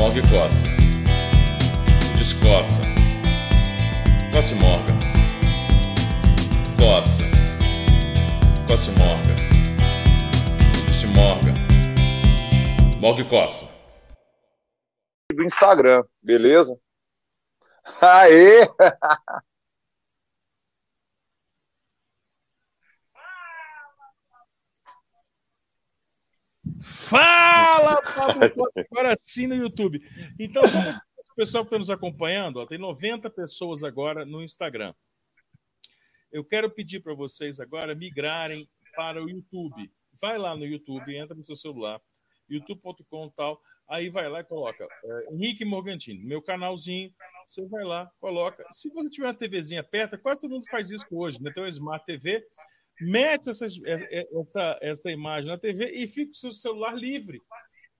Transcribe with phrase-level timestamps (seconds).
[0.00, 0.66] Morgue coça.
[2.16, 2.80] Descoça.
[4.32, 4.94] Coça e morga.
[6.78, 7.22] Coça.
[8.66, 9.36] Coça e morga.
[10.86, 11.52] Disse morga.
[12.98, 13.78] Morgue coça.
[15.34, 16.80] Do Instagram, beleza?
[18.00, 18.66] Aê!
[26.80, 30.00] Fala, Pablo Costa, agora sim no YouTube.
[30.38, 31.00] Então, só para
[31.32, 34.94] o pessoal que está nos acompanhando, ó, tem 90 pessoas agora no Instagram.
[36.32, 39.90] Eu quero pedir para vocês agora migrarem para o YouTube.
[40.20, 42.00] Vai lá no YouTube, entra no seu celular,
[42.48, 47.12] youtube.com tal, aí vai lá e coloca é, Henrique Morgantini, meu canalzinho,
[47.46, 48.64] você vai lá, coloca.
[48.70, 51.50] Se você tiver uma TVzinha perto, quase todo mundo faz isso hoje, né?
[51.52, 52.46] Tem Smart TV,
[53.00, 57.40] mete essas, essa, essa imagem na TV e fica o seu celular livre.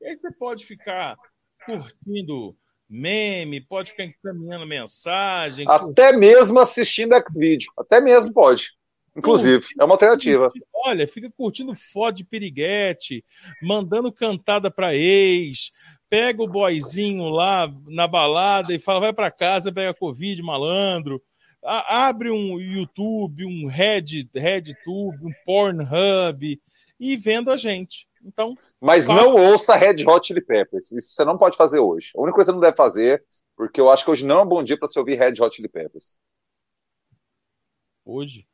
[0.00, 1.16] E aí você pode ficar
[1.64, 2.56] curtindo
[2.88, 5.66] meme, pode ficar encaminhando mensagem.
[5.68, 7.71] Até mesmo assistindo X-Video.
[7.78, 8.73] Até mesmo pode.
[9.16, 10.52] Inclusive, é uma alternativa.
[10.73, 13.24] Olha, fica curtindo foto de piriguete,
[13.62, 15.73] mandando cantada para ex,
[16.09, 21.23] pega o boyzinho lá na balada e fala, vai para casa, pega Covid, malandro
[21.62, 26.60] abre um YouTube, um Red, RedTube, um Pornhub
[26.98, 28.08] e vendo a gente.
[28.24, 30.92] Então, Mas não ouça Red Hot Chili Peppers.
[30.92, 32.12] Isso você não pode fazer hoje.
[32.14, 33.24] A única coisa que você não deve fazer,
[33.56, 35.54] porque eu acho que hoje não é um bom dia para você ouvir Red Hot
[35.54, 36.18] Chili Peppers.
[38.04, 38.46] Hoje?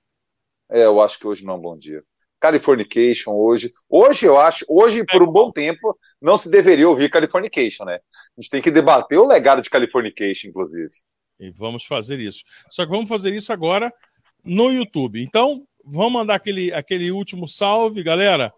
[0.69, 2.03] É, eu acho que hoje não é um bom dia.
[2.39, 3.73] Californication hoje.
[3.89, 7.95] Hoje eu acho, hoje por um bom tempo não se deveria ouvir Californication, né?
[7.97, 10.91] A gente tem que debater o legado de Californication, inclusive.
[11.39, 12.45] E vamos fazer isso.
[12.71, 13.93] Só que vamos fazer isso agora
[14.45, 15.23] no YouTube.
[15.23, 18.53] Então, vamos mandar aquele, aquele último salve, galera.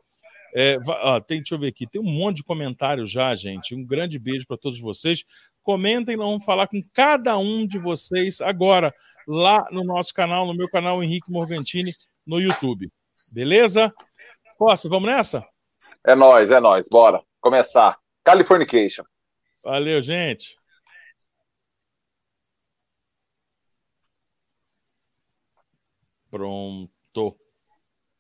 [0.55, 3.75] É, ó, tem, deixa eu ver aqui, tem um monte de comentários já, gente.
[3.75, 5.25] Um grande beijo para todos vocês.
[5.62, 8.95] Comentem, nós vamos falar com cada um de vocês agora,
[9.27, 11.93] lá no nosso canal, no meu canal Henrique Morgantini,
[12.27, 12.91] no YouTube.
[13.31, 13.93] Beleza?
[14.56, 15.47] Costa, vamos nessa?
[16.06, 16.88] É nós, é nós.
[16.91, 17.99] Bora começar.
[18.25, 19.05] Californication.
[19.65, 20.57] Valeu, gente.
[26.31, 27.37] Pronto.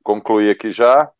[0.02, 1.10] Concluí aqui já.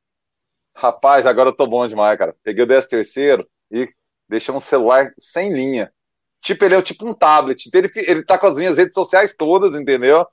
[0.75, 2.37] Rapaz, agora eu tô bom demais, cara.
[2.43, 3.89] Peguei o 10 terceiro e
[4.29, 5.93] deixei um celular sem linha.
[6.41, 7.69] Tipo, ele é tipo um tablet.
[7.75, 10.27] Ele, ele tá com as minhas redes sociais todas, entendeu?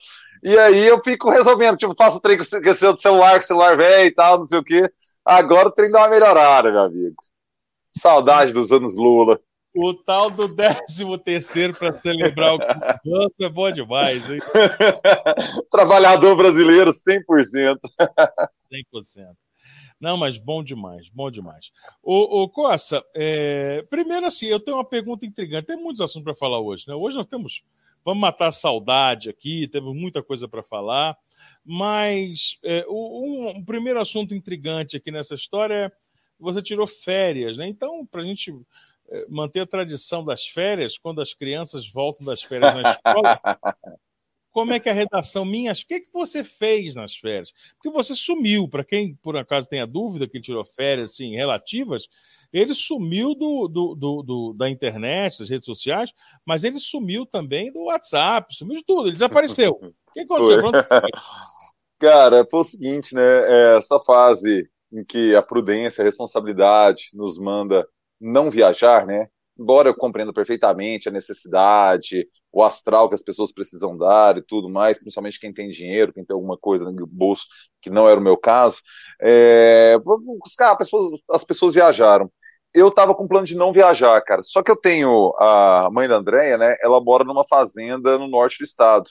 [0.43, 3.75] E aí eu fico resolvendo, tipo, faço o trem com o celular, com o celular
[3.75, 4.91] velho e tal, não sei o quê.
[5.25, 7.15] Agora o trem dá uma melhorada, meu amigo.
[7.91, 9.39] Saudade dos anos Lula.
[9.75, 14.39] O tal do 13 terceiro para celebrar o Nossa, é bom demais, hein?
[15.69, 17.77] Trabalhador brasileiro 100%.
[18.71, 19.35] 100%.
[19.99, 21.71] Não, mas bom demais, bom demais.
[22.01, 23.85] O, o Costa, é...
[23.89, 25.67] primeiro assim, eu tenho uma pergunta intrigante.
[25.67, 26.95] Tem muitos assuntos para falar hoje, né?
[26.95, 27.61] Hoje nós temos,
[28.03, 31.17] vamos matar a saudade aqui, temos muita coisa para falar,
[31.65, 35.91] mas é, um, um, primeiro assunto intrigante aqui nessa história é
[36.39, 37.67] você tirou férias, né?
[37.67, 38.53] Então, para a gente
[39.29, 43.39] manter a tradição das férias, quando as crianças voltam das férias na escola.
[44.51, 45.81] Como é que é a redação minhas?
[45.81, 47.51] O que, que você fez nas férias?
[47.73, 52.07] Porque você sumiu, para quem por acaso tenha dúvida que tirou férias assim, relativas,
[52.53, 56.13] ele sumiu do, do, do, do, da internet, das redes sociais,
[56.45, 59.77] mas ele sumiu também do WhatsApp, sumiu de tudo, ele desapareceu.
[60.07, 60.61] O que aconteceu?
[61.99, 63.21] Cara, foi o seguinte, né?
[63.21, 67.85] É essa fase em que a prudência, a responsabilidade nos manda
[68.19, 69.27] não viajar, né?
[69.57, 74.69] Embora eu compreenda perfeitamente a necessidade, o astral que as pessoas precisam dar e tudo
[74.69, 77.45] mais, principalmente quem tem dinheiro, quem tem alguma coisa no bolso,
[77.81, 78.81] que não era o meu caso,
[79.21, 79.97] é...
[80.43, 82.29] as, pessoas, as pessoas viajaram.
[82.73, 84.43] Eu estava com plano de não viajar, cara.
[84.43, 86.75] Só que eu tenho a mãe da Andréia, né?
[86.81, 89.09] Ela mora numa fazenda no norte do estado.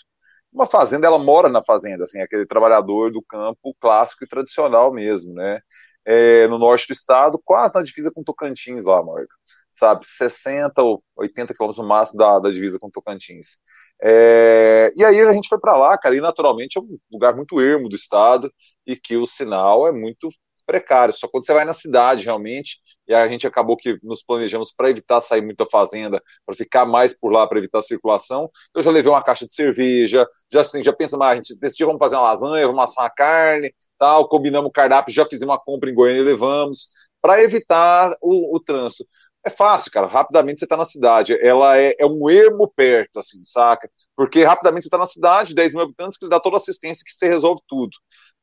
[0.53, 5.33] Uma fazenda, ela mora na fazenda, assim, aquele trabalhador do campo clássico e tradicional mesmo,
[5.35, 5.61] né?
[6.07, 9.27] É, no norte do estado, quase na divisa com Tocantins lá, Morgan.
[9.71, 13.59] Sabe, 60 ou 80 quilômetros no máximo da, da divisa com Tocantins.
[14.03, 17.61] É, e aí a gente foi para lá, cara, e naturalmente é um lugar muito
[17.61, 18.53] ermo do estado
[18.87, 20.29] e que o sinal é muito
[20.67, 21.15] precário.
[21.15, 24.91] Só quando você vai na cidade, realmente, e a gente acabou que nos planejamos para
[24.91, 28.51] evitar sair muito da fazenda, para ficar mais por lá, para evitar a circulação.
[28.75, 31.87] Eu já levei uma caixa de cerveja, já assim, já pensa, mais, a gente decidiu,
[31.89, 35.61] vamos fazer uma lasanha, vamos assar uma carne, tal, combinamos o cardápio, já fizemos uma
[35.61, 36.89] compra em Goiânia e levamos,
[37.21, 39.07] para evitar o, o trânsito.
[39.47, 40.07] É fácil, cara.
[40.07, 41.37] Rapidamente você está na cidade.
[41.41, 43.91] Ela é, é, um ermo perto, assim, saca?
[44.17, 47.05] Porque rapidamente você está na cidade, 10 mil habitantes, que lhe dá toda a assistência
[47.05, 47.93] que você resolve tudo.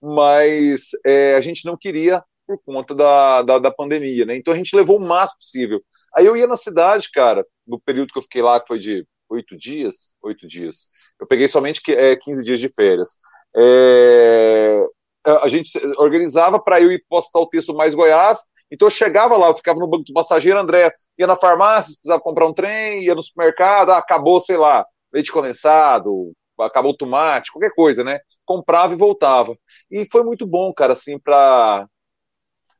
[0.01, 4.35] Mas é, a gente não queria por conta da, da, da, pandemia, né?
[4.35, 5.81] Então a gente levou o máximo possível
[6.15, 9.05] Aí eu ia na cidade, cara, no período que eu fiquei lá, que foi de
[9.29, 10.87] oito dias, oito dias.
[11.19, 13.17] Eu peguei somente é, 15 dias de férias.
[13.55, 14.85] É,
[15.25, 18.39] a gente organizava para eu ir postar o texto mais Goiás,
[18.71, 22.21] então eu chegava lá, eu ficava no banco do passageiro, André ia na farmácia, precisava
[22.21, 27.73] comprar um trem, ia no supermercado, ah, acabou, sei lá, leite condensado, acabou tomate, qualquer
[27.73, 28.19] coisa, né?
[28.45, 29.55] Comprava e voltava.
[29.89, 31.85] E foi muito bom, cara, assim, para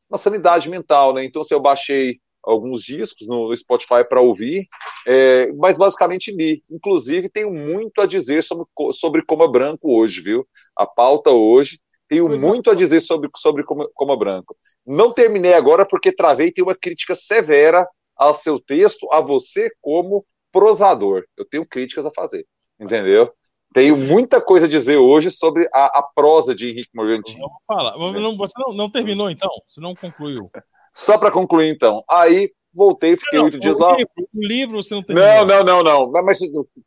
[0.10, 1.24] uma sanidade mental, né?
[1.24, 4.66] Então, assim, eu baixei alguns discos no Spotify para ouvir,
[5.08, 6.64] é, mas basicamente li.
[6.70, 10.48] Inclusive, tenho muito a dizer sobre, sobre Coma Branco hoje, viu?
[10.76, 11.80] A pauta hoje,
[12.12, 12.46] tenho pois é.
[12.46, 12.74] muito é.
[12.74, 14.54] a dizer sobre, sobre Coma, Coma Branco.
[14.86, 17.88] Não terminei agora porque travei, tem uma crítica severa
[18.18, 21.24] ao seu texto, a você como prosador.
[21.38, 22.46] Eu tenho críticas a fazer,
[22.78, 23.32] entendeu?
[23.74, 27.42] Tenho muita coisa a dizer hoje sobre a, a prosa de Henrique Morgantini.
[27.66, 27.98] Falar.
[27.98, 29.50] Não, você não, não, terminou, então?
[29.66, 30.52] Você não concluiu?
[30.94, 32.04] Só para concluir, então.
[32.10, 33.96] Aí voltei, fiquei oito dias lá.
[33.96, 35.46] Livro, o livro você não terminou?
[35.46, 36.24] Não, não, não, não.
[36.24, 36.40] Mas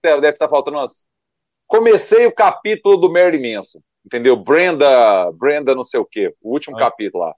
[0.03, 1.09] deve estar faltando umas.
[1.67, 3.81] Comecei o capítulo do Merda Imensa.
[4.05, 4.37] Entendeu?
[4.37, 6.35] Brenda, Brenda não sei o quê.
[6.43, 6.81] O último ah.
[6.81, 7.35] capítulo lá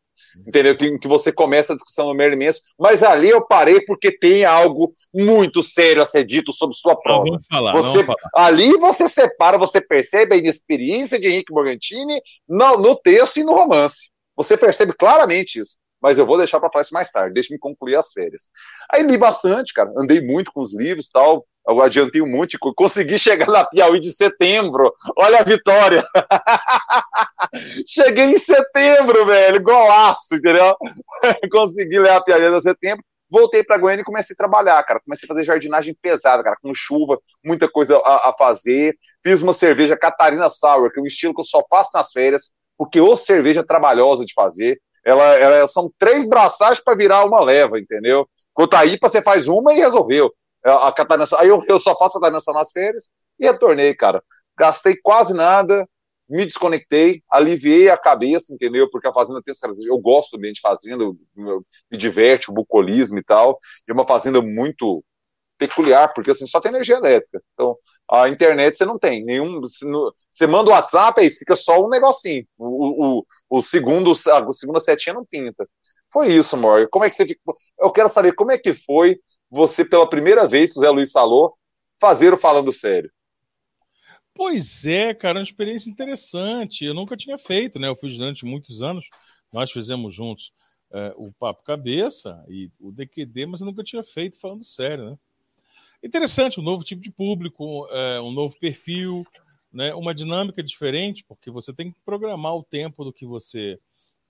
[0.46, 0.76] entendeu?
[0.76, 4.44] Que, que você começa a discussão no Merlin Manson, mas ali eu parei porque tem
[4.44, 7.24] algo muito sério a ser dito sobre sua prova.
[7.24, 8.18] Não, falar, você, falar.
[8.34, 13.54] Ali você separa, você percebe a inexperiência de Henrique Morgantini no, no texto e no
[13.54, 14.10] romance.
[14.36, 17.96] Você percebe claramente isso mas eu vou deixar para falar mais tarde, deixa me concluir
[17.96, 18.48] as férias.
[18.88, 23.18] Aí li bastante, cara, andei muito com os livros tal, eu adiantei um monte, consegui
[23.18, 26.06] chegar na Piauí de setembro, olha a vitória!
[27.88, 30.76] Cheguei em setembro, velho, golaço, entendeu?
[31.50, 35.00] consegui ler a Piauí de setembro, voltei para Goiânia e comecei a trabalhar, cara.
[35.00, 38.96] Comecei a fazer jardinagem pesada, cara, com chuva, muita coisa a, a, fazer.
[39.24, 42.52] Fiz uma cerveja Catarina Sour, que é um estilo que eu só faço nas férias,
[42.78, 47.78] porque ou cerveja trabalhosa de fazer, ela, ela são três braçagens para virar uma leva,
[47.78, 48.28] entendeu?
[48.52, 50.34] Cotaípa você faz uma e resolveu.
[50.64, 53.08] É, a Catarina, aí eu, eu só faço Catarina nas férias
[53.38, 54.20] e retornei, cara.
[54.58, 55.88] Gastei quase nada,
[56.28, 58.90] me desconectei, aliviei a cabeça, entendeu?
[58.90, 59.54] Porque a fazenda tem
[59.86, 61.04] eu gosto também de fazenda,
[61.36, 63.60] me diverte o bucolismo e tal.
[63.86, 65.04] E é uma fazenda muito
[65.58, 67.42] peculiar, porque assim, só tem energia elétrica.
[67.54, 67.76] Então,
[68.10, 69.60] a internet você não tem nenhum.
[69.60, 72.46] Você manda o WhatsApp, aí fica só um negocinho.
[72.58, 75.68] O, o, o segundo, a segunda setinha não pinta.
[76.12, 76.88] Foi isso, Morgan.
[76.90, 77.54] Como é que você ficou?
[77.78, 79.18] Eu quero saber como é que foi
[79.50, 81.56] você, pela primeira vez, que o Zé Luiz falou,
[82.00, 83.10] fazer o Falando Sério.
[84.34, 86.84] Pois é, cara, uma experiência interessante.
[86.84, 87.88] Eu nunca tinha feito, né?
[87.88, 89.08] Eu fiz durante muitos anos,
[89.52, 90.52] nós fizemos juntos
[90.92, 95.16] é, o Papo Cabeça e o DQD, mas eu nunca tinha feito falando sério, né?
[96.06, 99.26] Interessante, um novo tipo de público, é, um novo perfil,
[99.72, 103.76] né, uma dinâmica diferente, porque você tem que programar o tempo do que você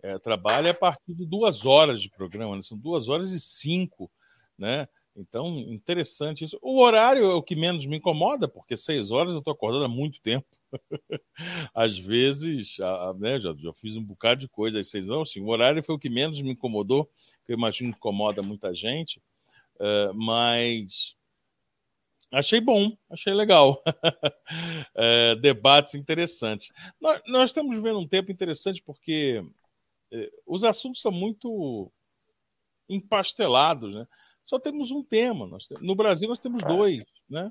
[0.02, 2.62] é, trabalha a partir de duas horas de programa, né?
[2.62, 4.10] são duas horas e cinco,
[4.58, 4.88] né?
[5.14, 6.58] Então, interessante isso.
[6.62, 9.88] O horário é o que menos me incomoda, porque seis horas eu estou acordando há
[9.88, 10.46] muito tempo.
[11.74, 15.30] Às vezes, a, né, já, já, fiz um bocado de coisa às seis horas.
[15.30, 17.04] Assim, o horário foi o que menos me incomodou,
[17.44, 19.22] que eu imagino que incomoda muita gente,
[19.76, 21.16] uh, mas
[22.36, 23.82] Achei bom, achei legal.
[24.94, 26.70] é, debates interessantes.
[27.00, 29.42] Nós, nós, estamos vivendo um tempo interessante porque
[30.12, 31.90] é, os assuntos são muito
[32.90, 34.06] empastelados, né?
[34.42, 35.46] Só temos um tema.
[35.46, 37.50] Nós, no Brasil nós temos dois, né?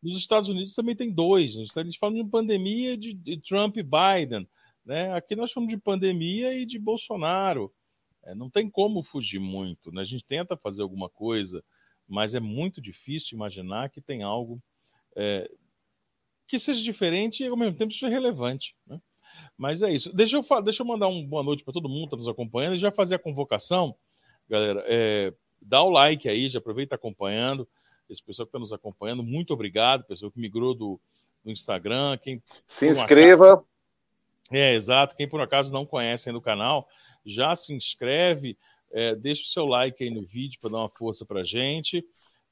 [0.00, 1.56] Nos Estados Unidos também tem dois.
[1.76, 4.48] Eles falam de pandemia de, de Trump e Biden.
[4.84, 5.12] Né?
[5.12, 7.74] Aqui nós falamos de pandemia e de Bolsonaro.
[8.22, 9.90] É, não tem como fugir muito.
[9.90, 10.02] Né?
[10.02, 11.64] A gente tenta fazer alguma coisa
[12.10, 14.60] mas é muito difícil imaginar que tem algo
[15.16, 15.48] é,
[16.46, 18.74] que seja diferente e ao mesmo tempo seja relevante.
[18.84, 19.00] Né?
[19.56, 20.12] Mas é isso.
[20.12, 22.74] Deixa eu, deixa eu mandar uma boa noite para todo mundo que está nos acompanhando
[22.74, 23.94] e já fazer a convocação,
[24.48, 24.84] galera.
[24.88, 27.68] É, dá o like aí, já aproveita acompanhando.
[28.08, 31.00] Esse pessoal que está nos acompanhando, muito obrigado, pessoal que migrou do,
[31.44, 32.18] do Instagram.
[32.18, 33.52] Quem, se inscreva.
[33.52, 33.66] Acaso,
[34.50, 35.14] é, exato.
[35.14, 36.88] Quem por acaso não conhece ainda o canal,
[37.24, 38.58] já se inscreve.
[38.92, 42.04] É, deixa o seu like aí no vídeo para dar uma força para a gente.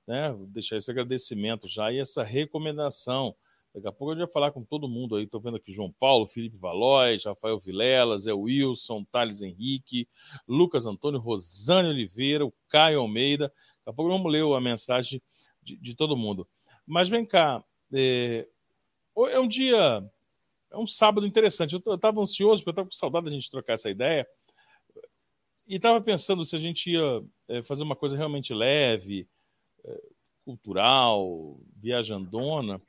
[0.07, 0.33] Né?
[0.33, 3.35] Vou deixar esse agradecimento já e essa recomendação.
[3.75, 5.25] Daqui a pouco eu já falar com todo mundo aí.
[5.25, 10.09] Estou vendo aqui João Paulo, Felipe Valois, Rafael Vilela, Zé Wilson, Thales Henrique,
[10.49, 13.49] Lucas Antônio, Rosane Oliveira, o Caio Almeida.
[13.49, 15.23] Daqui a pouco vamos ler a mensagem
[15.63, 16.49] de, de todo mundo.
[16.87, 18.49] Mas vem cá, é,
[19.31, 20.03] é um dia,
[20.73, 21.75] é um sábado interessante.
[21.75, 24.27] Eu estava ansioso, porque eu estava com saudade da gente trocar essa ideia.
[25.69, 29.29] E estava pensando se a gente ia é, fazer uma coisa realmente leve,
[29.85, 30.03] é,
[30.43, 32.81] cultural, viajandona,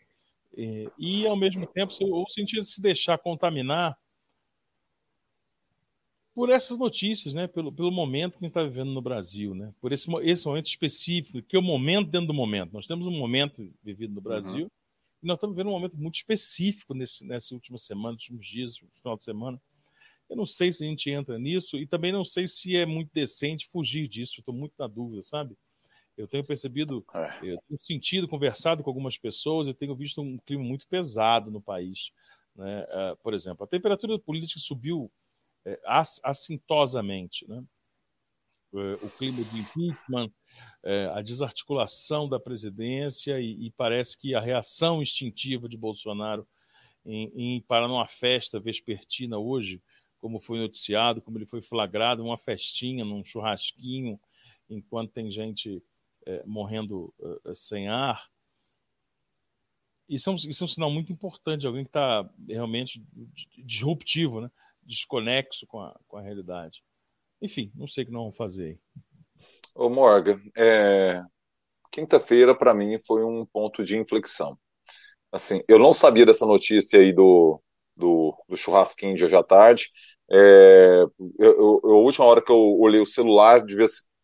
[0.55, 4.00] é, e ao mesmo tempo ou sentir se deixar contaminar
[6.33, 7.48] por essas notícias, né?
[7.48, 9.74] Pelo, pelo momento que a gente está vivendo no Brasil, né?
[9.81, 12.71] Por esse, esse momento específico, que é o momento dentro do momento.
[12.71, 14.71] Nós temos um momento vivido no Brasil uhum.
[15.21, 18.79] e nós estamos vivendo um momento muito específico nesse, nessa última semana, nos últimos dias,
[18.81, 19.62] no final de semana.
[20.29, 23.12] Eu não sei se a gente entra nisso e também não sei se é muito
[23.13, 24.39] decente fugir disso.
[24.39, 25.57] Estou muito na dúvida, sabe?
[26.15, 27.38] Eu tenho percebido, é.
[27.41, 31.62] eu tenho sentido, conversado com algumas pessoas, eu tenho visto um clima muito pesado no
[31.62, 32.12] país.
[32.55, 32.83] Né?
[32.83, 35.09] Uh, por exemplo, a temperatura política subiu
[35.65, 35.79] é,
[36.24, 37.48] assintosamente.
[37.48, 37.63] Né?
[38.75, 40.31] É, o clima de impeachment,
[41.13, 46.48] a desarticulação da presidência e, parece que a reação instintiva de Bolsonaro
[47.05, 49.81] em, em parar numa festa vespertina hoje,
[50.19, 54.19] como foi noticiado, como ele foi flagrado, uma festinha, num churrasquinho,
[54.69, 55.83] enquanto tem gente
[56.25, 57.13] é, morrendo
[57.45, 58.29] é, sem ar.
[60.07, 63.01] Isso é, um, isso é um sinal muito importante de alguém que está realmente
[63.57, 64.51] disruptivo, né?
[64.81, 66.83] desconexo com a, com a realidade.
[67.41, 68.79] Enfim, não sei o que nós vamos fazer aí.
[69.75, 71.23] Ô Morgan, é...
[71.91, 74.57] quinta-feira para mim foi um ponto de inflexão.
[75.31, 77.61] Assim, eu não sabia dessa notícia aí do,
[78.00, 79.89] do, do churrasquinho de hoje à tarde.
[80.32, 81.03] É...
[81.39, 83.63] Eu, eu, a última hora que eu olhei o celular,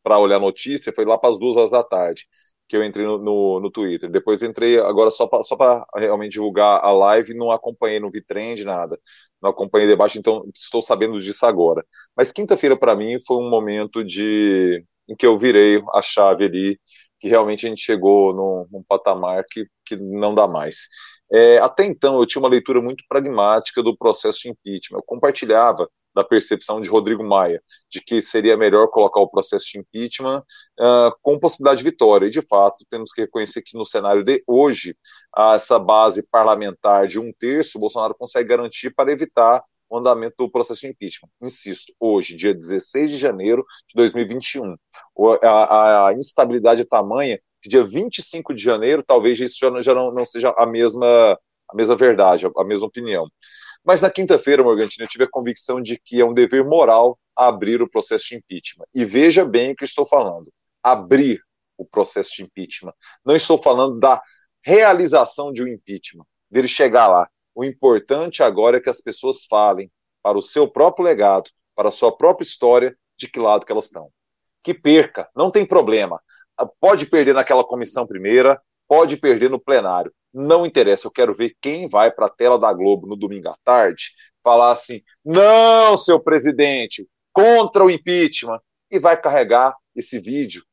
[0.03, 2.27] para olhar a notícia foi lá para as duas horas da tarde
[2.67, 4.09] que eu entrei no, no, no Twitter.
[4.09, 8.99] Depois entrei agora só para realmente divulgar a live, não acompanhei, não vi trend, nada.
[9.41, 11.85] Não acompanhei debate, então estou sabendo disso agora.
[12.15, 16.79] Mas quinta-feira para mim foi um momento de em que eu virei a chave ali,
[17.19, 20.87] que realmente a gente chegou num, num patamar que, que não dá mais.
[21.35, 24.99] É, até então eu tinha uma leitura muito pragmática do processo de impeachment.
[24.99, 27.61] Eu compartilhava da percepção de Rodrigo Maia,
[27.91, 30.41] de que seria melhor colocar o processo de impeachment
[30.79, 32.27] uh, com possibilidade de vitória.
[32.27, 34.95] E, de fato, temos que reconhecer que no cenário de hoje,
[35.53, 40.81] essa base parlamentar de um terço, Bolsonaro consegue garantir para evitar o andamento do processo
[40.81, 41.29] de impeachment.
[41.41, 44.77] Insisto, hoje, dia 16 de janeiro de 2021,
[45.43, 50.11] a, a instabilidade é tamanha que dia 25 de janeiro, talvez isso já, já não,
[50.13, 51.33] não seja a mesma,
[51.67, 53.27] a mesma verdade, a mesma opinião.
[53.83, 57.81] Mas na quinta-feira, Morgantini, eu tive a convicção de que é um dever moral abrir
[57.81, 58.85] o processo de impeachment.
[58.93, 60.53] E veja bem o que estou falando:
[60.83, 61.41] abrir
[61.75, 62.93] o processo de impeachment.
[63.25, 64.21] Não estou falando da
[64.63, 67.27] realização de um impeachment, dele chegar lá.
[67.55, 69.91] O importante agora é que as pessoas falem
[70.21, 73.85] para o seu próprio legado, para a sua própria história, de que lado que elas
[73.85, 74.11] estão.
[74.61, 76.21] Que perca, não tem problema.
[76.79, 81.87] Pode perder naquela comissão primeira, pode perder no plenário não interessa, eu quero ver quem
[81.87, 84.11] vai para a tela da Globo no domingo à tarde
[84.43, 88.59] falar assim: não, seu presidente, contra o impeachment,
[88.91, 90.63] e vai carregar esse vídeo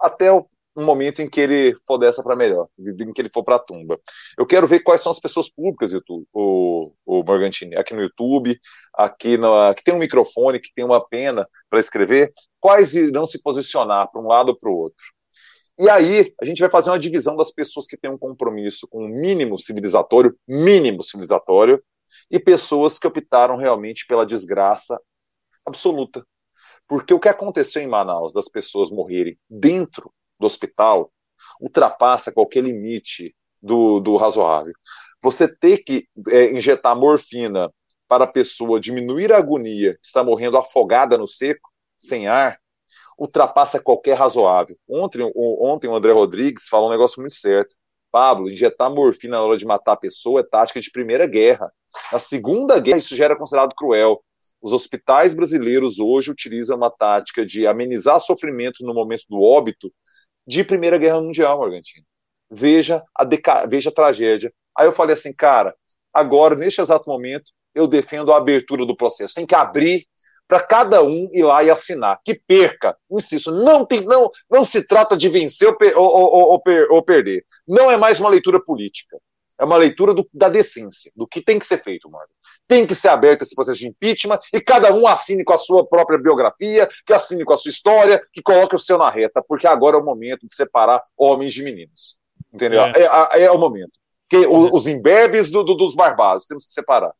[0.00, 3.56] até o momento em que ele for dessa para melhor, em que ele for para
[3.56, 4.00] a tumba.
[4.38, 8.58] Eu quero ver quais são as pessoas públicas, YouTube, o, o Morgantini, aqui no YouTube,
[8.94, 9.36] aqui
[9.76, 14.20] que tem um microfone, que tem uma pena para escrever, quais irão se posicionar para
[14.22, 15.04] um lado ou para o outro.
[15.80, 19.02] E aí, a gente vai fazer uma divisão das pessoas que têm um compromisso com
[19.02, 21.82] o mínimo civilizatório, mínimo civilizatório,
[22.30, 25.00] e pessoas que optaram realmente pela desgraça
[25.64, 26.22] absoluta.
[26.86, 31.10] Porque o que aconteceu em Manaus, das pessoas morrerem dentro do hospital,
[31.58, 34.74] ultrapassa qualquer limite do, do razoável.
[35.22, 37.72] Você ter que é, injetar morfina
[38.06, 42.60] para a pessoa diminuir a agonia, está morrendo afogada no seco, sem ar,
[43.20, 44.76] ultrapassa qualquer razoável.
[44.88, 47.76] Ontem, o, ontem o André Rodrigues falou um negócio muito certo.
[48.10, 51.70] Pablo, injetar morfina na hora de matar a pessoa é tática de primeira guerra.
[52.10, 54.24] Na segunda guerra, isso já era considerado cruel.
[54.60, 59.92] Os hospitais brasileiros hoje utilizam uma tática de amenizar sofrimento no momento do óbito
[60.46, 62.04] de Primeira Guerra Mundial, Morgantino.
[62.50, 63.66] Veja a, deca...
[63.66, 64.52] Veja a tragédia.
[64.76, 65.74] Aí eu falei assim, cara,
[66.12, 69.34] agora, neste exato momento, eu defendo a abertura do processo.
[69.34, 70.06] Tem que abrir
[70.50, 72.20] para cada um ir lá e assinar.
[72.24, 77.02] Que perca, insisto, não, tem, não, não se trata de vencer ou, ou, ou, ou
[77.04, 77.44] perder.
[77.68, 79.16] Não é mais uma leitura política.
[79.56, 82.26] É uma leitura do, da decência, do que tem que ser feito, mano.
[82.66, 85.86] Tem que ser aberto esse processo de impeachment e cada um assine com a sua
[85.86, 89.68] própria biografia, que assine com a sua história, que coloque o seu na reta, porque
[89.68, 92.16] agora é o momento de separar homens de meninos.
[92.52, 92.82] Entendeu?
[92.86, 93.92] É, é, é o momento.
[94.28, 97.12] Que, os imberbes do, do, dos barbados, temos que separar.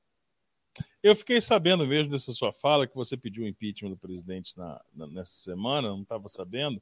[1.02, 4.80] Eu fiquei sabendo mesmo dessa sua fala que você pediu o impeachment do presidente na,
[4.95, 6.80] na nessa semana, não estava sabendo.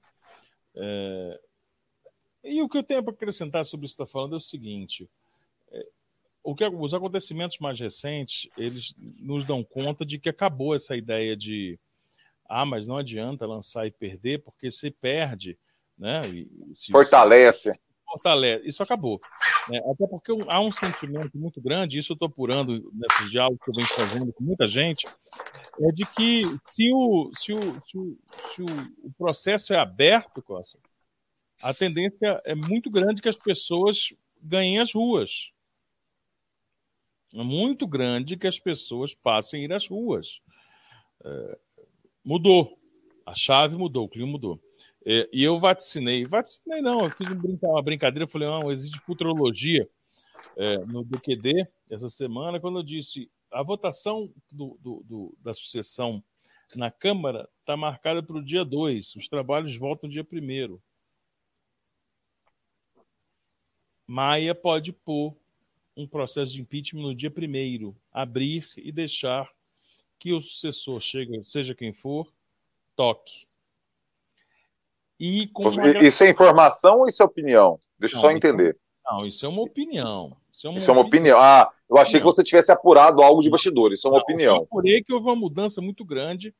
[0.75, 1.40] É...
[2.42, 5.08] E o que eu tenho para acrescentar sobre isso que está falando é o seguinte:
[5.70, 5.87] é...
[6.42, 11.37] o que, os acontecimentos mais recentes eles nos dão conta de que acabou essa ideia
[11.37, 11.78] de
[12.48, 15.58] ah, mas não adianta lançar e perder, porque se perde,
[15.98, 16.22] né?
[16.75, 17.78] Se, fortalece.
[18.18, 18.68] Fortalece.
[18.68, 19.20] Isso acabou.
[19.68, 19.78] Né?
[19.90, 23.75] Até porque há um sentimento muito grande, isso eu estou apurando nesses diálogos que eu
[23.75, 25.06] venho fazendo com muita gente,
[25.80, 28.18] é de que se o, se o, se o,
[28.54, 30.78] se o, processo é aberto, Costa,
[31.62, 35.52] a tendência é muito grande que as pessoas ganhem as ruas.
[37.34, 40.40] É muito grande que as pessoas passem a ir às ruas.
[41.25, 41.58] É,
[42.25, 42.78] mudou.
[43.26, 44.58] A chave mudou, o clima mudou.
[45.33, 46.27] E eu vaticinei.
[46.27, 47.27] Vaticinei não, eu fiz
[47.62, 49.88] uma brincadeira, eu falei, não, existe futurologia
[50.55, 56.23] é, no DQD essa semana, quando eu disse a votação do, do, do, da sucessão
[56.77, 60.79] na Câmara está marcada para o dia 2, os trabalhos voltam dia 1
[64.07, 65.35] Maia pode pôr
[65.97, 69.50] um processo de impeachment no dia 1 abrir e deixar
[70.19, 72.31] que o sucessor, chegue, seja quem for,
[72.95, 73.48] toque.
[75.20, 75.88] E uma...
[76.02, 77.78] Isso é informação ou isso é opinião?
[77.98, 78.76] Deixa eu só entender.
[79.04, 80.37] Não, isso é uma opinião.
[80.52, 80.94] Isso é uma, isso opinião.
[80.94, 81.38] É uma opinião.
[81.40, 83.98] Ah, eu achei que você tivesse apurado algo de bastidores.
[83.98, 84.56] Isso é uma não, opinião.
[84.56, 86.54] Eu apurei que houve uma mudança muito grande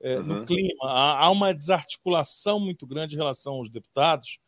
[0.00, 0.22] é, uhum.
[0.24, 0.74] no clima.
[0.82, 4.38] Há, há, uma desarticulação muito grande em relação aos deputados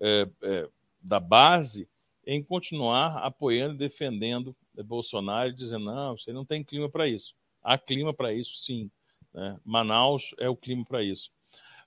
[0.00, 0.68] é, é,
[1.02, 1.88] da base
[2.26, 7.34] em continuar apoiando e defendendo Bolsonaro e dizendo: não, você não tem clima para isso.
[7.62, 8.90] Há clima para isso, sim.
[9.34, 9.58] Né?
[9.64, 11.30] Manaus é o clima para isso.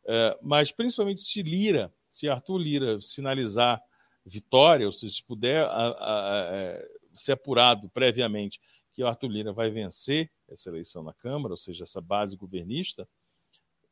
[0.05, 3.81] É, mas principalmente se Lira, se Arthur Lira sinalizar
[4.25, 8.60] vitória, ou seja, se puder a, a, a, é, ser apurado previamente
[8.93, 13.07] que o Arthur Lira vai vencer essa eleição na Câmara, ou seja, essa base governista,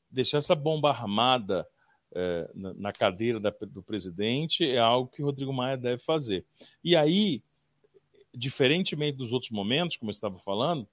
[0.10, 1.68] deixar essa bomba armada
[2.14, 6.46] é, na, na, cadeira da, do presidente é algo que o Rodrigo Maia deve fazer.
[6.84, 7.42] E aí,
[8.34, 10.88] diferentemente dos outros momentos, como eu estava falando,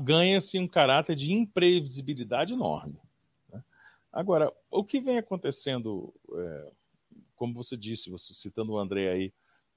[0.00, 2.98] ganha-se um caráter de imprevisibilidade enorme.
[4.12, 6.72] Agora, o que vem acontecendo, é,
[7.36, 9.30] como você disse, você citando o André aí,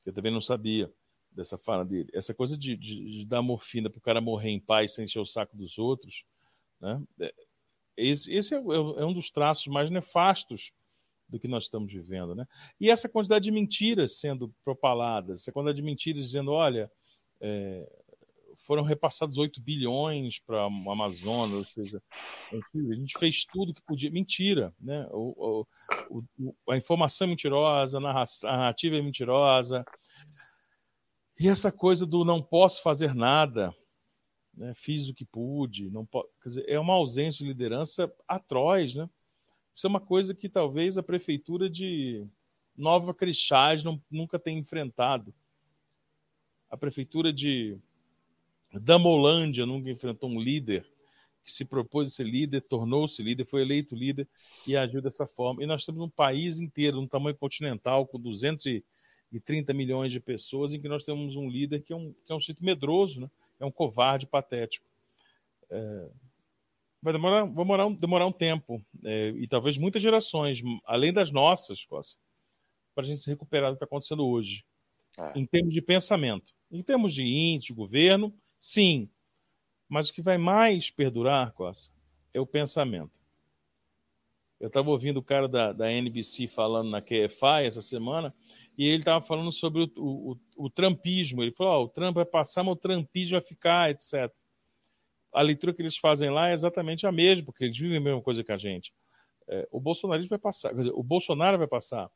[0.04, 0.92] que eu também não sabia
[1.32, 4.60] dessa fala dele, essa coisa de, de, de dar morfina para o cara morrer em
[4.60, 6.26] paz sem encher o saco dos outros,
[6.80, 7.02] né?
[7.20, 7.34] É,
[7.96, 10.72] esse, esse é, é, um dos traços mais nefastos
[11.28, 12.36] do que nós estamos vivendo.
[12.36, 12.48] Né?
[12.80, 16.92] E essa quantidade de mentiras sendo propaladas, essa quantidade de mentiras dizendo: olha,
[17.40, 18.01] é,
[18.72, 22.02] foram repassados 8 bilhões para o Amazonas, ou seja,
[22.54, 24.10] a gente fez tudo que podia.
[24.10, 25.06] Mentira, né?
[25.12, 25.66] O,
[26.10, 29.84] o, o, a informação é mentirosa, a narrativa é mentirosa.
[31.38, 33.76] E essa coisa do não posso fazer nada,
[34.54, 34.72] né?
[34.74, 36.26] fiz o que pude, não po...
[36.42, 39.10] Dizer, é uma ausência de liderança atroz, né?
[39.76, 42.26] Isso é uma coisa que talvez a prefeitura de
[42.78, 45.36] Nova Crixás não, nunca tenha enfrentado.
[46.70, 47.78] A prefeitura de
[48.80, 50.86] Damolândia nunca enfrentou um líder
[51.44, 54.28] que se propôs a ser líder, tornou-se líder, foi eleito líder
[54.66, 55.64] e agiu dessa forma.
[55.64, 60.80] E nós temos um país inteiro, um tamanho continental, com 230 milhões de pessoas, em
[60.80, 63.30] que nós temos um líder que é um, que é um sítio medroso, né?
[63.60, 64.86] é um covarde patético.
[65.70, 66.10] É,
[67.02, 71.32] vai demorar, vai demorar, um, demorar um tempo, é, e talvez muitas gerações, além das
[71.32, 74.64] nossas, para a gente se recuperar do que está acontecendo hoje,
[75.20, 75.40] é.
[75.40, 76.54] em termos de pensamento.
[76.72, 79.10] Em termos de índice, governo, sim.
[79.90, 81.94] Mas o que vai mais perdurar, Costa,
[82.34, 83.20] é o pensamento.
[84.62, 88.34] Eu estava ouvindo o cara da, da NBC falando na QFI essa semana,
[88.78, 91.42] e ele estava falando sobre o, o, o, Trumpismo.
[91.42, 94.32] Ele falou: oh, o Trump vai passar, mas o Trumpismo vai ficar, etc.
[95.34, 98.22] A leitura que eles fazem lá é exatamente a mesma, porque eles vivem a mesma
[98.22, 98.94] coisa que a gente.
[99.48, 102.10] É, o bolsonarismo vai passar, dizer, o Bolsonaro vai passar,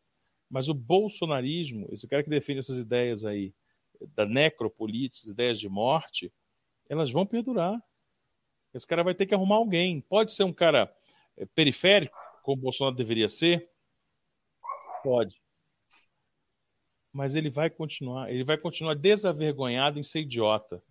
[0.49, 3.53] mas o bolsonarismo, esse cara que defende essas ideias aí,
[4.15, 6.31] da necropolítica, ideias de morte,
[6.89, 7.81] elas vão perdurar.
[8.73, 10.01] Esse cara vai ter que arrumar alguém.
[10.01, 10.93] Pode ser um cara
[11.37, 13.69] é, periférico, como o Bolsonaro deveria ser?
[15.03, 15.39] Pode
[17.15, 20.83] mas ele vai continuar, ele vai continuar desavergonhado em ser idiota.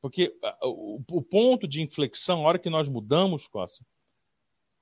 [0.00, 3.84] Porque o, ponto de inflexão, a hora que nós mudamos, Costa,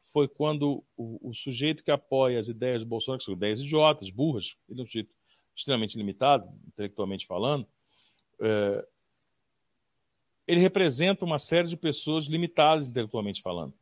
[0.05, 4.11] foi quando o, o, sujeito que apoia as ideias do Bolsonaro, que são ideias idiotas,
[4.11, 5.13] burras, ele é um sujeito
[5.55, 7.67] extremamente limitado, intelectualmente falando,
[8.41, 8.87] é,
[10.47, 13.75] ele representa uma série de pessoas limitadas intelectualmente falando.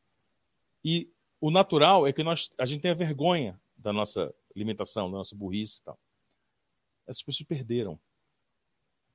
[0.85, 5.35] E o natural é que nós, a gente tenha vergonha da nossa limitação, da nossa
[5.35, 5.99] burrice e tal
[7.11, 7.99] essas pessoas perderam.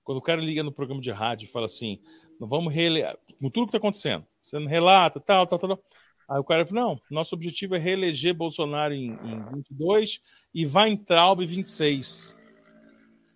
[0.03, 1.99] Quando o cara liga no programa de rádio e fala assim,
[2.39, 5.83] não vamos reeleger, com tudo que está acontecendo, você não relata, tal, tal, tal.
[6.27, 10.21] Aí o cara fala, não, nosso objetivo é reeleger Bolsonaro em, em 22
[10.53, 12.37] e vai em Traub em 26.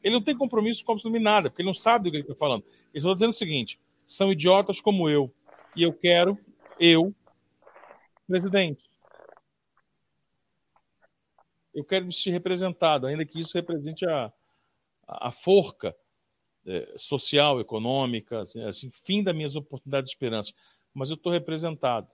[0.04, 2.36] Ele não tem compromisso com absolutamente nada, porque ele não sabe do que ele está
[2.36, 2.64] falando.
[2.94, 5.34] Ele está dizendo o seguinte, são idiotas como eu,
[5.76, 6.38] e eu quero,
[6.80, 7.14] eu,
[8.28, 8.90] presidente.
[11.74, 14.32] eu quero me sentir representado, ainda que isso represente a,
[15.08, 15.96] a forca
[16.66, 20.54] é, social, econômica, assim, assim, fim das minhas oportunidades de esperança.
[20.94, 22.08] Mas eu estou representado.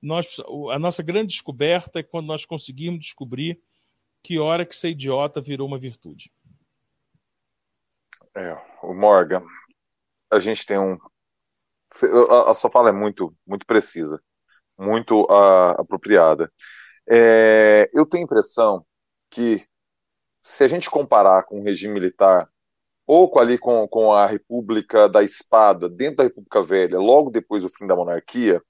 [0.00, 0.36] Nós,
[0.72, 3.60] a nossa grande descoberta é quando nós conseguimos descobrir
[4.22, 6.32] que hora que ser idiota virou uma virtude.
[8.34, 9.44] É, o Morgan,
[10.30, 10.96] a gente tem um.
[12.46, 14.22] A, sua fala é muito, muito precisa,
[14.78, 16.50] muito uh, apropriada.
[17.06, 18.86] É, eu tenho a impressão
[19.28, 19.66] que,
[20.40, 22.48] se a gente comparar com o regime militar,
[23.06, 27.62] ou com, ali com, com a República da Espada, dentro da República Velha, logo depois
[27.62, 28.62] do fim da monarquia,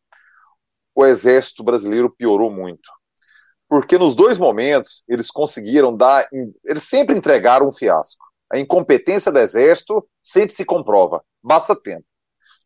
[0.95, 2.91] o exército brasileiro piorou muito.
[3.73, 6.29] Porque nos dois momentos eles conseguiram dar.
[6.63, 8.23] Eles sempre entregaram um fiasco.
[8.53, 12.05] A incompetência do exército sempre se comprova, basta tempo.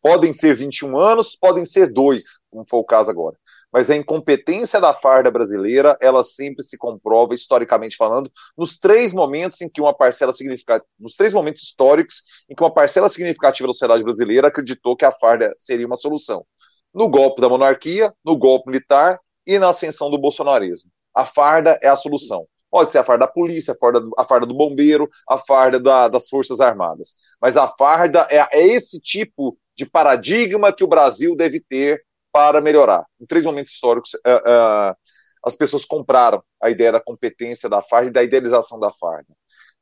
[0.02, 3.36] Podem ser 21 anos, podem ser dois, como foi o caso agora.
[3.72, 9.60] Mas a incompetência da farda brasileira, ela sempre se comprova, historicamente falando, nos três momentos
[9.60, 13.72] em que uma parcela significativa, nos três momentos históricos em que uma parcela significativa da
[13.72, 16.44] sociedade brasileira acreditou que a farda seria uma solução.
[16.92, 20.90] No golpe da monarquia, no golpe militar e na ascensão do bolsonarismo.
[21.14, 22.46] A farda é a solução.
[22.70, 26.08] Pode ser a farda da polícia, a farda, a farda do bombeiro, a farda da,
[26.08, 27.16] das Forças Armadas.
[27.40, 32.60] Mas a farda é, é esse tipo de paradigma que o Brasil deve ter para
[32.60, 33.06] melhorar.
[33.20, 34.96] Em três momentos históricos, uh, uh,
[35.42, 39.28] as pessoas compraram a ideia da competência da farda e da idealização da farda.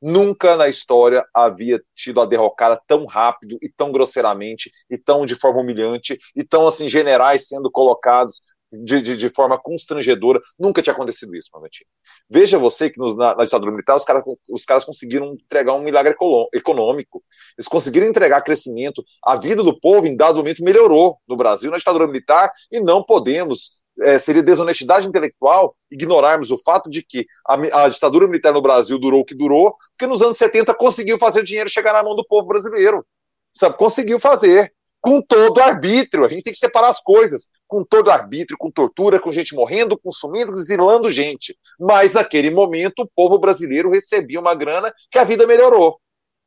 [0.00, 5.34] Nunca na história havia tido a derrocada tão rápido e tão grosseiramente e tão de
[5.34, 8.40] forma humilhante e tão assim generais sendo colocados
[8.82, 10.40] de, de, de, forma constrangedora.
[10.58, 11.88] Nunca tinha acontecido isso, Mavantinho.
[12.28, 15.82] Veja você que nos, na, na, ditadura militar os, cara, os caras conseguiram entregar um
[15.82, 16.14] milagre
[16.52, 17.22] econômico.
[17.56, 19.04] Eles conseguiram entregar crescimento.
[19.24, 23.02] A vida do povo, em dado momento, melhorou no Brasil, na ditadura militar, e não
[23.02, 23.82] podemos.
[24.02, 28.98] É, seria desonestidade intelectual ignorarmos o fato de que a, a ditadura militar no Brasil
[28.98, 32.26] durou o que durou, porque nos anos 70 conseguiu fazer dinheiro chegar na mão do
[32.26, 33.06] povo brasileiro.
[33.52, 34.72] Sabe, conseguiu fazer
[35.04, 36.24] com todo arbítrio.
[36.24, 37.50] A gente tem que separar as coisas.
[37.68, 41.54] Com todo arbítrio, com tortura, com gente morrendo, consumindo, exilando gente.
[41.78, 46.00] Mas naquele momento o povo brasileiro recebia uma grana que a vida melhorou.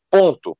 [0.09, 0.57] Ponto.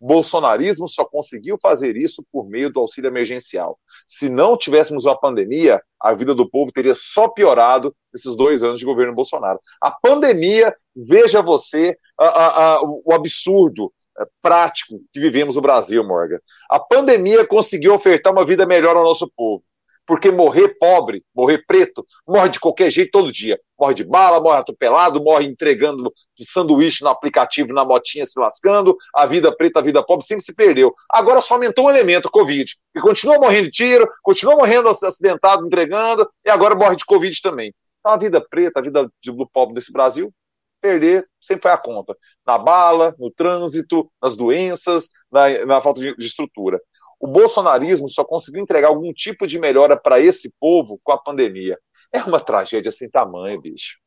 [0.00, 3.78] O bolsonarismo só conseguiu fazer isso por meio do auxílio emergencial.
[4.06, 8.78] Se não tivéssemos uma pandemia, a vida do povo teria só piorado nesses dois anos
[8.78, 9.60] de governo Bolsonaro.
[9.82, 13.92] A pandemia, veja você a, a, a, o absurdo,
[14.42, 16.38] prático que vivemos no Brasil, Morgan.
[16.70, 19.62] A pandemia conseguiu ofertar uma vida melhor ao nosso povo.
[20.06, 23.60] Porque morrer pobre, morrer preto, morre de qualquer jeito todo dia.
[23.78, 28.96] Morre de bala, morre atropelado, morre entregando sanduíche no aplicativo, na motinha se lascando.
[29.14, 30.94] A vida preta, a vida pobre sempre se perdeu.
[31.10, 32.74] Agora só aumentou um elemento, Covid.
[32.96, 37.74] E continua morrendo de tiro, continua morrendo acidentado, entregando, e agora morre de Covid também.
[38.00, 40.32] Então a vida preta, a vida do pobre desse Brasil
[40.80, 42.16] perder sempre foi a conta.
[42.46, 46.80] Na bala, no trânsito, nas doenças, na, na falta de, de, estrutura.
[47.20, 51.78] O bolsonarismo só conseguiu entregar algum tipo de melhora para esse povo com a pandemia.
[52.12, 53.98] É uma tragédia sem tamanho, bicho.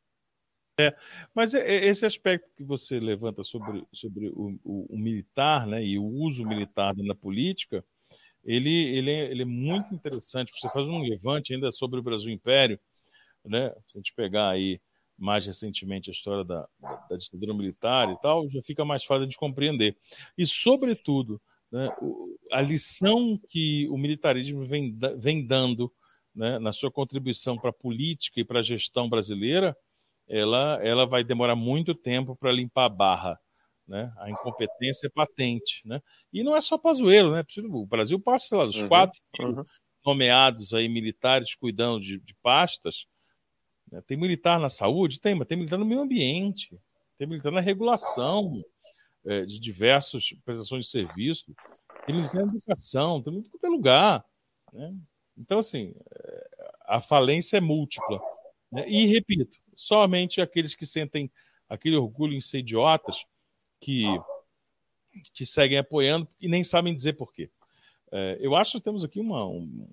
[0.80, 0.96] É,
[1.36, 5.84] mas é, é esse aspecto que você levanta sobre, sobre o, o, o militar né,
[5.84, 7.86] e o uso militar na política,
[8.44, 10.52] ele, ele, é, ele é muito interessante.
[10.56, 12.80] Você faz um levante ainda sobre o Brasil Império,
[13.46, 13.70] né?
[13.88, 14.80] Se a gente pegar aí
[15.22, 16.68] mais recentemente a história da,
[17.10, 19.96] da, ditadura militar e tal, já fica mais fácil de compreender.
[20.38, 21.40] E, sobretudo,
[21.72, 21.90] né,
[22.52, 25.92] a lição que o militarismo vem, vem dando
[26.34, 29.78] né, na sua contribuição para a política e para a gestão brasileira,
[30.28, 33.40] ela, ela vai demorar muito tempo para limpar a barra.
[33.88, 34.12] Né?
[34.18, 35.82] A incompetência é patente.
[35.86, 36.02] Né?
[36.34, 37.44] E não é só Pazuello, né?
[37.70, 39.64] O Brasil passa, sei lá, dos uhum, quatro uhum.
[40.06, 43.06] nomeados aí militares cuidando de, de pastas?
[44.08, 45.20] Tem militar na saúde?
[45.20, 46.80] Tem, mas tem militar no meio ambiente,
[47.18, 48.64] tem militar na regulação
[49.26, 51.54] é, de diversas prestações de serviço,
[52.06, 54.24] tem militar na educação, tem muito lugar.
[54.72, 54.96] Né?
[55.38, 56.50] Então, assim, é,
[56.86, 58.22] a falência é múltipla.
[58.72, 58.88] Né?
[58.88, 61.30] E, repito, somente aqueles que sentem
[61.68, 63.26] aquele orgulho em ser idiotas
[63.80, 64.04] que,
[65.34, 67.50] que seguem apoiando e nem sabem dizer por quê.
[68.12, 69.88] É, eu acho que temos aqui uma, um,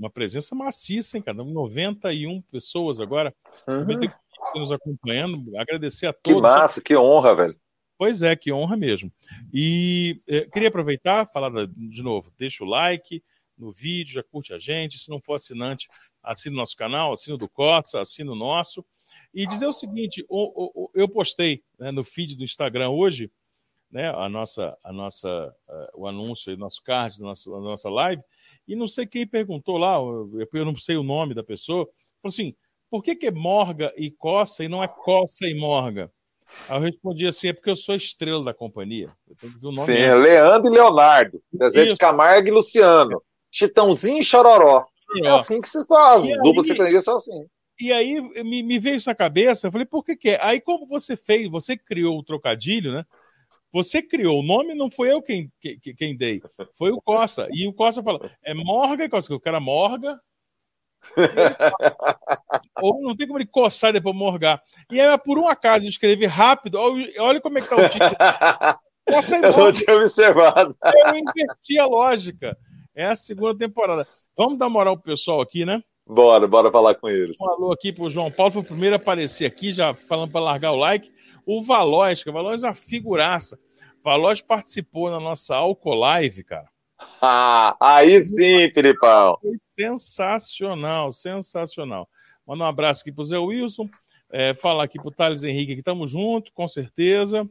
[0.00, 1.44] uma presença maciça, hein, cara?
[1.44, 3.34] 91 pessoas agora.
[3.68, 4.58] Uhum.
[4.58, 5.56] nos acompanhando.
[5.56, 6.50] Agradecer a todos.
[6.50, 7.56] Que massa, que honra, velho.
[7.98, 9.12] Pois é, que honra mesmo.
[9.52, 13.22] E eh, queria aproveitar, falar de novo, deixa o like
[13.58, 14.98] no vídeo, já curte a gente.
[14.98, 15.86] Se não for assinante,
[16.22, 18.82] assina o nosso canal, assina o do Costa, assina o nosso.
[19.34, 20.24] E dizer o seguinte:
[20.94, 23.30] eu postei né, no feed do Instagram hoje
[23.90, 28.22] né, a nossa, a nossa, uh, o anúncio, o nosso card da nossa, nossa live,
[28.70, 31.84] e não sei quem perguntou lá, eu não sei o nome da pessoa,
[32.22, 32.54] falou assim:
[32.88, 36.08] por que, que é morga e coça e não é coça e morga?
[36.68, 39.10] Aí eu respondi assim: é porque eu sou estrela da companhia.
[39.28, 41.92] Eu tenho que ver o nome Sim, é Leandro e Leonardo, Zezé Isso.
[41.92, 44.86] de Camargo e Luciano, Chitãozinho e Chororó.
[45.24, 47.44] É assim que se faz, e dupla sertaneja são assim.
[47.80, 50.38] E aí me, me, veio isso na cabeça, eu falei, por que que é?
[50.40, 53.04] Aí como você fez, você criou o trocadilho, né?
[53.72, 56.42] Você criou o nome, não foi eu quem, quem, quem dei,
[56.74, 57.48] foi o Coça.
[57.52, 60.20] E o Coça falou, é Morga e Coça, o cara morga,
[62.82, 64.62] ou não tem como ele coçar depois morgar.
[64.90, 66.78] E aí, por um acaso, eu escrevi rápido.
[67.18, 68.16] Olha como é que tá o título.
[69.08, 69.58] Coça e morga.
[69.58, 70.74] Eu não tinha observado.
[70.84, 72.56] Eu inverti a lógica.
[72.94, 74.06] É a segunda temporada.
[74.36, 75.82] Vamos dar moral pro pessoal aqui, né?
[76.06, 77.40] Bora, bora falar com eles.
[77.40, 80.72] Alô aqui pro João Paulo, foi o primeiro a aparecer aqui, já falando para largar
[80.72, 81.08] o like.
[81.52, 83.58] O Valois, que o Valois é uma figuraça.
[83.98, 86.70] O Valois participou na nossa Alco Live, cara.
[87.20, 89.36] Ah, aí sim, Filipão.
[89.42, 92.08] Foi sensacional, sensacional.
[92.46, 93.88] Manda um abraço aqui pro Zé Wilson.
[94.30, 97.44] É, falar aqui pro Thales Henrique que estamos juntos, com certeza.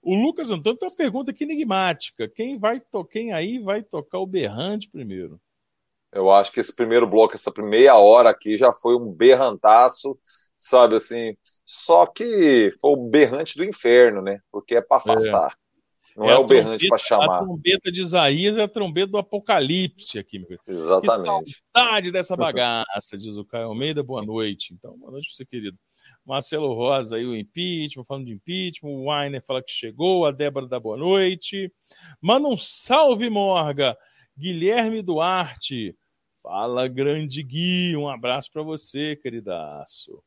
[0.00, 2.26] O Lucas Antônio tem uma pergunta aqui enigmática.
[2.28, 5.38] Quem vai quem aí vai tocar o berrante primeiro?
[6.10, 10.18] Eu acho que esse primeiro bloco, essa primeira hora aqui, já foi um berrantaço,
[10.64, 11.36] sabe assim.
[11.64, 14.40] Só que foi o berrante do inferno, né?
[14.50, 15.50] Porque é para afastar.
[15.50, 15.64] É.
[16.16, 17.38] Não é, é o berrante para chamar.
[17.38, 21.54] A trombeta de Isaías é a trombeta do Apocalipse aqui, meu Exatamente.
[21.54, 24.02] Que saudade dessa bagaça, diz o Caio Almeida.
[24.02, 24.72] Boa noite.
[24.72, 25.76] Então, boa noite para você, querido.
[26.24, 28.90] Marcelo Rosa aí, o impeachment, falando de impeachment.
[28.90, 30.24] O Weiner fala que chegou.
[30.24, 31.72] A Débora da boa noite.
[32.20, 33.96] Manda um salve, Morga.
[34.38, 35.96] Guilherme Duarte.
[36.42, 37.96] Fala, grande Gui.
[37.96, 40.22] Um abraço para você, queridaço.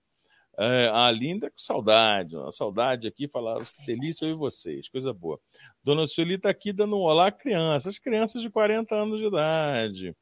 [0.60, 5.40] É, a Linda com saudade, uma saudade aqui, falar que delícia ouvir vocês, coisa boa.
[5.84, 10.16] Dona Sueli está aqui dando um olá crianças, crianças de 40 anos de idade.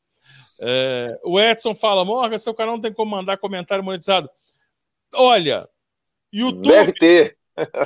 [0.60, 4.30] É, o Edson fala, Morga, seu canal não tem como mandar comentário monetizado.
[5.14, 5.70] Olha,
[6.34, 6.68] YouTube.
[6.68, 7.38] Deve ter.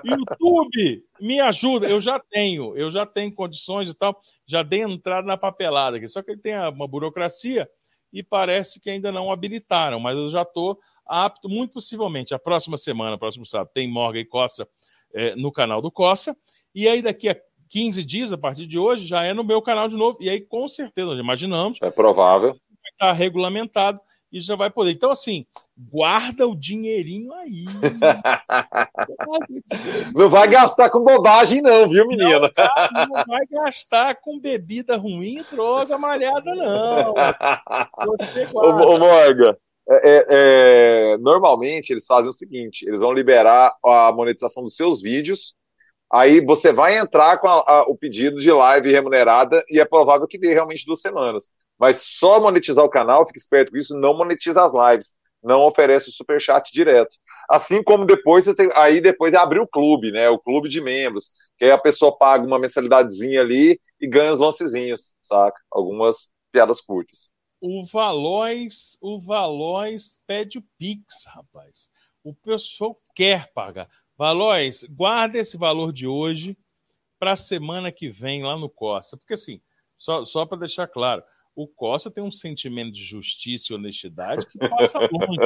[0.03, 1.87] YouTube, me ajuda.
[1.87, 6.07] Eu já tenho, eu já tenho condições e tal, já dei entrada na papelada aqui.
[6.07, 7.69] Só que ele tem uma burocracia
[8.11, 12.77] e parece que ainda não habilitaram, mas eu já estou apto, muito possivelmente, a próxima
[12.77, 14.67] semana, próximo sábado, tem Morgan e Costa
[15.13, 16.35] é, no canal do Costa,
[16.73, 17.37] e aí daqui a
[17.69, 20.41] 15 dias, a partir de hoje, já é no meu canal de novo, e aí
[20.41, 21.79] com certeza, nós imaginamos.
[21.81, 22.49] É provável.
[22.49, 23.99] Vai estar regulamentado
[24.31, 24.91] e já vai poder.
[24.91, 25.45] Então, assim,
[25.77, 27.65] guarda o dinheirinho aí.
[30.15, 32.41] Não vai gastar com bobagem, não, viu, menino?
[32.41, 37.13] Não, não vai gastar com bebida ruim e droga malhada, não.
[38.53, 39.55] ô, ô Morgan,
[39.89, 45.01] é, é, é, normalmente eles fazem o seguinte: eles vão liberar a monetização dos seus
[45.01, 45.55] vídeos.
[46.11, 50.27] Aí você vai entrar com a, a, o pedido de live remunerada e é provável
[50.27, 51.49] que dê realmente duas semanas.
[51.79, 56.09] Mas só monetizar o canal, fique esperto com isso, não monetiza as lives não oferece
[56.09, 57.15] o super chat direto.
[57.49, 60.29] Assim como depois você tem, aí depois é abrir o clube, né?
[60.29, 64.39] O clube de membros, que aí a pessoa paga uma mensalidadezinha ali e ganha os
[64.39, 65.59] lancezinhos, saca?
[65.71, 67.31] Algumas piadas curtas.
[67.61, 71.89] O Valois, o Valois pede o Pix, rapaz.
[72.23, 73.89] O pessoal quer pagar.
[74.17, 76.57] Valois, guarda esse valor de hoje
[77.17, 79.17] para a semana que vem lá no Costa.
[79.17, 79.61] Porque assim,
[79.97, 81.23] só, só para deixar claro,
[81.61, 85.37] o Costa tem um sentimento de justiça e honestidade que passa longe.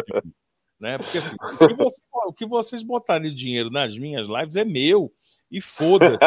[0.80, 1.00] né?
[1.00, 4.64] Porque assim, o que, você, o que vocês botarem de dinheiro nas minhas lives é
[4.64, 5.12] meu.
[5.50, 6.18] E foda-se.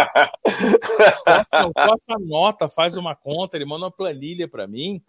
[1.67, 5.01] O Costa nota, faz uma conta, ele manda uma planilha para mim.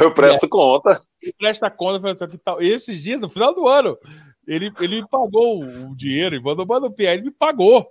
[0.00, 1.02] Eu presto é, conta.
[1.22, 2.60] Ele presta conta, fala assim, que tal?
[2.60, 3.98] Esses dias, no final do ano,
[4.46, 7.86] ele, ele me pagou o dinheiro, ele mandou, mandou o PA, ele me pagou.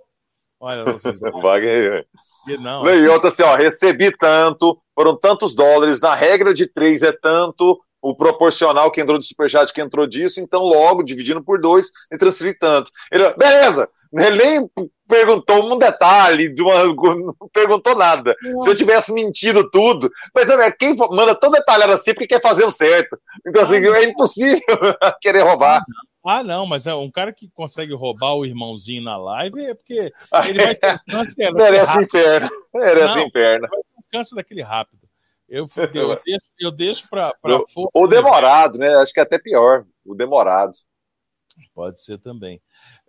[0.58, 1.18] Olha, vocês.
[1.40, 2.04] Paguei.
[2.48, 2.88] E não.
[2.88, 7.80] E outra assim, ó, recebi tanto, foram tantos dólares, na regra de três é tanto,
[8.00, 12.18] o proporcional que entrou de superchat que entrou disso, então logo, dividindo por dois, e
[12.18, 12.90] transferi tanto.
[13.10, 14.70] Ele, beleza, ele nem
[15.08, 18.34] perguntou um detalhe, de uma, não perguntou nada.
[18.60, 20.46] Se eu tivesse mentido tudo, mas
[20.78, 23.18] quem manda tão detalhado assim porque quer fazer o certo.
[23.46, 24.60] Então, assim, é impossível
[25.20, 25.82] querer roubar.
[26.24, 30.12] Ah, não, mas é um cara que consegue roubar o irmãozinho na live é porque
[30.46, 31.00] ele vai ter.
[31.52, 32.48] Merece inferno.
[32.72, 33.68] Merece não, inferno.
[33.68, 33.80] Vai
[34.12, 35.08] câncer daquele rápido.
[35.48, 37.32] Eu, eu deixo, eu deixo para.
[37.92, 38.94] Ou demorado, né?
[38.96, 39.86] Acho que é até pior.
[40.04, 40.72] O demorado.
[41.74, 42.60] Pode ser também.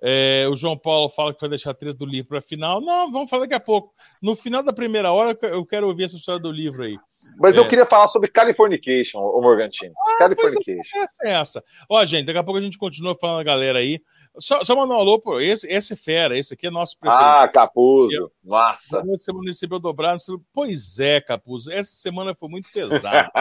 [0.05, 2.81] É, o João Paulo fala que vai deixar a trilha do livro para final.
[2.81, 3.93] Não, vamos falar daqui a pouco.
[4.21, 6.97] No final da primeira hora, eu quero ouvir essa história do livro aí.
[7.39, 7.59] Mas é.
[7.61, 9.93] eu queria falar sobre Californication, o Morgantino.
[9.97, 10.99] Ah, Californication.
[10.99, 11.63] Essa é essa.
[11.89, 14.01] Ó, gente, daqui a pouco a gente continua falando a galera aí.
[14.37, 15.39] Só, só mandar um alô, pô.
[15.39, 17.25] Esse, esse é fera, esse aqui é nosso preferido.
[17.25, 18.29] Ah, Capuzo.
[18.43, 19.01] Massa.
[19.05, 20.19] Você recebeu dobrado.
[20.53, 21.71] Pois é, Capuzo.
[21.71, 23.31] Essa semana foi muito pesada.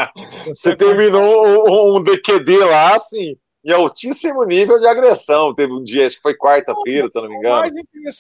[0.47, 3.37] Você terminou um, um DQD lá, assim.
[3.65, 5.55] Em altíssimo nível de agressão.
[5.55, 7.55] Teve um dia, acho que foi quarta-feira, se eu não me engano.
[7.55, 7.61] O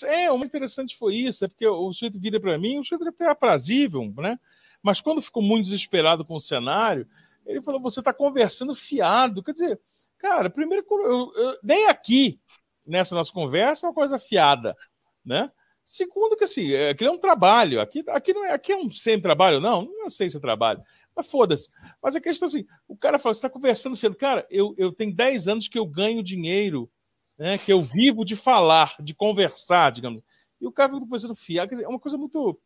[0.07, 3.09] é, o mais interessante foi isso, é porque o sujeito vira para mim, o sujeito
[3.09, 4.39] até é aprazível, né?
[4.83, 7.07] Mas quando ficou muito desesperado com o cenário,
[7.47, 9.43] ele falou: você está conversando fiado.
[9.43, 9.81] Quer dizer,
[10.19, 12.41] cara, primeiro, eu, eu, nem aqui,
[12.87, 14.77] nessa nossa conversa, é uma coisa fiada,
[15.25, 15.51] né?
[15.85, 17.81] Segundo, que assim, é, aquilo é um trabalho.
[17.81, 19.83] Aqui, aqui, não é, aqui é um sem trabalho, não.
[19.83, 20.83] Não é trabalho.
[21.15, 21.69] Mas foda-se.
[22.03, 24.15] Mas a questão é assim: o cara fala, você está conversando, filho.
[24.15, 26.91] Cara, eu, eu tenho 10 anos que eu ganho dinheiro,
[27.37, 27.59] né?
[27.59, 30.23] Que eu vivo de falar, de conversar, digamos.
[30.61, 31.69] E o cara fica conversando fiado.
[31.69, 32.59] Quer dizer, é uma coisa muito.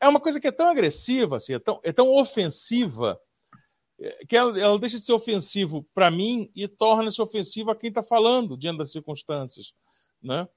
[0.00, 3.20] É uma coisa que é tão agressiva, assim, é tão, é tão ofensiva,
[3.98, 7.88] é, que ela, ela deixa de ser ofensivo para mim e torna-se ofensiva a quem
[7.88, 9.72] está falando diante das circunstâncias,
[10.22, 10.48] né?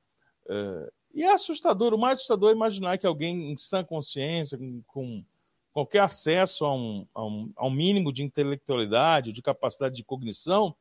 [0.47, 4.81] É, e é assustador, o mais assustador é imaginar que alguém em sã consciência, com,
[4.87, 5.25] com
[5.73, 10.75] qualquer acesso a um, a, um, a um, mínimo de intelectualidade, de capacidade de cognição,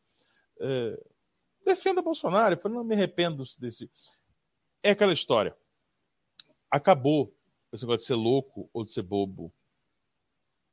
[0.60, 1.00] é,
[1.64, 2.54] defenda Bolsonaro.
[2.54, 3.90] Eu falei, não me arrependo desse.
[4.82, 5.56] É aquela história.
[6.70, 7.34] Acabou
[7.72, 9.46] esse negócio de ser louco ou de ser bobo.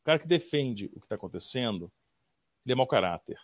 [0.02, 1.92] O cara que defende o que está acontecendo,
[2.66, 3.40] ele é mau caráter.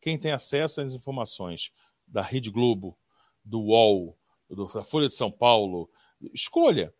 [0.00, 1.72] Quem tem acesso às informações
[2.06, 2.96] da Rede Globo,
[3.44, 4.16] do UOL,
[4.50, 5.88] da Folha de São Paulo.
[6.34, 6.92] Escolha.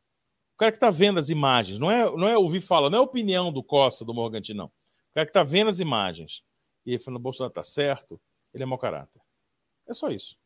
[0.55, 3.01] O cara que está vendo as imagens, não é, não é ouvir fala, não é
[3.01, 4.67] opinião do Costa, do Morganti, não.
[4.67, 6.43] O cara que está vendo as imagens
[6.85, 8.21] e ele falando, Bolsonaro está certo,
[8.53, 9.21] ele é mau caráter.
[9.89, 10.37] É só isso.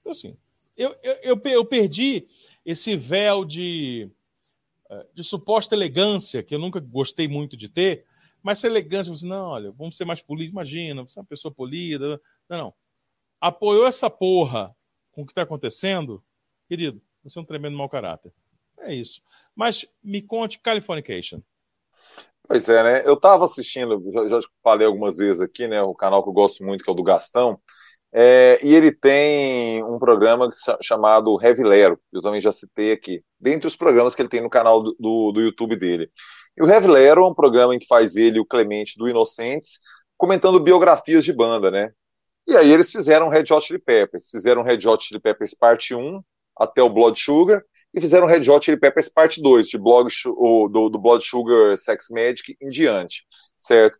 [0.00, 0.36] Então, assim,
[0.76, 2.26] eu, eu, eu, perdi
[2.64, 4.10] esse véu de,
[4.90, 8.04] eh, de suposta elegância, que eu nunca gostei muito de ter,
[8.42, 11.52] mas essa elegância, você, não, olha, vamos ser mais polidos, imagina, você é uma pessoa
[11.52, 12.20] polida.
[12.48, 12.74] Não, não.
[13.40, 14.74] Apoiou essa porra
[15.14, 16.22] com o que está acontecendo,
[16.68, 18.32] querido, você é um tremendo mau caráter.
[18.78, 19.22] É isso.
[19.54, 21.40] Mas me conte Californication.
[22.46, 23.02] Pois é, né?
[23.06, 25.80] Eu estava assistindo, já, já, falei algumas vezes aqui, né?
[25.82, 27.58] O canal que eu gosto muito, que é o do Gastão.
[28.12, 30.48] É, e ele tem um programa
[30.80, 34.48] chamado Heavy Lero, eu também já citei aqui, dentre os programas que ele tem no
[34.48, 36.08] canal do, do, do YouTube dele.
[36.56, 39.80] E o Heavy Lero é um programa em que faz ele o Clemente do Inocentes,
[40.16, 41.90] comentando biografias de banda, né?
[42.46, 46.22] E aí eles fizeram Red Hot Chili Peppers, fizeram Red Hot Chili Peppers parte 1
[46.58, 50.88] até o Blood Sugar e fizeram Red Hot Chili Peppers parte 2, de blog, do,
[50.88, 53.26] do Blood Sugar Sex Magic em diante,
[53.56, 53.98] certo?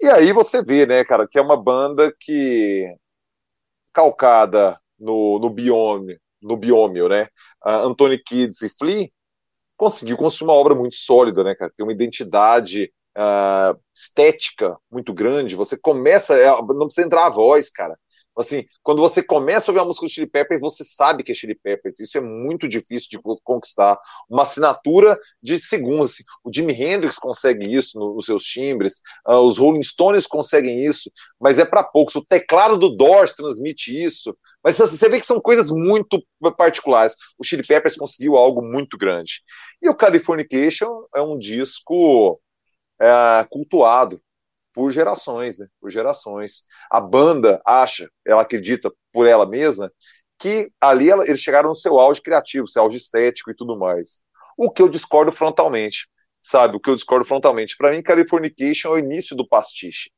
[0.00, 2.86] E aí você vê, né, cara, que é uma banda que
[3.92, 7.24] calcada no, no biome, no biômio, né?
[7.64, 9.08] Uh, Anthony Kids e Flea
[9.76, 11.72] conseguiu construir uma obra muito sólida, né, cara?
[11.76, 17.70] Tem uma identidade uh, estética muito grande, você começa, é, não precisa entrar a voz,
[17.70, 17.96] cara.
[18.40, 21.34] Assim, quando você começa a ouvir a música do Chili Peppers, você sabe que é
[21.34, 22.00] Chili Peppers.
[22.00, 23.98] Isso é muito difícil de conquistar.
[24.28, 26.12] Uma assinatura de segundos.
[26.12, 26.22] Assim.
[26.44, 31.58] O Jimi Hendrix consegue isso nos seus timbres, uh, os Rolling Stones conseguem isso, mas
[31.58, 32.14] é para poucos.
[32.14, 34.34] O teclado do Doors transmite isso.
[34.62, 36.22] Mas assim, você vê que são coisas muito
[36.56, 37.14] particulares.
[37.38, 39.42] O Chili Peppers conseguiu algo muito grande.
[39.82, 42.40] E o Californication é um disco
[43.00, 44.20] é, cultuado
[44.72, 45.66] por gerações, né?
[45.80, 46.64] Por gerações.
[46.90, 49.90] A banda acha, ela acredita por ela mesma,
[50.38, 54.22] que ali ela, eles chegaram no seu auge criativo, seu auge estético e tudo mais.
[54.56, 56.08] O que eu discordo frontalmente,
[56.40, 56.76] sabe?
[56.76, 57.76] O que eu discordo frontalmente.
[57.76, 60.10] Para mim, Californication é o início do pastiche.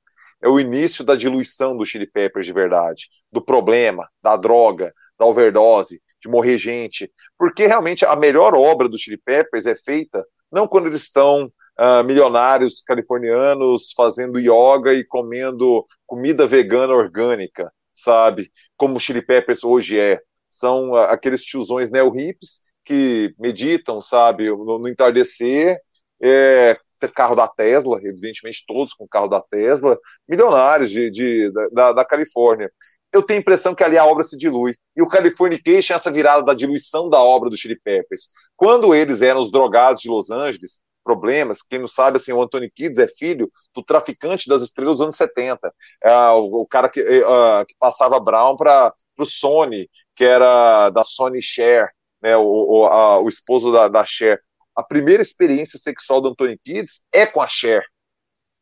[0.42, 5.24] É o início da diluição do Chili Peppers de verdade, do problema, da droga, da
[5.24, 7.10] overdose, de morrer gente.
[7.38, 11.50] Porque realmente a melhor obra do Chili Peppers é feita não quando eles estão
[11.82, 18.50] uh, milionários californianos fazendo yoga e comendo comida vegana orgânica, sabe?
[18.76, 20.20] Como o Chili Peppers hoje é.
[20.48, 25.78] São uh, aqueles tiozões neo-hips que meditam, sabe, no, no entardecer,
[26.22, 26.76] é,
[27.14, 32.70] carro da Tesla, evidentemente todos com carro da Tesla, milionários de, de da, da, Califórnia.
[33.12, 34.74] Eu tenho a impressão que ali a obra se dilui.
[34.96, 38.28] E o Californication é essa virada da diluição da obra do Chili Peppers.
[38.56, 41.62] Quando eles eram os drogados de Los Angeles, problemas.
[41.62, 45.16] Quem não sabe, assim, o Anthony Kids é filho do traficante das estrelas dos anos
[45.16, 45.72] 70.
[46.02, 51.04] É, o, o, cara que, uh, que passava Brown para o Sony, que era da
[51.04, 51.90] Sony Cher,
[52.22, 54.40] né, o, o, a, o esposo da, da Cher.
[54.74, 57.84] A primeira experiência sexual do Anthony Kids é com a Cher,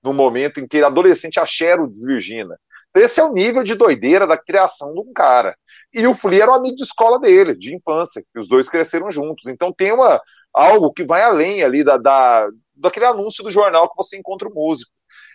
[0.02, 2.58] no momento em que adolescente a Cher o desvirgina.
[2.90, 5.56] Então, esse é o nível de doideira da criação de um cara.
[5.92, 9.10] E o Flea era um amigo de escola dele, de infância, e os dois cresceram
[9.10, 9.48] juntos.
[9.48, 10.20] Então tem uma,
[10.52, 14.54] algo que vai além ali da, da, daquele anúncio do jornal que você encontra o
[14.54, 14.90] músico.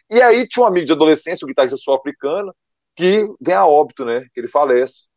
[0.10, 2.54] E aí tinha um amigo de adolescência, o guitarrista sul-africano,
[2.96, 4.26] que vem a óbito, né?
[4.34, 5.08] Que ele falece.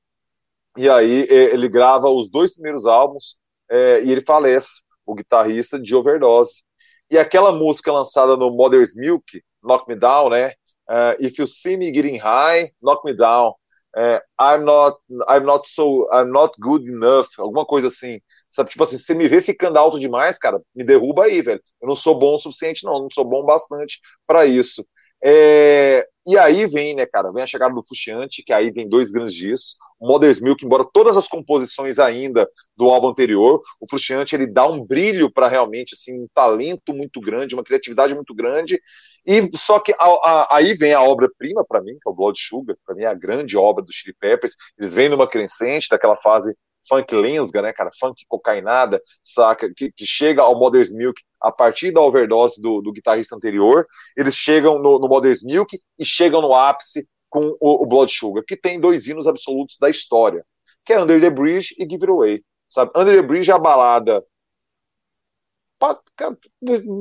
[0.76, 3.36] E aí ele grava os dois primeiros álbuns
[3.70, 6.62] é, e ele falece, o guitarrista de overdose.
[7.10, 10.52] E aquela música lançada no Mother's Milk, Knock Me Down, né?
[10.88, 13.54] uh, If You See Me Getting High, Knock Me Down.
[13.96, 14.94] Uh, I'm not,
[15.26, 18.20] I'm not so, I'm not good enough, alguma coisa assim.
[18.48, 21.60] Sabe, tipo assim, se você me vê ficando alto demais, cara, me derruba aí, velho.
[21.80, 24.84] Eu não sou bom o suficiente, não, não sou bom bastante para isso.
[25.22, 29.10] É, e aí vem, né, cara, vem a chegada do Fuxiante, que aí vem dois
[29.10, 29.76] grandes discos.
[29.98, 34.66] O Mother's Milk, embora todas as composições ainda do álbum anterior, o Fuxiante ele dá
[34.66, 38.80] um brilho para realmente, assim, um talento muito grande, uma criatividade muito grande.
[39.26, 42.38] E só que a, a, aí vem a obra-prima para mim, que é o Blood
[42.40, 44.54] Sugar, para mim é a grande obra do Chili Peppers.
[44.78, 46.54] Eles vêm numa crescente daquela fase
[46.88, 51.92] funk lensga, né, cara, funk cocainada, saca, que, que chega ao Mother's Milk a partir
[51.92, 53.86] da overdose do, do guitarrista anterior,
[54.16, 58.42] eles chegam no, no Mother's Milk e chegam no ápice com o, o, Blood Sugar,
[58.46, 60.44] que tem dois hinos absolutos da história,
[60.84, 63.58] que é Under the Bridge e Give It Away, sabe, Under the Bridge é a
[63.58, 64.24] balada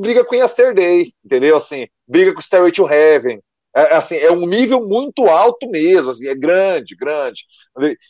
[0.02, 3.42] briga com Yesterday, entendeu, assim, briga com Stairway to Heaven,
[3.78, 7.46] é, é, assim, é um nível muito alto mesmo, assim, é grande, grande.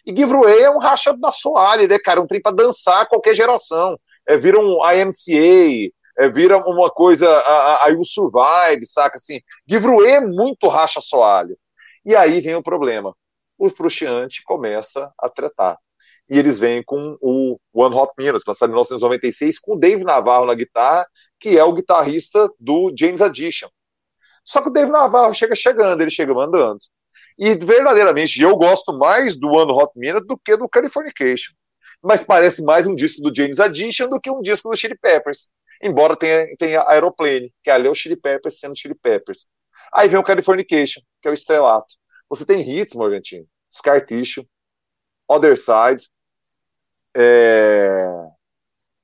[0.06, 2.22] E Giveaway é um racha da soalha, né, cara?
[2.22, 4.00] Um trem pra dançar qualquer geração.
[4.26, 7.28] É, vira um IMCA, é, vira uma coisa,
[7.82, 9.18] aí o Survive, saca?
[9.18, 11.58] Assim, Giveaway é muito racha soalho.
[12.06, 13.14] E aí vem o problema.
[13.58, 15.78] O Frustiante começa a tretar.
[16.30, 20.46] E eles vêm com o One Hot Minute, lançado em 1996, com o Dave Navarro
[20.46, 21.06] na guitarra,
[21.38, 23.68] que é o guitarrista do James Addition.
[24.48, 26.80] Só que o Dave Navarro chega chegando, ele chega mandando.
[27.38, 31.54] E verdadeiramente eu gosto mais do One Hot Minute do que do Californication.
[32.02, 35.50] Mas parece mais um disco do James Addition do que um disco do Chili Peppers.
[35.84, 39.48] Embora tenha, tenha Aeroplane, que ali é o Chili Peppers sendo Chili Peppers.
[39.94, 41.96] Aí vem o Californication, que é o estrelato.
[42.30, 43.46] Você tem hits, Morgantino.
[43.70, 44.48] Scar Tissue,
[45.30, 46.10] Other Side.
[47.14, 48.08] É...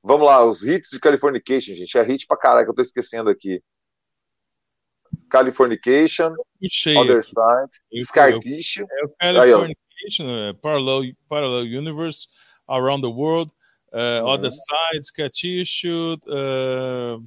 [0.01, 1.97] Vamos lá, os hits de Californication, gente.
[1.97, 3.61] É hit pra caralho que eu tô esquecendo aqui.
[5.33, 6.35] Californication,
[6.95, 8.85] Other Side, Scar Tissue.
[8.91, 12.27] É o Californication, é, Parallel, Parallel Universe,
[12.67, 13.51] Around the World,
[13.91, 14.23] uh.
[14.27, 16.19] Other Side, Scar Tissue.
[16.27, 17.25] Uh,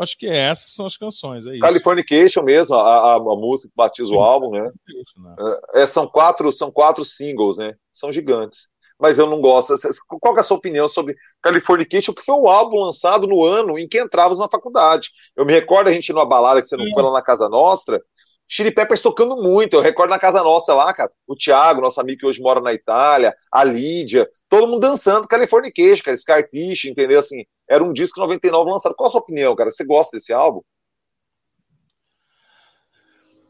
[0.00, 1.46] acho que essas são as canções.
[1.46, 1.60] É isso.
[1.60, 4.70] Californication mesmo, a, a, a música que batiza o álbum, né?
[5.16, 5.36] né?
[5.74, 7.74] É, são, quatro, são quatro singles, né?
[7.90, 8.71] São gigantes
[9.02, 9.74] mas eu não gosto.
[10.06, 13.88] Qual é a sua opinião sobre Californication, que foi um álbum lançado no ano em
[13.88, 15.10] que entrávamos na faculdade?
[15.36, 18.00] Eu me recordo a gente numa balada que você não foi lá na Casa Nostra,
[18.46, 19.74] Chili Peppers tocando muito.
[19.74, 22.72] Eu recordo na Casa Nossa lá, cara, o Thiago, nosso amigo que hoje mora na
[22.72, 27.18] Itália, a Lídia, todo mundo dançando Californication, cara, Scar Tissue, entendeu?
[27.18, 28.94] Assim, era um disco 99 lançado.
[28.94, 29.72] Qual a sua opinião, cara?
[29.72, 30.60] Você gosta desse álbum?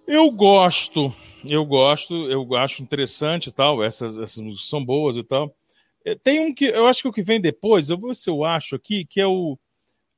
[0.06, 1.14] Eu gosto,
[1.48, 5.54] eu gosto, eu acho interessante e tal, essas, essas músicas são boas e tal.
[6.04, 8.28] É, tem um que eu acho que o que vem depois, eu vou ver se
[8.28, 9.56] eu acho aqui, que é o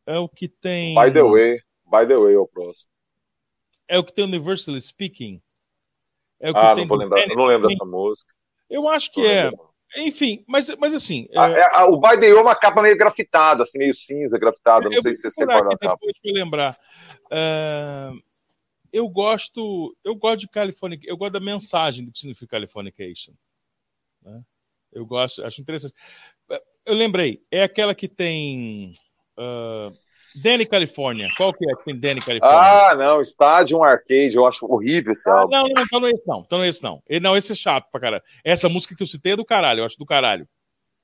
[0.07, 2.89] é o que tem By the way, by the way é o próximo.
[3.87, 5.41] É o que tem Universally Speaking.
[6.41, 8.33] É o que ah, tem não vou lembrar, não lembro dessa música.
[8.69, 9.51] Eu acho que é.
[9.97, 11.29] Enfim, mas, mas assim.
[11.37, 11.61] Ah, é...
[11.61, 14.89] É, o By the Way é uma capa meio grafitada, assim, meio cinza, grafitada.
[14.89, 15.99] Não sei se você recorda a capa.
[16.01, 16.79] Depois lembrar.
[17.27, 18.34] Uh
[18.95, 23.33] eu gosto, eu gosto de California, eu gosto da mensagem do que significa Californication.
[24.23, 24.41] Né?
[24.93, 25.93] Eu gosto, acho interessante.
[26.87, 28.93] Eu lembrei, é aquela que tem
[29.37, 29.91] uh,
[30.41, 31.27] Danny California.
[31.37, 32.57] Qual que é que tem Danny California?
[32.57, 35.51] Ah, não, Stadium Arcade, eu acho horrível esse ah, álbum.
[35.51, 37.03] Não, não, então não é esse não, então não é esse não.
[37.21, 38.23] Não, esse é chato pra caralho.
[38.45, 40.49] Essa música que eu citei é do caralho, eu acho do caralho.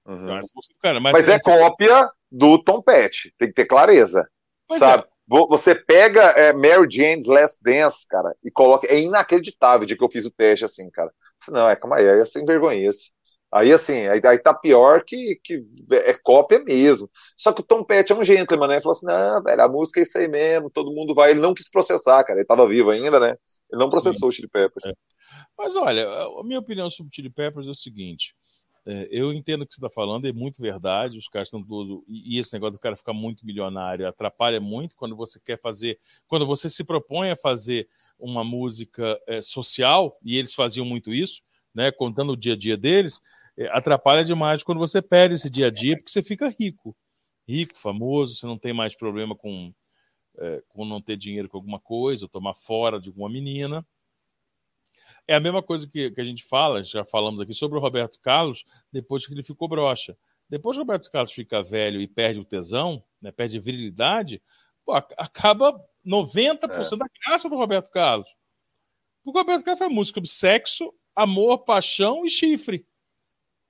[0.07, 0.22] Uhum.
[0.22, 1.59] Então, do caralho mas, mas é essa...
[1.59, 4.28] cópia do Tom Petty, tem que ter clareza.
[4.68, 5.03] Pois sabe?
[5.03, 5.07] É.
[5.49, 8.87] Você pega é, Mary Jane's Last Dance, cara, e coloca.
[8.89, 11.12] É inacreditável de que eu fiz o teste assim, cara.
[11.49, 13.12] Não, é, calma aí, é sem vergonha isso.
[13.53, 17.11] Aí, assim, aí, aí tá pior que, que é cópia mesmo.
[17.37, 18.74] Só que o Tom Petty é um gentleman, né?
[18.74, 21.31] Ele falou assim: não, velho, a música é isso aí mesmo, todo mundo vai.
[21.31, 22.41] Ele não quis processar, cara.
[22.41, 23.37] Ele tava vivo ainda, né?
[23.70, 24.26] Ele não processou Sim.
[24.28, 24.85] o Chili Peppers.
[24.87, 24.93] É.
[25.57, 28.35] Mas olha, a minha opinião sobre o Chili Peppers é o seguinte:
[28.87, 31.18] é, eu entendo o que você está falando, é muito verdade.
[31.18, 32.03] Os caras estão todos.
[32.09, 35.99] E esse negócio do cara ficar muito milionário atrapalha muito quando você quer fazer.
[36.26, 41.43] Quando você se propõe a fazer uma música é, social, e eles faziam muito isso,
[41.74, 43.20] né, contando o dia a dia deles,
[43.57, 46.97] é, atrapalha demais quando você perde esse dia a dia, porque você fica rico.
[47.47, 49.72] Rico, famoso, você não tem mais problema com,
[50.39, 53.87] é, com não ter dinheiro com alguma coisa, ou tomar fora de alguma menina.
[55.31, 58.18] É a mesma coisa que, que a gente fala, já falamos aqui sobre o Roberto
[58.18, 60.18] Carlos, depois que ele ficou broxa.
[60.49, 64.43] Depois que o Roberto Carlos fica velho e perde o tesão, né, perde a virilidade,
[64.85, 66.97] pô, acaba 90% é.
[66.97, 68.28] da graça do Roberto Carlos.
[69.22, 72.85] Porque o Roberto Carlos faz música sobre sexo, amor, paixão e chifre.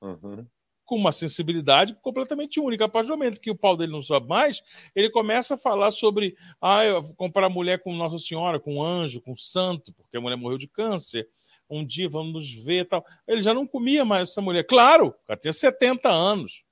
[0.01, 0.47] Uhum.
[0.87, 2.87] com uma sensibilidade completamente única.
[2.87, 4.63] A partir do momento que o pau dele não sobe mais,
[4.95, 6.85] ele começa a falar sobre ah,
[7.19, 11.29] comparar mulher com Nossa Senhora, com anjo, com santo, porque a mulher morreu de câncer.
[11.71, 13.05] Um dia vamos nos ver tal.
[13.29, 14.65] Ele já não comia mais essa mulher.
[14.65, 16.65] Claro, o cara tinha 70 anos.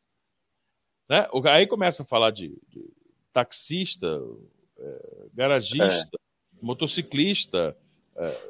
[1.09, 1.27] Né?
[1.45, 2.85] Aí começa a falar de, de
[3.33, 4.21] taxista,
[4.79, 6.19] é, garagista, é.
[6.61, 7.77] motociclista,
[8.17, 8.41] é,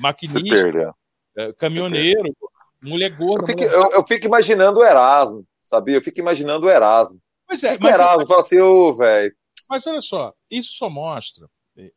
[0.00, 0.94] maquinista,
[1.36, 2.34] é, caminhoneiro,
[2.82, 3.44] mulher gorda.
[3.44, 3.64] Eu fico.
[3.64, 5.96] Eu, eu fico, imaginando o Erasmo, sabia?
[5.96, 7.20] Eu fico imaginando o Erasmo.
[7.46, 9.34] Pois é, mas, Erasmo fala assim, ô, velho.
[9.68, 11.48] Mas olha só, isso só mostra.
[11.76, 11.90] É,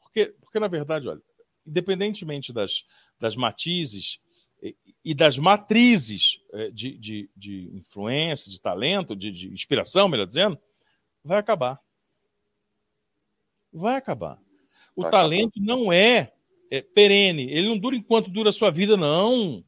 [0.00, 1.20] porque, porque na verdade, olha,
[1.66, 2.84] independentemente das,
[3.18, 4.20] das matizes
[5.04, 10.58] e das matrizes é, de, de, de influência, de talento, de, de inspiração, melhor dizendo,
[11.22, 11.80] vai acabar.
[13.72, 14.40] Vai acabar.
[14.94, 15.66] O vai talento acabar.
[15.66, 16.32] não é,
[16.70, 19.64] é, perene, ele não dura enquanto dura a sua vida, não.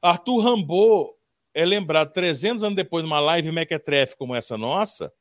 [0.00, 1.10] Arthur Rimbaud
[1.52, 5.12] é lembrado 300 anos depois de uma live mequetrefe como essa nossa,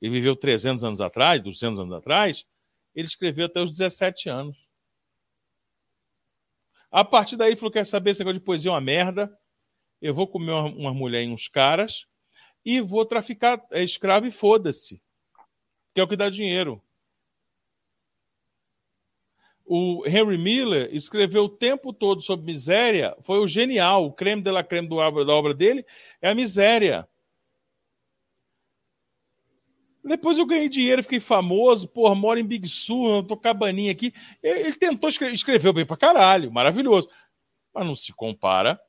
[0.00, 2.46] ele viveu 300 anos atrás, 200 anos atrás,
[2.94, 4.66] ele escreveu até os 17 anos.
[6.92, 9.34] A partir daí, ele falou: quer saber, esse negócio de poesia é uma merda.
[10.00, 12.06] Eu vou comer uma, uma mulher e uns caras
[12.64, 15.00] e vou traficar é, escravo e foda-se.
[15.94, 16.82] Que é o que dá dinheiro.
[19.64, 24.50] O Henry Miller escreveu o tempo todo sobre miséria, foi o genial, o creme de
[24.50, 25.86] la creme do, da obra dele
[26.20, 27.08] é a miséria.
[30.04, 34.12] Depois eu ganhei dinheiro, fiquei famoso, porra, moro em Big Sur, tô cabaninha aqui.
[34.42, 37.08] Ele tentou escrever, escreveu bem pra caralho, maravilhoso.
[37.72, 38.80] Mas não se compara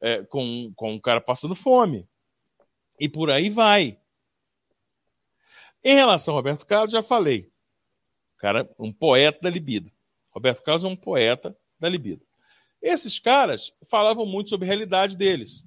[0.00, 2.08] é, com, com um cara passando fome.
[2.98, 3.98] E por aí vai.
[5.84, 7.50] Em relação ao Roberto Carlos, já falei.
[8.38, 9.90] Cara, um poeta da libido.
[10.32, 12.26] Roberto Carlos é um poeta da libido.
[12.80, 15.64] Esses caras falavam muito sobre a realidade deles.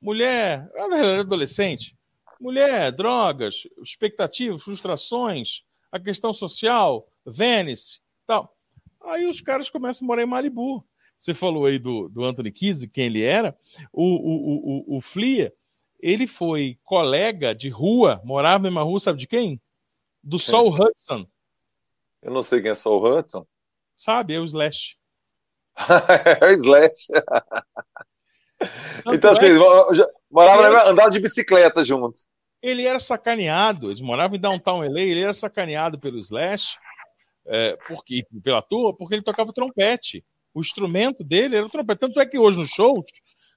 [0.00, 0.70] Mulher,
[1.18, 1.96] adolescente,
[2.40, 5.62] mulher, drogas, expectativas, frustrações,
[5.92, 8.56] a questão social, Vênice, tal.
[9.02, 10.84] Aí os caras começam a morar em Malibu.
[11.16, 13.56] Você falou aí do, do Anthony Kinsey, quem ele era.
[13.92, 15.52] O, o, o, o Flia,
[16.00, 19.60] ele foi colega de rua, morava na mesma rua, sabe de quem?
[20.22, 20.46] Do quem?
[20.46, 21.26] Saul Hudson.
[22.22, 23.46] Eu não sei quem é Saul Hudson.
[23.94, 24.96] Sabe, é o Slash.
[26.40, 27.06] é o Slash.
[29.12, 30.19] então, assim, é...
[30.30, 30.90] morava, era...
[30.90, 32.20] andava de bicicleta junto.
[32.62, 36.78] Ele era sacaneado, eles moravam em Downtown LA, ele era sacaneado pelo Slash,
[37.46, 40.24] é, porque, pela turma, porque ele tocava trompete.
[40.52, 42.00] O instrumento dele era o trompete.
[42.00, 43.06] Tanto é que hoje nos shows,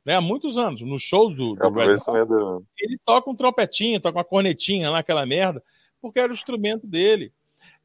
[0.05, 4.17] né, há muitos anos, no show do, do Red Hot, ele toca um trompetinho, toca
[4.17, 5.61] uma cornetinha lá, aquela merda,
[6.01, 7.33] porque era o instrumento dele.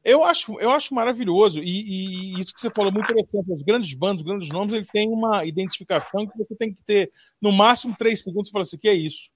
[0.03, 3.51] Eu acho, eu acho maravilhoso, e, e, isso que você falou muito interessante.
[3.51, 7.11] Os grandes bandos, os grandes nomes, ele tem uma identificação que você tem que ter
[7.41, 9.31] no máximo três segundos e falar assim: o que é isso?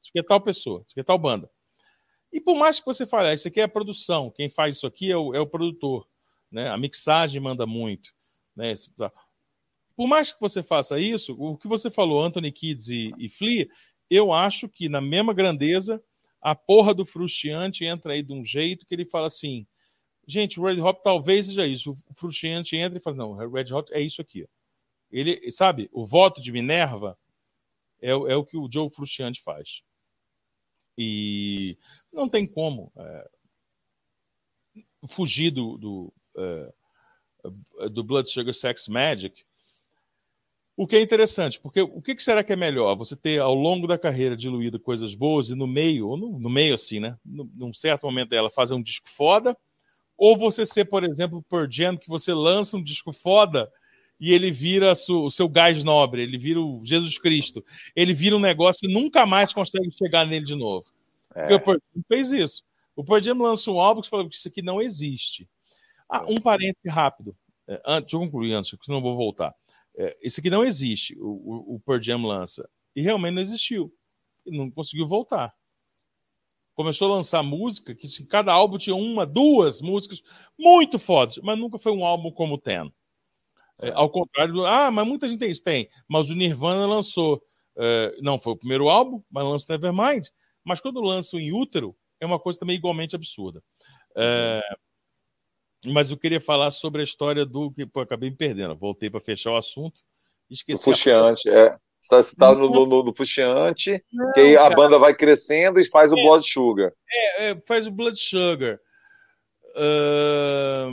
[0.00, 1.50] Isso aqui é tal pessoa, isso aqui é tal banda.
[2.32, 4.86] E por mais que você fale, ah, isso aqui é a produção, quem faz isso
[4.86, 6.06] aqui é o, é o produtor.
[6.50, 6.68] Né?
[6.68, 8.14] A mixagem manda muito.
[8.56, 8.72] Né?
[9.96, 13.68] Por mais que você faça isso, o que você falou, Anthony Kids e, e Flea,
[14.08, 16.02] eu acho que na mesma grandeza,
[16.40, 19.66] a porra do Frustiante entra aí de um jeito que ele fala assim:
[20.26, 21.92] gente, o Red Hot talvez seja isso.
[22.08, 24.46] O Frustiante entra e fala: não, o Red Hot é isso aqui.
[25.10, 27.18] Ele, sabe, o voto de Minerva
[28.00, 29.82] é, é o que o Joe Frustiante faz.
[30.96, 31.76] E
[32.12, 33.30] não tem como é,
[35.08, 39.44] fugir do, do, é, do Blood Sugar Sex Magic.
[40.80, 42.96] O que é interessante, porque o que será que é melhor?
[42.96, 46.48] Você ter ao longo da carreira diluído coisas boas e no meio, ou no, no
[46.48, 47.18] meio assim, né?
[47.22, 49.54] Num certo momento dela fazer um disco foda,
[50.16, 53.70] ou você ser, por exemplo, por Jam, que você lança um disco foda
[54.18, 57.62] e ele vira o seu gás nobre, ele vira o Jesus Cristo.
[57.94, 60.86] Ele vira um negócio e nunca mais consegue chegar nele de novo.
[61.34, 61.40] É.
[61.42, 61.78] Porque o Pearl
[62.08, 62.64] fez isso.
[62.96, 65.46] O Pearl Jam lançou um álbum que falou que isso aqui não existe.
[66.08, 67.36] Ah, um parêntese rápido.
[67.68, 69.54] É, antes, deixa eu concluir antes, senão eu vou voltar.
[70.00, 72.66] É, isso aqui não existe, o, o, o Pearl Jam lança.
[72.96, 73.94] E realmente não existiu.
[74.46, 75.54] E não conseguiu voltar.
[76.74, 80.22] Começou a lançar música, que cada álbum tinha uma, duas músicas
[80.58, 82.90] muito fodas, mas nunca foi um álbum como o Ten.
[83.78, 84.64] É, ao contrário do.
[84.64, 85.62] Ah, mas muita gente tem isso.
[85.62, 85.90] Tem.
[86.08, 87.42] Mas o Nirvana lançou.
[87.76, 90.26] É, não foi o primeiro álbum, mas lançou Nevermind.
[90.64, 93.62] Mas quando lançam em útero, é uma coisa também igualmente absurda.
[94.16, 94.60] É,
[95.86, 97.70] mas eu queria falar sobre a história do.
[97.70, 98.76] que pô, acabei me perdendo.
[98.76, 100.00] Voltei para fechar o assunto.
[100.50, 100.90] Esqueci.
[100.90, 101.58] O Fuxiante, a...
[101.58, 101.76] é.
[102.00, 104.02] Você está no, no, no Fuxiante,
[104.32, 104.74] que aí a cara.
[104.74, 106.92] banda vai crescendo e faz o é, Blood Sugar.
[107.10, 108.78] É, é, faz o Blood Sugar.
[109.76, 110.90] Uh...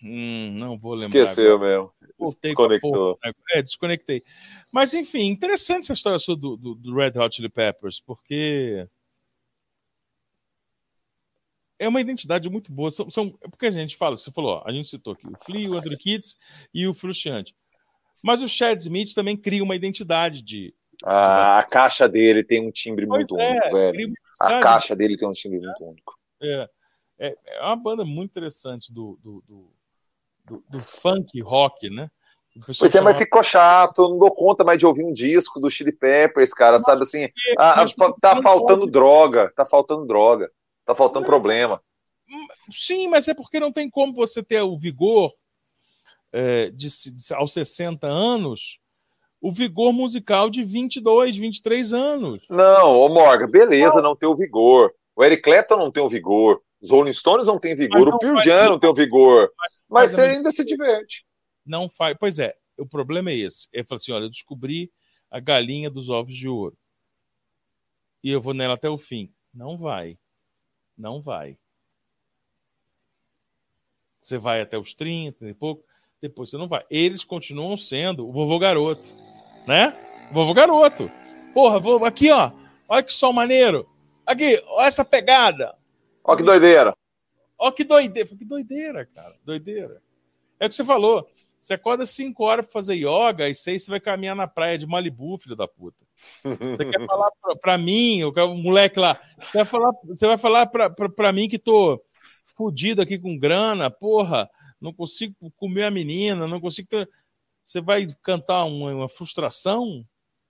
[0.00, 1.22] Hum, não vou lembrar.
[1.22, 1.70] Esqueceu agora.
[1.70, 1.92] mesmo.
[2.16, 3.18] voltei Desconectou.
[3.52, 4.22] É, desconectei.
[4.72, 8.86] Mas, enfim, interessante essa história sua do, do, do Red Hot Chili Peppers, porque
[11.78, 12.90] é uma identidade muito boa.
[12.90, 15.44] São, são, é porque a gente fala, você falou, ó, a gente citou aqui o
[15.44, 16.36] Flea, o Andrew Kids
[16.74, 17.54] e o Frusciante.
[18.22, 20.74] Mas o Chad Smith também cria uma identidade de.
[21.04, 24.12] Ah, a caixa dele tem um timbre pois muito é, único, velho.
[24.40, 26.18] A caixa dele tem um timbre é, muito único.
[26.42, 26.68] É,
[27.18, 29.72] é, é, uma banda muito interessante do, do, do,
[30.44, 32.10] do, do funk rock, né?
[32.78, 35.92] Pois é, mas ficou chato, não dou conta mais de ouvir um disco do Chili
[35.92, 37.28] Peppers, cara, mas sabe assim?
[37.56, 37.84] Ah,
[38.20, 38.90] tá faltando pode...
[38.90, 40.50] droga, tá faltando droga.
[40.88, 41.82] Tá faltando mas, problema.
[42.70, 45.34] Sim, mas é porque não tem como você ter o vigor
[46.32, 48.80] é, de, de, aos 60 anos,
[49.38, 52.46] o vigor musical de 22, 23 anos.
[52.48, 54.94] Não, ô Morgan, beleza, não, não tem o vigor.
[55.14, 56.62] O Eric Clapton não tem o vigor.
[56.80, 58.08] Os Rolling Stones não tem vigor.
[58.08, 59.52] o Pearl Jam não tem o vigor.
[59.86, 61.22] Mas, você ainda se diverte.
[61.66, 62.16] Não faz.
[62.18, 63.68] Pois é, o problema é esse.
[63.74, 64.90] Ele falou assim: olha, eu descobri
[65.30, 66.78] a galinha dos ovos de ouro.
[68.24, 69.30] E eu vou nela até o fim.
[69.52, 70.16] Não vai.
[70.98, 71.56] Não vai.
[74.20, 75.84] Você vai até os 30 e pouco,
[76.20, 76.84] depois você não vai.
[76.90, 79.08] Eles continuam sendo o vovô garoto,
[79.66, 79.96] né?
[80.32, 81.10] Vovô garoto.
[81.54, 82.50] Porra, vou, aqui, ó.
[82.88, 83.88] Olha que som maneiro.
[84.26, 85.78] Aqui, olha essa pegada.
[86.24, 86.96] Olha que doideira.
[87.56, 88.28] Olha que doideira.
[88.28, 89.36] Que doideira, cara.
[89.44, 90.02] Doideira.
[90.58, 91.30] É o que você falou.
[91.60, 94.86] Você acorda 5 horas pra fazer yoga e 6 você vai caminhar na praia de
[94.86, 96.04] Malibu, filho da puta.
[96.42, 100.66] Você quer falar pra, pra mim, o, moleque lá, você vai falar, você vai falar
[100.66, 102.02] pra mim que tô
[102.56, 104.48] fudido aqui com grana, porra,
[104.80, 107.08] não consigo comer a menina, não consigo ter...
[107.64, 110.04] Você vai cantar uma, uma frustração?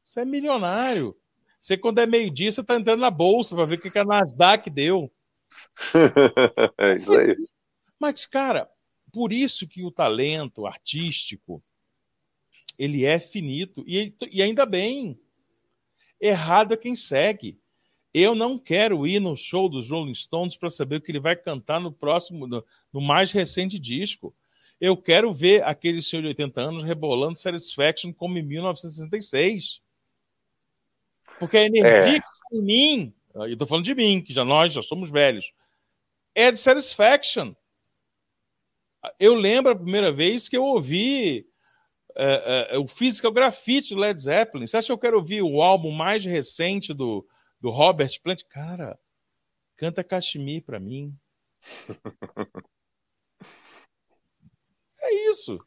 [0.04, 1.16] Você é milionário.
[1.58, 4.04] Você, quando é meio-dia, você tá entrando na bolsa para ver o que, que a
[4.04, 5.10] Nasdaq deu.
[6.78, 7.36] é isso aí.
[7.98, 8.70] Mas, cara,
[9.12, 11.62] por isso que o talento artístico
[12.78, 15.18] ele é finito e, e ainda bem.
[16.20, 17.58] Errado é quem segue.
[18.12, 21.36] Eu não quero ir no show dos Rolling Stones para saber o que ele vai
[21.36, 24.34] cantar no próximo, no, no, mais recente disco.
[24.80, 29.82] Eu quero ver aquele senhor de 80 anos rebolando Satisfaction como em 1966.
[31.38, 32.20] Porque a energia é.
[32.20, 35.52] que está em mim, eu estou falando de mim, que já nós já somos velhos,
[36.34, 37.54] é de Satisfaction.
[39.18, 41.46] Eu lembro a primeira vez que eu ouvi
[42.18, 42.86] é, é, o
[43.32, 44.66] Graffiti do Led Zeppelin.
[44.66, 47.24] Você acha que eu quero ouvir o álbum mais recente do,
[47.60, 48.42] do Robert Plant?
[48.48, 48.98] Cara,
[49.76, 51.14] canta Kashmir para mim.
[55.00, 55.58] é isso.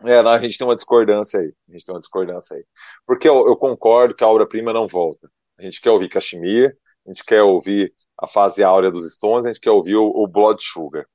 [0.00, 1.52] É, não, a gente tem uma discordância aí.
[1.68, 2.64] A gente tem uma discordância aí.
[3.06, 5.30] Porque eu, eu concordo que a obra-prima não volta.
[5.58, 9.48] A gente quer ouvir Kashmir, a gente quer ouvir a fase áurea dos Stones, a
[9.48, 11.06] gente quer ouvir o, o Blood Sugar.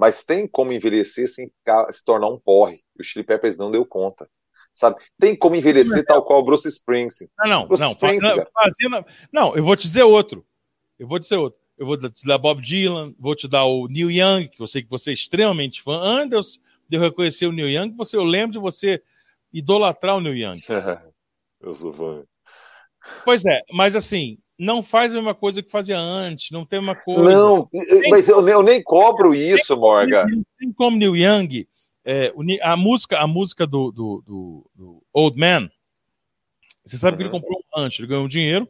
[0.00, 2.80] Mas tem como envelhecer sem ficar, se tornar um porre.
[2.98, 4.26] O Chili Peppers não deu conta.
[4.72, 4.96] Sabe?
[5.18, 7.28] Tem como envelhecer tal qual o Bruce Springsteen.
[7.38, 10.42] Não, não, Bruce não, Springsteen, fazendo, não, eu vou te dizer outro.
[10.98, 11.60] Eu vou dizer outro.
[11.76, 14.82] Eu vou te dar Bob Dylan, vou te dar o Neil Young, que eu sei
[14.82, 15.98] que você é extremamente fã.
[16.00, 19.02] Antes de eu reconhecer o Neil Young, você, eu lembro de você
[19.52, 20.62] idolatrar o Neil Young.
[21.60, 22.24] eu sou fã.
[23.22, 26.94] Pois é, mas assim, não faz a mesma coisa que fazia antes, não tem uma
[26.94, 27.22] coisa.
[27.22, 27.66] Não,
[28.10, 30.26] mas eu, eu, nem cobro isso, Morgan.
[30.58, 31.66] Tem como Neil Young,
[32.04, 32.30] é,
[32.60, 35.70] a música, a música do, do, do, do Old Man,
[36.84, 37.16] você sabe uhum.
[37.16, 37.40] que ele uhum.
[37.40, 38.68] comprou um rancho, ele ganhou dinheiro,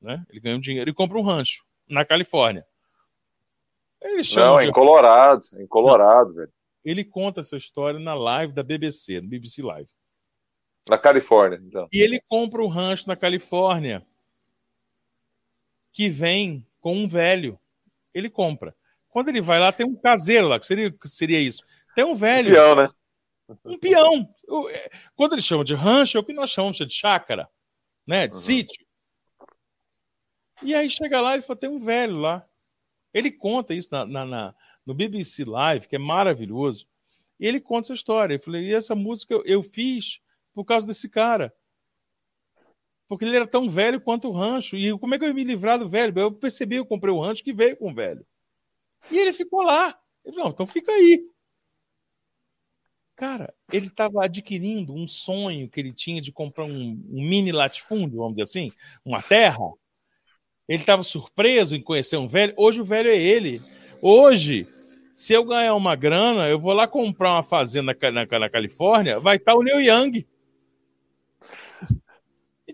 [0.00, 0.24] né?
[0.30, 2.64] Ele ganhou dinheiro e comprou um rancho na Califórnia.
[4.00, 4.66] Ele não, de...
[4.66, 6.36] em Colorado, em Colorado, não.
[6.36, 6.52] velho.
[6.82, 9.88] Ele conta essa história na live da BBC, no BBC Live.
[10.88, 11.88] Na Califórnia, então.
[11.92, 14.06] E ele compra um rancho na Califórnia
[15.94, 17.58] que vem com um velho.
[18.12, 18.76] Ele compra.
[19.08, 21.64] Quando ele vai lá, tem um caseiro lá, que seria, que seria isso.
[21.94, 22.50] Tem um velho.
[22.50, 22.90] Um peão, né?
[23.64, 24.34] Um peão.
[24.70, 27.48] É, quando ele chama de rancho, é o que nós chamamos de chácara,
[28.04, 28.26] né?
[28.26, 28.42] De uhum.
[28.42, 28.84] sítio.
[30.62, 32.44] E aí chega lá e fala: tem um velho lá.
[33.12, 36.88] Ele conta isso na, na, na, no BBC Live, que é maravilhoso.
[37.38, 38.34] E ele conta essa história.
[38.34, 40.20] Eu falei: e essa música eu, eu fiz
[40.52, 41.54] por causa desse cara
[43.14, 44.76] porque ele era tão velho quanto o rancho.
[44.76, 46.12] E como é que eu ia me livrar do velho?
[46.18, 48.26] Eu percebi, eu comprei o rancho que veio com o velho.
[49.08, 49.96] E ele ficou lá.
[50.24, 51.24] Ele não, então fica aí.
[53.14, 58.18] Cara, ele estava adquirindo um sonho que ele tinha de comprar um, um mini latifúndio,
[58.18, 58.72] vamos dizer assim,
[59.04, 59.70] uma terra.
[60.68, 62.52] Ele estava surpreso em conhecer um velho.
[62.56, 63.62] Hoje o velho é ele.
[64.02, 64.66] Hoje,
[65.14, 69.20] se eu ganhar uma grana, eu vou lá comprar uma fazenda na, na, na Califórnia,
[69.20, 70.26] vai estar o Neil Young.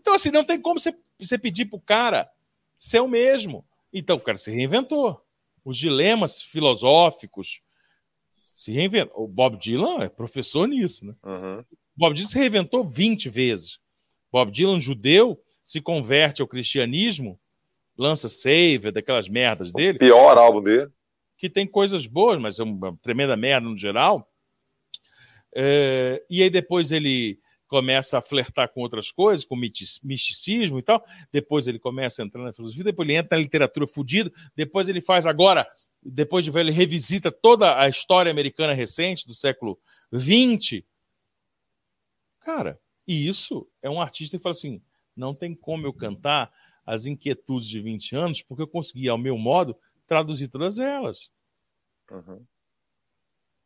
[0.00, 2.30] Então, assim, não tem como você, você pedir para o cara
[2.78, 3.64] ser o mesmo.
[3.92, 5.22] Então, o cara se reinventou.
[5.62, 7.60] Os dilemas filosóficos
[8.54, 9.24] Se reinventou.
[9.24, 11.14] O Bob Dylan é professor nisso, né?
[11.22, 11.64] Uhum.
[11.94, 13.78] Bob Dylan se reinventou 20 vezes.
[14.32, 17.38] Bob Dylan, judeu, se converte ao cristianismo,
[17.98, 19.96] lança Savior, daquelas merdas dele.
[19.96, 20.90] O pior álbum dele.
[21.36, 24.26] Que tem coisas boas, mas é uma tremenda merda no geral.
[25.54, 27.38] É, e aí depois ele
[27.70, 31.04] começa a flertar com outras coisas, com misticismo e tal.
[31.32, 35.00] Depois ele começa a entrar na filosofia, depois ele entra na literatura fudida, depois ele
[35.00, 35.64] faz agora,
[36.02, 39.78] depois de velho, ele revisita toda a história americana recente do século
[40.12, 40.82] XX.
[42.40, 44.82] Cara, e isso é um artista que fala assim:
[45.16, 46.52] não tem como eu cantar
[46.84, 51.30] as inquietudes de 20 anos, porque eu consegui, ao meu modo, traduzir todas elas.
[52.10, 52.44] Uhum.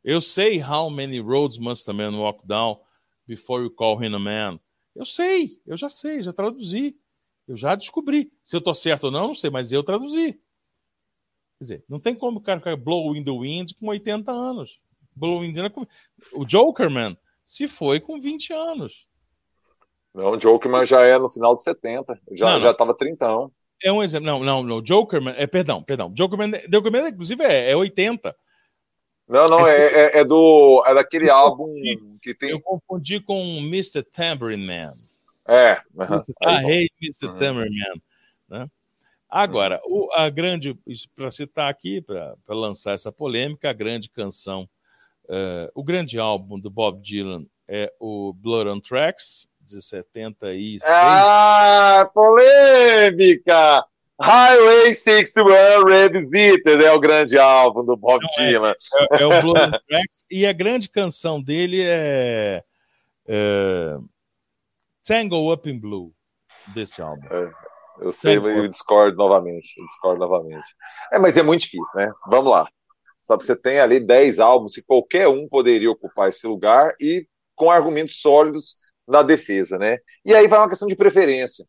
[0.02, 2.78] Eu sei how many roads must a man walk down
[3.26, 4.60] before you call him a man.
[4.94, 6.96] Eu sei, eu já sei, já traduzi.
[7.46, 8.32] Eu já descobri.
[8.42, 10.32] Se eu tô certo ou não, não sei, mas eu traduzi.
[10.32, 14.80] Quer dizer, não tem como o cara ficar blow in the wind com 80 anos.
[15.14, 15.88] Blow in the wind.
[16.32, 19.06] O Jokerman se foi com 20 anos.
[20.14, 22.18] Não, o Jokerman já é no final de 70.
[22.32, 23.52] Já, não, já tava 30 anos.
[23.82, 24.26] É um exemplo.
[24.26, 24.82] Não, não, não.
[24.82, 26.12] Jokerman, é, perdão, perdão.
[26.16, 28.34] Jokerman, Jokerman inclusive, é, é 80.
[29.28, 30.84] Não, não, é, é, é, do.
[30.86, 31.74] É daquele álbum
[32.20, 32.50] que tem.
[32.50, 34.02] Eu confundi com Mr.
[34.02, 34.94] Tambourine Man.
[35.46, 35.80] É.
[36.44, 37.26] Ah, hey, Mr.
[37.26, 37.36] Uhum.
[37.36, 38.58] Tambourine Man.
[38.58, 38.70] Né?
[39.28, 40.78] Agora, o, a grande.
[41.16, 44.68] Para citar aqui, para lançar essa polêmica, a grande canção,
[45.24, 50.82] uh, o grande álbum do Bob Dylan é o Blood on Tracks, de 76.
[50.86, 53.86] Ah, polêmica!
[54.20, 58.70] Highway 61 Revisited é o grande álbum do Bob Não, é, Dylan.
[58.72, 62.62] É, é, é, o Blood Tracks e a grande canção dele é,
[63.26, 63.96] é
[65.04, 66.14] Tango Up in Blue
[66.68, 67.26] desse álbum.
[67.28, 67.50] É,
[68.00, 69.74] eu sei, mas eu discordo novamente.
[69.76, 70.68] Eu discordo novamente.
[71.12, 72.12] É, mas é muito difícil, né?
[72.28, 72.68] Vamos lá.
[73.20, 77.70] Sabe, você tem ali 10 álbuns e qualquer um poderia ocupar esse lugar e com
[77.70, 78.76] argumentos sólidos
[79.08, 79.98] na defesa, né?
[80.24, 81.64] E aí vai uma questão de preferência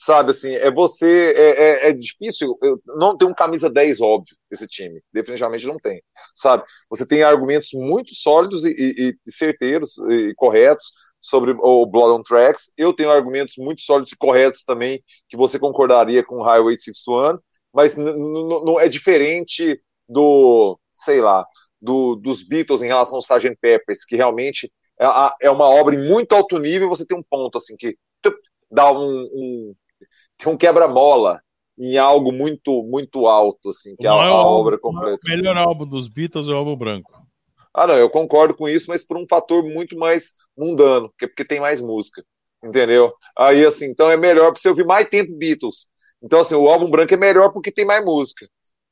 [0.00, 4.34] sabe, assim, é você, é, é, é difícil, eu, não tem um camisa 10 óbvio,
[4.50, 6.02] esse time, definitivamente não tem,
[6.34, 10.86] sabe, você tem argumentos muito sólidos e, e, e certeiros e corretos
[11.20, 15.58] sobre o Blood on Tracks, eu tenho argumentos muito sólidos e corretos também, que você
[15.58, 17.38] concordaria com Highway 61,
[17.70, 19.78] mas não é diferente
[20.08, 21.46] do, sei lá,
[21.78, 23.54] do, dos Beatles em relação ao Sgt.
[23.60, 25.06] Peppers, que realmente é,
[25.42, 27.98] é uma obra em muito alto nível, você tem um ponto assim que
[28.70, 29.74] dá um, um,
[30.40, 31.42] que é um quebra-mola
[31.78, 35.20] em algo muito muito alto, assim, que é a, a obra completa.
[35.24, 37.12] O melhor álbum dos Beatles é o álbum branco.
[37.74, 41.44] Ah, não, eu concordo com isso, mas por um fator muito mais mundano, porque, porque
[41.44, 42.24] tem mais música,
[42.64, 43.12] entendeu?
[43.38, 45.88] Aí, assim, então é melhor para você ouvir mais tempo Beatles.
[46.22, 48.48] Então, assim, o álbum branco é melhor porque tem mais música.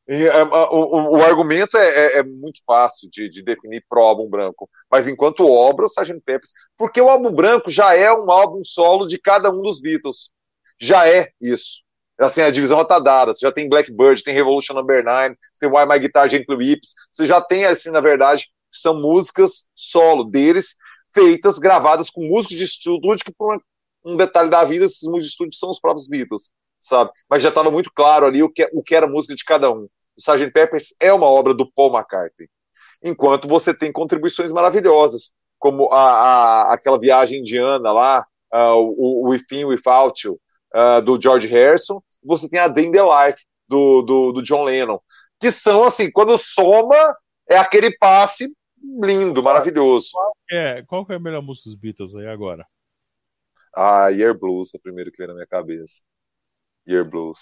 [0.07, 4.29] E, é, o, o, argumento é, é, é, muito fácil de, de definir pro álbum
[4.29, 6.23] branco, mas enquanto obra, o Sgt.
[6.25, 10.31] Peppers, porque o álbum branco já é um álbum solo de cada um dos Beatles
[10.81, 11.83] já é isso.
[12.19, 13.33] Assim, a divisão está dada.
[13.33, 16.95] Você já tem Blackbird, tem Revolution Number 9, você tem Why My Guitar Gently Whips.
[17.13, 20.75] Você já tem, assim, na verdade, são músicas solo deles,
[21.13, 23.63] feitas, gravadas com músicos de estúdio, que por
[24.05, 27.11] um detalhe da vida, esses músicos de estúdio são os próprios Beatles, sabe?
[27.29, 29.71] Mas já estava muito claro ali o que, o que era a música de cada
[29.71, 29.85] um.
[29.85, 30.51] O Sgt.
[30.51, 32.49] Peppers é uma obra do Paul McCartney.
[33.03, 39.29] Enquanto você tem contribuições maravilhosas, como a, a aquela viagem indiana lá, uh, o, o
[39.31, 40.41] Within Without You,
[40.75, 44.65] uh, do George Harrison, você tem a Day in the Life, do, do, do John
[44.65, 44.99] Lennon,
[45.39, 46.97] que são, assim, quando soma,
[47.49, 48.51] é aquele passe
[49.03, 50.11] lindo, maravilhoso.
[50.13, 52.67] Qual é, qual é a melhor música dos Beatles aí agora?
[53.75, 56.03] Ah, Year Blues é o primeiro que veio na minha cabeça.
[56.89, 57.39] Year Blues.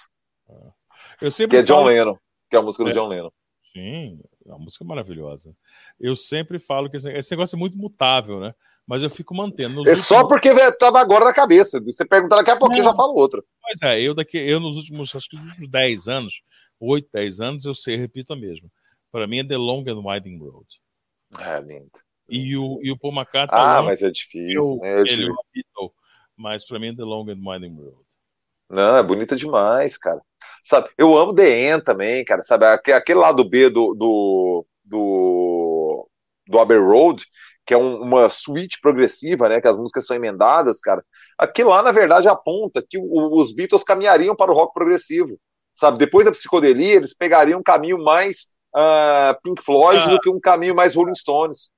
[0.48, 0.72] Ah.
[1.20, 1.88] Eu sempre que é John falo...
[1.88, 2.18] Lennon,
[2.50, 2.92] que é a música do é.
[2.92, 3.30] John Lennon.
[3.72, 5.54] Sim, é uma música maravilhosa.
[6.00, 8.54] Eu sempre falo que esse, esse negócio é muito mutável, né?
[8.86, 9.76] Mas eu fico mantendo.
[9.76, 10.06] é últimos...
[10.06, 11.80] só porque estava agora na cabeça.
[11.80, 13.42] Você perguntar daqui a pouco, eu já falo outra.
[13.60, 16.42] Pois é, eu daqui, eu nos últimos, acho que nos últimos 10 anos,
[16.78, 18.68] 8, 10 anos, eu sei, repito a mesma.
[19.10, 20.66] Para mim é The Long and Winding Road.
[21.38, 21.90] É lindo.
[22.28, 23.58] E o, e o Paul McCartney.
[23.58, 24.60] Ah, mas é difícil.
[24.60, 25.34] Eu, é difícil.
[25.52, 25.92] Beatle,
[26.36, 28.06] mas para mim é The Long and Winding Road.
[28.68, 30.20] Não, é bonita demais, cara.
[30.64, 32.42] Sabe, eu amo The End também, cara.
[32.42, 36.08] Sabe, aquele lado B do, do, do,
[36.48, 37.24] do Abbey Road,
[37.66, 41.04] que é um, uma suíte progressiva, né, que as músicas são emendadas, cara,
[41.36, 45.36] aquilo lá, na verdade, aponta que o, os Beatles caminhariam para o rock progressivo,
[45.72, 45.98] sabe?
[45.98, 50.38] Depois da psicodelia, eles pegariam um caminho mais uh, Pink Floyd ah, do que um
[50.38, 51.70] caminho mais Rolling Stones.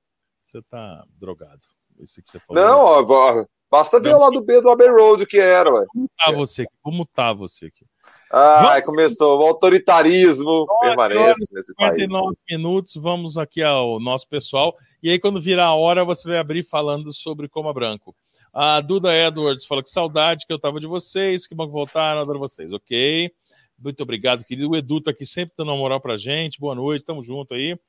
[0.43, 1.59] Você tá drogado.
[1.99, 2.63] Isso que você falou.
[2.63, 5.85] Não, ó, basta ver o lado B do Abbey Road que era, ué.
[5.87, 6.73] Como tá você aqui?
[6.81, 7.85] Como tá você aqui?
[8.31, 9.39] Ai, começou.
[9.39, 12.03] O autoritarismo permanece nesse país.
[12.03, 14.75] 59 minutos, vamos aqui ao nosso pessoal.
[15.01, 18.15] E aí, quando virar a hora, você vai abrir falando sobre Coma Branco.
[18.53, 22.21] A Duda Edwards fala que saudade que eu tava de vocês, que bom que voltaram,
[22.21, 22.73] adoro vocês.
[22.73, 23.31] Ok.
[23.81, 24.71] Muito obrigado, querido.
[24.71, 26.59] O Edu tá aqui sempre dando uma moral pra gente.
[26.59, 27.79] Boa noite, tamo junto aí.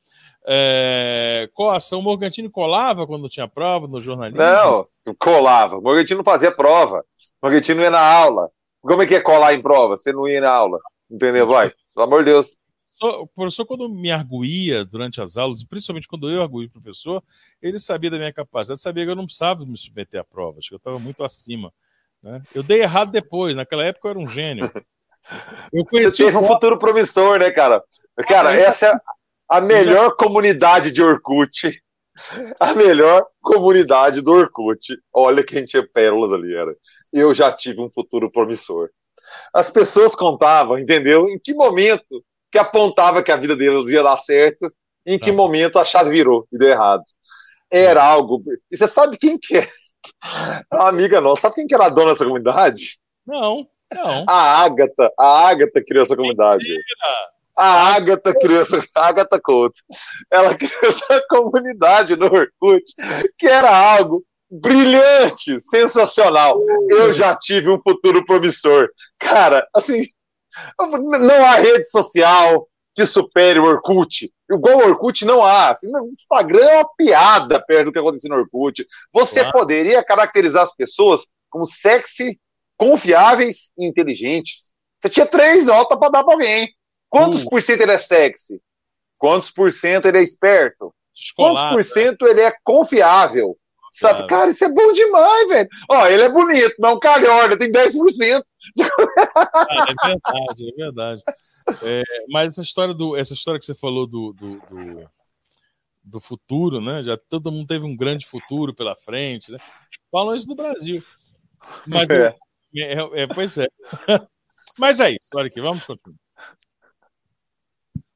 [0.46, 1.50] É...
[1.52, 4.40] Coça, o Morgantini colava quando tinha prova no jornalismo?
[4.40, 4.86] Não,
[5.18, 5.78] colava.
[5.78, 7.04] O Morgantini não fazia prova.
[7.42, 8.50] O Morgantini não ia na aula.
[8.80, 9.96] Como é que é colar em prova?
[9.96, 10.78] Você não ia na aula.
[11.10, 11.46] Entendeu?
[11.46, 11.72] Vai.
[11.94, 12.56] Pelo amor de Deus.
[13.02, 17.22] O professor, quando me arguía durante as aulas, principalmente quando eu arguí o professor,
[17.62, 20.74] ele sabia da minha capacidade, sabia que eu não precisava me submeter a provas, que
[20.74, 21.72] eu estava muito acima.
[22.22, 22.42] Né?
[22.54, 24.70] Eu dei errado depois, naquela época eu era um gênio.
[25.72, 27.84] Eu conheci Você teve um futuro promissor, né, cara?
[28.26, 29.00] Cara, essa é
[29.48, 31.80] a melhor comunidade de Orkut.
[32.58, 34.98] A melhor comunidade do Orkut.
[35.12, 36.74] Olha quem tinha pérolas ali, era.
[37.12, 38.90] Eu já tive um futuro promissor.
[39.52, 41.28] As pessoas contavam, entendeu?
[41.28, 44.72] Em que momento que apontava que a vida deles ia dar certo,
[45.06, 45.24] em sabe.
[45.24, 47.02] que momento a chave virou e deu errado.
[47.70, 48.42] Era algo.
[48.70, 49.68] E você sabe quem que é?
[50.72, 52.98] Uma amiga nossa, sabe quem que era a dona dessa comunidade?
[53.26, 53.68] Não.
[53.92, 54.24] Não.
[54.28, 56.62] A Ágata, a Ágata criou essa comunidade.
[56.62, 57.30] Mentira.
[57.56, 59.80] A Ágata criou essa, a Ágata Couto.
[60.30, 62.84] Ela criou essa comunidade no Orkut,
[63.36, 66.60] que era algo brilhante, sensacional.
[66.88, 68.88] Eu já tive um futuro promissor.
[69.18, 70.06] Cara, assim,
[70.78, 74.32] não há rede social que supere o Orkut.
[74.50, 75.70] Igual o Orkut não há.
[75.70, 78.84] Assim, o Instagram é uma piada perto do que acontece no Orkut.
[79.12, 79.52] Você claro.
[79.52, 82.40] poderia caracterizar as pessoas como sexy
[82.76, 84.72] confiáveis e inteligentes.
[84.98, 86.74] Você tinha três notas para dar para alguém.
[87.08, 87.48] Quantos uh.
[87.48, 88.60] por cento ele é sexy?
[89.16, 90.92] Quantos por cento ele é esperto?
[91.36, 93.56] Quantos por cento ele é confiável?
[93.92, 95.68] Sabe, cara, isso é bom demais, velho.
[95.90, 98.42] Ó, ele é bonito, não calhorda, tem 10%.
[99.44, 101.22] Ah, é verdade, é verdade.
[101.82, 105.10] É, mas essa história, do, essa história que você falou do, do, do,
[106.04, 107.02] do, futuro, né?
[107.02, 109.58] Já todo mundo teve um grande futuro pela frente, né?
[110.10, 111.02] Falam isso no Brasil.
[111.86, 112.34] Mas é.
[112.76, 113.66] É, é, pois é.
[114.78, 115.28] Mas é isso.
[115.34, 116.16] Olha aqui, vamos continuar.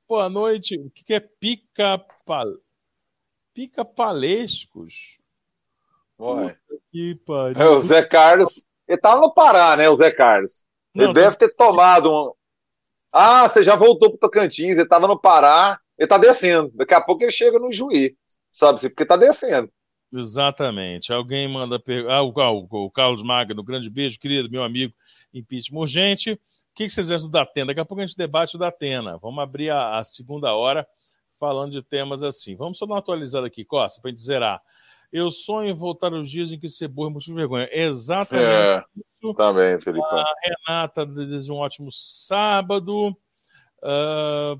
[0.08, 0.78] Boa noite.
[0.78, 2.46] O que é pica-pal...
[6.90, 7.60] Que pariu.
[7.60, 8.64] É, o Zé Carlos.
[8.86, 9.88] Ele tava no Pará, né?
[9.88, 10.64] O Zé Carlos.
[10.94, 12.32] Ele Não, deve ter tomado um.
[13.10, 16.70] Ah, você já voltou pro Tocantins, ele tava no Pará, ele tá descendo.
[16.74, 18.16] Daqui a pouco ele chega no Juí,
[18.50, 18.80] sabe?
[18.80, 19.70] Porque tá descendo.
[20.12, 21.12] Exatamente.
[21.12, 22.16] Alguém manda perguntar.
[22.16, 24.92] Ah, o, o, o, Carlos Magno, grande beijo, querido, meu amigo.
[25.32, 26.32] Impeachment urgente.
[26.32, 26.38] O
[26.74, 27.66] que, que vocês acham do Datena?
[27.66, 29.18] Daqui a pouco a gente debate o Datena.
[29.18, 30.86] Vamos abrir a, a segunda hora
[31.38, 32.56] falando de temas assim.
[32.56, 34.60] Vamos só dar uma atualizada aqui, Costa, para a gente zerar.
[35.14, 37.68] Eu sonho em voltar aos dias em que ser burro é motivo de vergonha.
[37.70, 39.32] Exatamente é, isso.
[39.34, 40.04] Também, Felipe.
[40.10, 43.16] A Renata deseja um ótimo sábado.
[43.80, 44.58] Uh,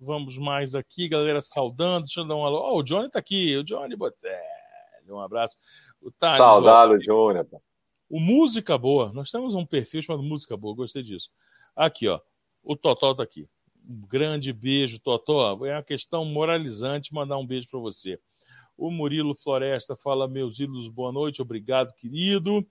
[0.00, 2.06] Vamos mais aqui, galera saudando.
[2.06, 2.72] Deixa eu dar um alô.
[2.72, 3.56] Oh, o Johnny tá aqui.
[3.56, 4.34] O Johnny Botelho.
[5.10, 5.56] Um abraço.
[6.02, 7.38] O Thales, Saudado, Johnny.
[8.10, 9.12] O Música Boa.
[9.12, 10.74] Nós temos um perfil chamado Música Boa.
[10.74, 11.30] Gostei disso.
[11.76, 12.20] Aqui, ó.
[12.64, 13.48] O Totó tá aqui.
[13.88, 15.64] Um grande beijo, Totó.
[15.64, 18.18] É uma questão moralizante mandar um beijo para você.
[18.76, 22.66] O Murilo Floresta fala, meus ídolos, boa noite, obrigado, querido.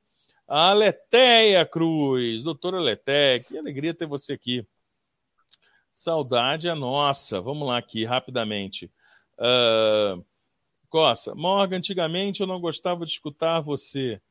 [0.48, 4.66] A Letéia Cruz, doutora Letéia, que alegria ter você aqui.
[5.92, 7.42] Saudade é nossa.
[7.42, 8.92] Vamos lá aqui, rapidamente.
[9.40, 10.24] Uh,
[10.90, 14.22] Coça, Morgan, antigamente eu não gostava de escutar você,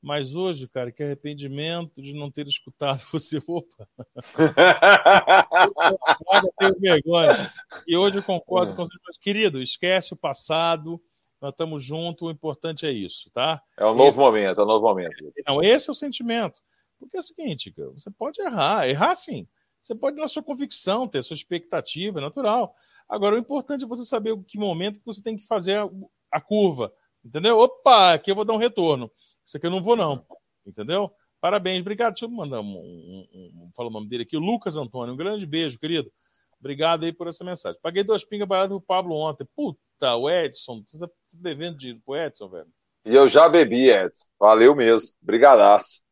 [0.00, 3.42] mas hoje, cara, que arrependimento de não ter escutado você.
[3.46, 3.88] Opa!
[6.44, 7.52] eu tenho vergonha.
[7.86, 9.20] E hoje eu concordo com você.
[9.20, 11.02] Querido, esquece o passado,
[11.42, 13.60] nós estamos juntos, o importante é isso, tá?
[13.76, 14.18] É um novo esse...
[14.18, 15.32] momento, é um novo momento.
[15.46, 16.62] Não, esse é o sentimento.
[17.00, 19.48] Porque é o seguinte, você pode errar, errar sim.
[19.80, 22.76] Você pode, na sua convicção, ter a sua expectativa, é natural.
[23.08, 25.90] Agora, o importante é você saber que momento que você tem que fazer a,
[26.30, 26.94] a curva.
[27.24, 27.58] Entendeu?
[27.58, 29.10] Opa, aqui eu vou dar um retorno.
[29.44, 30.24] Isso aqui eu não vou, não.
[30.64, 31.10] Entendeu?
[31.40, 32.12] Parabéns, obrigado.
[32.12, 34.36] Deixa eu mandar um, um, um, um falar o nome dele aqui.
[34.36, 36.12] Lucas Antônio, um grande beijo, querido.
[36.60, 37.80] Obrigado aí por essa mensagem.
[37.82, 39.44] Paguei duas pingas baratas pro Pablo ontem.
[39.56, 40.84] Puta, o Edson,
[41.32, 42.68] devendo dinheiro pro Edson, velho?
[43.04, 44.26] E eu já bebi, Edson.
[44.38, 45.10] Valeu mesmo.
[45.20, 46.02] Brigadaço.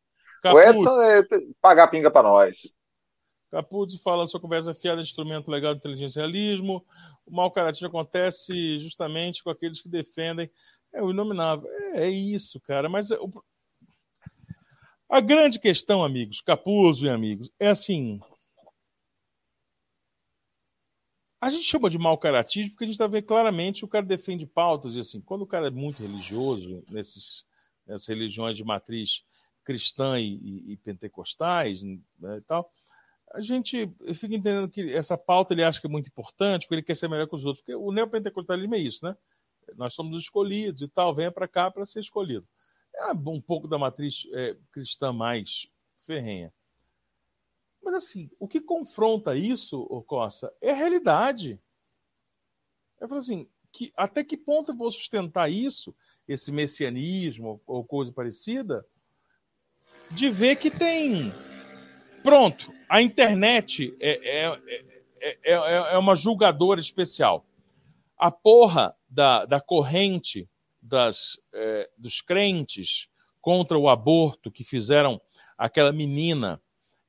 [0.43, 1.21] O Edson é
[1.61, 2.75] pagar pinga para nós.
[3.51, 6.85] Capuzzi fala sua conversa fiada de instrumento legal de inteligência e realismo.
[7.25, 10.49] O mau caráter acontece justamente com aqueles que defendem.
[10.93, 11.69] É o inominável.
[11.69, 12.87] É, é isso, cara.
[12.87, 13.29] Mas é, o...
[15.09, 18.19] a grande questão, amigos, Capuzzo e amigos, é assim.
[21.41, 24.45] A gente chama de mau caratismo porque a gente está vendo claramente o cara defende
[24.45, 27.43] pautas e assim, quando o cara é muito religioso nesses,
[27.85, 29.23] nessas religiões de matriz
[29.63, 32.71] cristã e, e, e pentecostais né, e tal,
[33.33, 36.83] a gente fica entendendo que essa pauta ele acha que é muito importante, porque ele
[36.83, 37.63] quer ser melhor que os outros.
[37.63, 39.15] Porque o neopentecostalismo é isso, né?
[39.77, 42.45] Nós somos escolhidos e tal, venha para cá para ser escolhido.
[42.93, 45.67] É um pouco da matriz é, cristã mais
[46.05, 46.53] ferrenha.
[47.83, 51.59] Mas assim, o que confronta isso, ô Cossa, é a realidade.
[52.99, 55.95] Eu falo assim, que, até que ponto eu vou sustentar isso,
[56.27, 58.85] esse messianismo ou coisa parecida,
[60.11, 61.31] de ver que tem.
[62.21, 64.61] Pronto, a internet é, é,
[65.19, 67.45] é, é, é uma julgadora especial.
[68.17, 70.47] A porra da, da corrente
[70.81, 73.09] das, é, dos crentes
[73.41, 75.19] contra o aborto que fizeram
[75.57, 76.61] aquela menina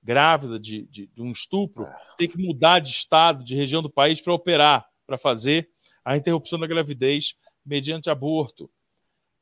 [0.03, 1.86] grávida de, de, de um estupro
[2.18, 5.70] ter que mudar de estado, de região do país para operar, para fazer
[6.05, 7.34] a interrupção da gravidez
[7.64, 8.70] mediante aborto.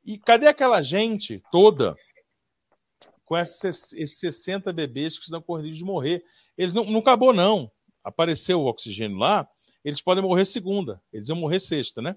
[0.04, 1.94] E cadê aquela gente toda
[3.24, 6.22] com esses, esses 60 bebês que estão correndo de morrer?
[6.56, 7.70] Eles não, não acabou, não.
[8.02, 9.48] Apareceu o oxigênio lá,
[9.84, 12.16] eles podem morrer segunda, eles iam morrer sexta, né?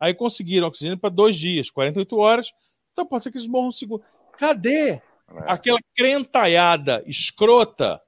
[0.00, 2.52] Aí conseguiram oxigênio para dois dias, 48 horas,
[2.92, 4.04] então pode ser que eles morram segunda.
[4.36, 5.02] Cadê é.
[5.46, 8.00] Aquela crentaiada escrota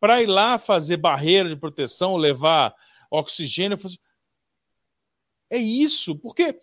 [0.00, 2.74] para ir lá fazer barreira de proteção, levar
[3.10, 3.78] oxigênio?
[5.50, 6.58] É isso, porque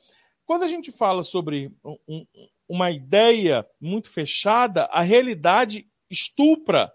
[0.45, 2.26] quando a gente fala sobre um,
[2.68, 6.91] uma ideia muito fechada, a realidade estupra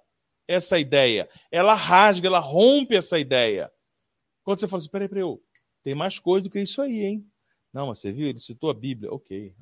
[0.47, 1.29] essa ideia.
[1.51, 3.71] Ela rasga, ela rompe essa ideia.
[4.43, 5.25] Quando você fala assim, peraí, peraí,
[5.83, 7.27] tem mais coisa do que isso aí, hein?
[7.73, 8.29] Não, mas você viu?
[8.29, 9.13] Ele citou a Bíblia.
[9.13, 9.55] Ok.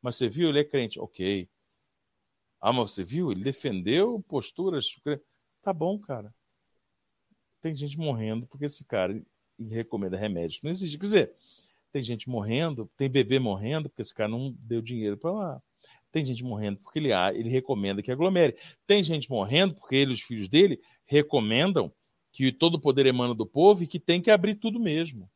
[0.00, 0.48] Mas você viu?
[0.48, 0.98] Ele é crente.
[0.98, 1.48] Ok.
[2.66, 3.30] Ah, mas você viu?
[3.30, 4.96] Ele defendeu posturas.
[5.62, 6.34] Tá bom, cara.
[7.62, 9.22] Tem gente morrendo porque esse cara
[9.56, 10.60] recomenda remédios.
[10.64, 10.98] Não existe.
[10.98, 11.32] Quer dizer,
[11.92, 15.62] tem gente morrendo, tem bebê morrendo porque esse cara não deu dinheiro para lá.
[16.10, 18.56] Tem gente morrendo porque ele, ele recomenda que aglomere.
[18.84, 21.94] Tem gente morrendo porque ele e os filhos dele recomendam
[22.32, 25.30] que todo o poder emana do povo e que tem que abrir tudo mesmo.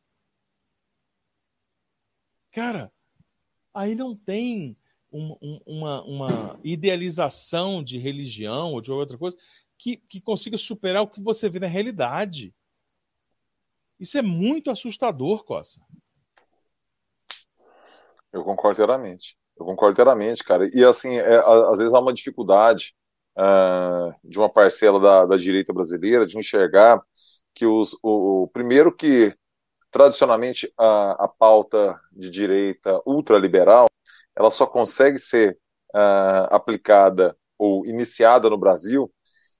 [2.51, 2.91] Cara,
[3.73, 4.75] aí não tem
[5.11, 9.35] um, um, uma, uma idealização de religião ou de outra coisa
[9.77, 12.53] que, que consiga superar o que você vê na realidade.
[13.99, 15.81] Isso é muito assustador, Costa.
[18.31, 19.37] Eu concordo inteiramente.
[19.59, 20.69] Eu concordo inteiramente, cara.
[20.73, 21.37] E assim, é,
[21.69, 22.95] às vezes há uma dificuldade
[23.37, 27.01] uh, de uma parcela da, da, direita brasileira de enxergar
[27.53, 29.35] que os, o, o primeiro que
[29.91, 33.87] tradicionalmente a, a, pauta de direita ultraliberal
[34.41, 35.57] ela só consegue ser
[35.95, 39.11] uh, aplicada ou iniciada no Brasil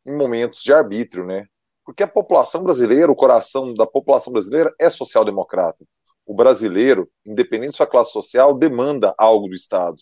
[0.06, 1.46] em momentos de arbítrio, né?
[1.86, 5.86] Porque a população brasileira, o coração da população brasileira é social-democrata
[6.26, 9.98] o brasileiro, independente de sua classe social, demanda algo do Estado.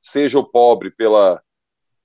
[0.00, 1.42] Seja o pobre pela,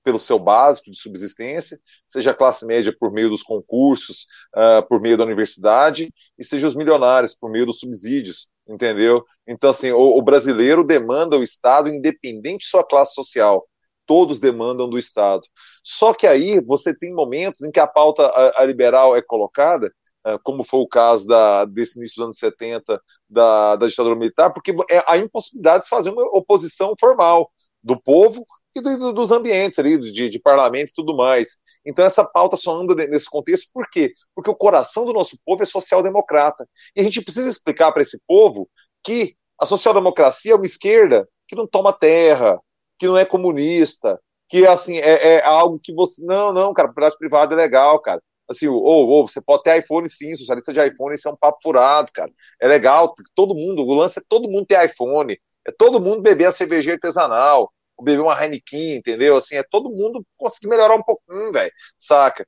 [0.02, 4.26] pelo seu básico de subsistência, seja a classe média por meio dos concursos,
[4.56, 9.24] uh, por meio da universidade, e seja os milionários por meio dos subsídios, entendeu?
[9.46, 13.66] Então, assim, o, o brasileiro demanda o Estado independente de sua classe social.
[14.06, 15.42] Todos demandam do Estado.
[15.82, 19.92] Só que aí você tem momentos em que a pauta a, a liberal é colocada
[20.28, 24.52] é, como foi o caso da, desse início dos anos 70 da, da ditadura militar,
[24.52, 27.50] porque é a impossibilidade de fazer uma oposição formal
[27.82, 28.44] do povo
[28.74, 31.58] e do, dos ambientes ali, de, de parlamento e tudo mais.
[31.88, 34.12] Então essa pauta só anda nesse contexto, por quê?
[34.34, 36.68] Porque o coração do nosso povo é social-democrata.
[36.94, 38.68] E a gente precisa explicar para esse povo
[39.02, 42.60] que a social-democracia é uma esquerda que não toma terra,
[42.98, 46.24] que não é comunista, que assim é, é algo que você.
[46.24, 50.08] Não, não, cara, propriedade privada é legal, cara assim, ou, ou você pode ter iPhone
[50.08, 52.32] sim, socialista de iPhone, isso é um papo furado, cara.
[52.60, 56.46] É legal, todo mundo, o lance é todo mundo ter iPhone, é todo mundo beber
[56.46, 57.70] a cerveja artesanal,
[58.02, 59.36] beber uma Heineken, entendeu?
[59.36, 62.46] Assim, é todo mundo conseguir melhorar um pouquinho, velho, saca?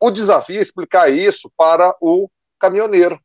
[0.00, 2.28] O desafio é explicar isso para o
[2.58, 3.20] caminhoneiro,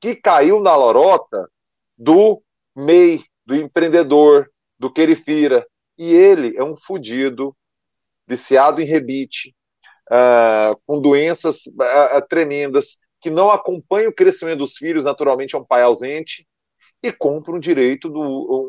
[0.00, 1.48] que caiu na lorota
[1.96, 2.42] do
[2.74, 5.66] MEI, do empreendedor, do querifira,
[5.98, 7.56] e ele é um fudido,
[8.26, 9.54] viciado em rebite,
[10.10, 15.64] uh, com doenças uh, tremendas, que não acompanham o crescimento dos filhos, naturalmente é um
[15.64, 16.46] pai ausente,
[17.02, 18.20] e compra um direito do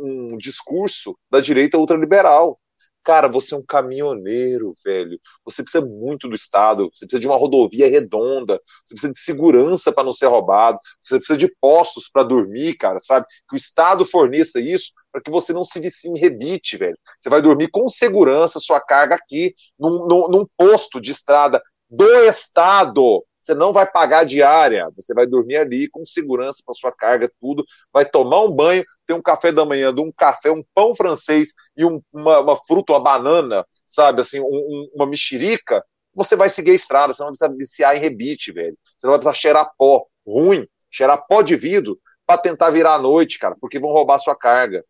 [0.03, 2.59] um discurso da direita ultraliberal.
[3.03, 5.19] Cara, você é um caminhoneiro, velho.
[5.43, 6.89] Você precisa muito do Estado.
[6.93, 8.61] Você precisa de uma rodovia redonda.
[8.85, 10.79] Você precisa de segurança para não ser roubado.
[11.01, 13.25] Você precisa de postos para dormir, cara, sabe?
[13.49, 16.97] Que o Estado forneça isso para que você não se vicie em rebite, velho.
[17.19, 22.07] Você vai dormir com segurança sua carga aqui, num, num, num posto de estrada do
[22.23, 23.21] Estado.
[23.43, 27.65] Você não vai pagar diária, você vai dormir ali com segurança para sua carga, tudo.
[27.91, 31.83] Vai tomar um banho, ter um café da manhã, um café, um pão francês e
[31.83, 35.83] um, uma, uma, fruta, uma banana, sabe, assim, um, um, uma mexerica.
[36.15, 38.77] Você vai seguir a estrada, você não precisa viciar em rebite, velho.
[38.97, 42.99] Você não vai precisar cheirar pó ruim, cheirar pó de vidro para tentar virar à
[42.99, 44.85] noite, cara, porque vão roubar sua carga.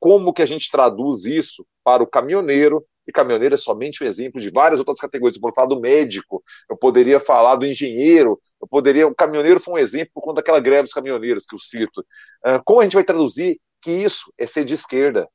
[0.00, 4.40] Como que a gente traduz isso para o caminhoneiro, e caminhoneiro é somente um exemplo
[4.40, 5.36] de várias outras categorias.
[5.36, 9.06] Eu poderia falar do médico, eu poderia falar do engenheiro, eu poderia.
[9.06, 12.00] O caminhoneiro foi um exemplo por conta daquela greve dos caminhoneiros que eu cito.
[12.44, 15.28] Uh, como a gente vai traduzir que isso é ser de esquerda?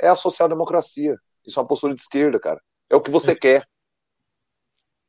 [0.00, 1.16] É a social-democracia.
[1.46, 2.60] Isso é uma postura de esquerda, cara.
[2.88, 3.36] É o que você é.
[3.36, 3.68] quer.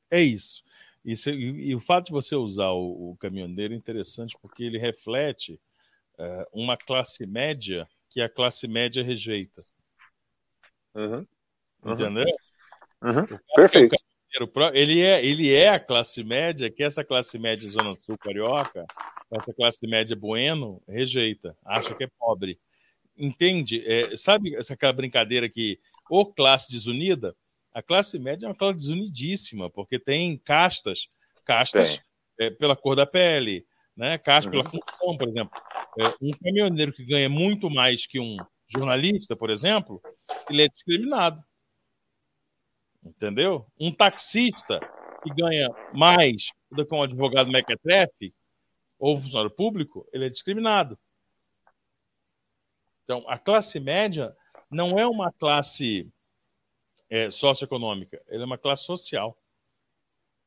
[0.09, 0.63] É isso.
[1.05, 4.77] isso e, e, o fato de você usar o, o caminhoneiro é interessante porque ele
[4.77, 5.53] reflete
[6.19, 9.63] uh, uma classe média que a classe média rejeita.
[10.93, 11.25] Uhum.
[11.83, 11.93] Uhum.
[11.93, 12.25] Entendeu?
[13.01, 13.39] Uhum.
[13.55, 13.95] Perfeito.
[14.73, 18.85] Ele é, ele é a classe média que essa classe média Zona Sul Carioca,
[19.29, 22.57] essa classe média bueno, rejeita, acha que é pobre.
[23.17, 23.83] Entende?
[23.85, 25.79] É, sabe essa aquela brincadeira que
[26.09, 27.35] ou classe desunida?
[27.73, 31.09] A classe média é uma classe desunidíssima, porque tem castas,
[31.45, 32.01] castas
[32.39, 33.65] é, pela cor da pele,
[33.95, 34.17] né?
[34.17, 34.63] castas uhum.
[34.63, 35.61] pela função, por exemplo.
[35.99, 40.01] É, um caminhoneiro que ganha muito mais que um jornalista, por exemplo,
[40.49, 41.43] ele é discriminado.
[43.03, 43.65] Entendeu?
[43.79, 44.79] Um taxista
[45.23, 48.33] que ganha mais do que um advogado mequetrefe
[48.99, 50.97] ou funcionário público, ele é discriminado.
[53.03, 54.35] Então, a classe média
[54.69, 56.07] não é uma classe
[57.09, 59.37] é, socioeconômica, ela é uma classe social.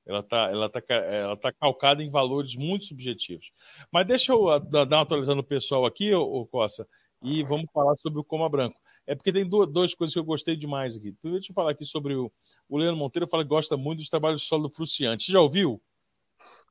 [0.07, 3.51] Ela está ela tá, ela tá calcada em valores muito subjetivos.
[3.91, 6.87] Mas deixa eu ah, dar uma atualizando o pessoal aqui, ô, Costa,
[7.23, 8.79] e vamos falar sobre o Coma Branco.
[9.07, 11.13] É porque tem duas, duas coisas que eu gostei demais aqui.
[11.13, 12.33] Primeiro, deixa eu falar aqui sobre o,
[12.69, 13.29] o Leandro Monteiro.
[13.29, 15.31] Fala que gosta muito dos trabalhos solo fruciante.
[15.31, 15.81] Já ouviu?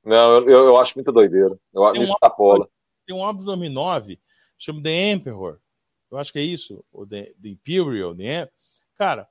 [0.04, 1.58] Não, eu, eu acho muita doideira.
[1.74, 2.66] Eu acho um álbum,
[3.06, 4.20] Tem um álbum de 2009,
[4.58, 5.60] chama The Emperor.
[6.12, 6.84] Eu acho que é isso.
[6.92, 8.16] O The, The Imperial.
[8.16, 8.52] The
[8.96, 9.28] Cara,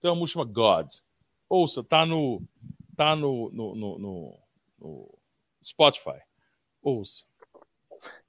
[0.00, 0.88] tem uma música God.
[1.48, 2.42] Ouça, tá no,
[2.96, 4.38] tá no, no, no, no,
[4.78, 5.18] no
[5.62, 6.20] Spotify.
[6.82, 7.24] Ouça.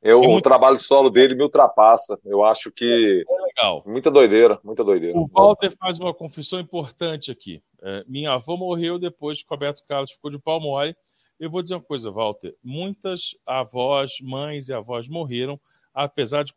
[0.01, 0.37] Eu, é muito...
[0.37, 2.19] O trabalho solo dele me ultrapassa.
[2.23, 3.25] Eu acho que.
[3.27, 3.83] É legal.
[3.85, 5.17] Muita doideira, muita doideira.
[5.17, 7.61] O Walter faz uma confissão importante aqui.
[7.81, 10.95] É, minha avó morreu depois que o Roberto Carlos ficou de pau mole.
[11.39, 12.55] Eu vou dizer uma coisa, Walter.
[12.63, 15.59] Muitas avós, mães e avós morreram,
[15.93, 16.53] apesar de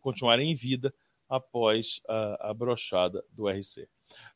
[0.00, 0.94] continuarem em vida
[1.28, 3.88] após a, a brochada do RC.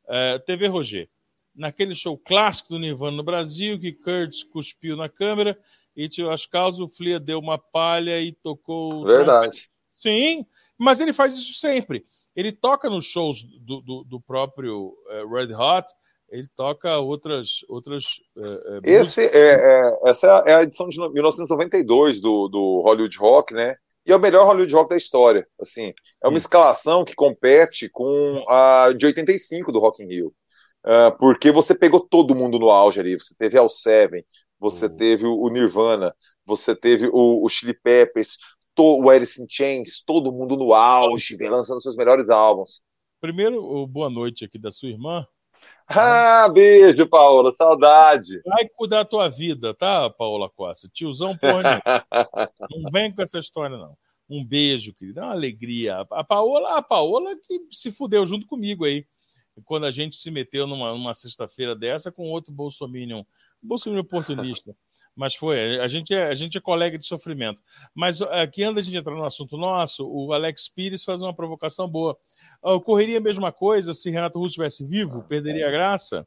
[0.06, 1.08] É, TV Roger.
[1.54, 5.58] Naquele show clássico do Nirvana no Brasil, que Kurtz cuspiu na câmera
[5.99, 9.05] e as calças, o Flia deu uma palha e tocou.
[9.05, 9.68] Verdade.
[9.92, 10.46] Sim,
[10.78, 12.07] mas ele faz isso sempre.
[12.36, 15.92] Ele toca nos shows do, do, do próprio uh, Red Hot,
[16.30, 17.64] ele toca outras.
[17.68, 23.55] outras uh, Esse é, é, essa é a edição de 1992 do, do Hollywood Rock,
[23.55, 23.74] né?
[24.07, 25.46] E é o melhor Hollywood Rock da história.
[25.61, 25.92] Assim,
[26.22, 26.44] é uma Sim.
[26.44, 30.32] escalação que compete com a de 85 do Rock in Rio.
[30.86, 33.18] Uh, porque você pegou todo mundo no auge ali.
[33.18, 34.24] Você teve Al Seven,
[34.59, 34.96] você uhum.
[34.96, 38.38] teve o Nirvana, você teve o, o Chili Peppers,
[38.74, 42.80] to, o Alice in Chains, todo mundo no auge, lançando seus melhores álbuns.
[43.20, 45.26] Primeiro, boa noite aqui da sua irmã.
[45.86, 48.40] Ah, beijo, Paola, saudade.
[48.44, 50.88] Vai cuidar da tua vida, tá, Paola Costa?
[50.92, 51.82] Tiozão, porra,
[52.70, 53.96] não vem com essa história, não.
[54.28, 56.06] Um beijo, querida, é uma alegria.
[56.11, 59.06] A Paola, a Paola que se fudeu junto comigo aí
[59.64, 63.24] quando a gente se meteu numa, numa sexta-feira dessa com outro bolsominion,
[63.62, 64.74] bolsominion oportunista.
[65.18, 67.61] Mas foi, a gente, é, a gente é colega de sofrimento.
[67.92, 72.16] Mas aqui, antes de entrar no assunto nosso, o Alex Pires faz uma provocação boa.
[72.62, 75.24] Ah, ocorreria a mesma coisa se Renato Russo estivesse vivo?
[75.24, 76.24] Perderia a graça?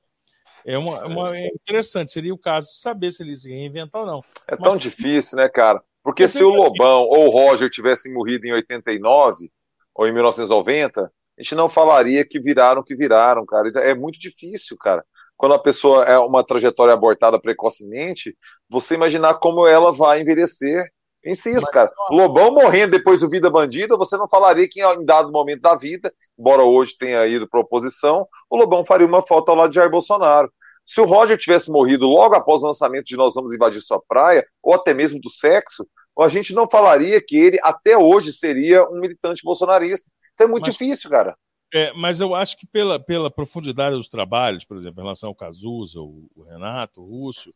[0.66, 4.24] É, uma, uma é interessante, seria o caso saber se ele se reinventar ou não.
[4.46, 5.82] É Mas, tão difícil, né, cara?
[6.04, 9.50] Porque se o Lobão ou o Roger tivessem morrido em 89
[9.96, 13.70] ou em 1990, a gente não falaria que viraram que viraram, cara.
[13.70, 15.04] Então, é muito difícil, cara.
[15.38, 18.38] Quando a pessoa é uma trajetória abortada precocemente,
[18.70, 20.86] você imaginar como ela vai envelhecer.
[21.24, 21.92] Pense isso, cara.
[22.10, 26.12] Lobão morrendo depois do Vida Bandida, você não falaria que em dado momento da vida,
[26.38, 29.90] embora hoje tenha ido para oposição, o Lobão faria uma foto ao lado de Jair
[29.90, 30.52] Bolsonaro.
[30.86, 34.46] Se o Roger tivesse morrido logo após o lançamento de Nós Vamos Invadir Sua Praia,
[34.62, 35.88] ou até mesmo do sexo,
[36.20, 40.10] a gente não falaria que ele até hoje seria um militante bolsonarista.
[40.42, 41.38] Então é muito mas, difícil, cara.
[41.74, 45.36] É, mas eu acho que pela, pela profundidade dos trabalhos, por exemplo, em relação ao
[45.36, 47.54] Cazuza, o, o Renato, o Rússio,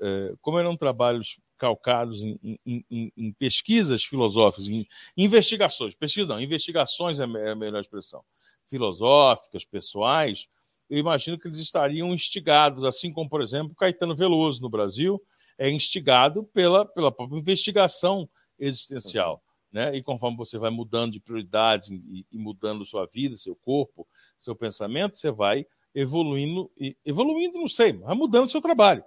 [0.00, 4.86] é, como eram trabalhos calcados em, em, em, em pesquisas filosóficas, em
[5.16, 8.22] investigações, pesquisas não, investigações é, é a melhor expressão,
[8.68, 10.48] filosóficas, pessoais,
[10.88, 15.20] eu imagino que eles estariam instigados, assim como, por exemplo, Caetano Veloso no Brasil,
[15.58, 19.42] é instigado pela, pela própria investigação existencial.
[19.76, 19.94] Né?
[19.94, 24.08] E conforme você vai mudando de prioridades e, e mudando sua vida, seu corpo,
[24.38, 26.72] seu pensamento, você vai evoluindo,
[27.04, 29.04] evoluindo, não sei, vai mudando seu trabalho.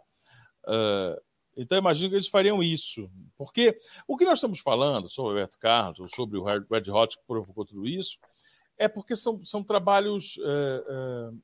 [0.66, 1.20] Uh,
[1.58, 3.10] então, imagino que eles fariam isso.
[3.36, 7.24] Porque o que nós estamos falando sobre o Roberto Carlos, sobre o Red Hot que
[7.26, 8.20] provocou tudo isso,
[8.78, 11.42] é porque são, são trabalhos uh, uh,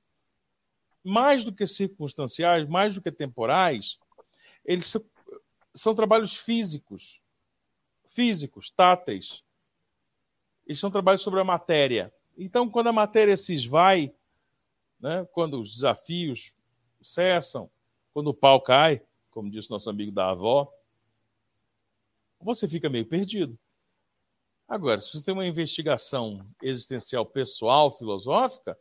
[1.03, 3.97] mais do que circunstanciais, mais do que temporais,
[4.63, 5.03] eles são,
[5.73, 7.24] são trabalhos físicos,
[8.15, 9.43] físicos, táteis.
[10.65, 12.13] Eles são trabalhos sobre a matéria.
[12.37, 14.13] Então, quando a matéria se esvai,
[14.99, 16.55] né, quando os desafios
[17.01, 17.69] cessam,
[18.13, 20.71] quando o pau cai, como disse nosso amigo da avó,
[22.39, 23.59] você fica meio perdido.
[24.67, 28.77] Agora, se você tem uma investigação existencial pessoal, filosófica,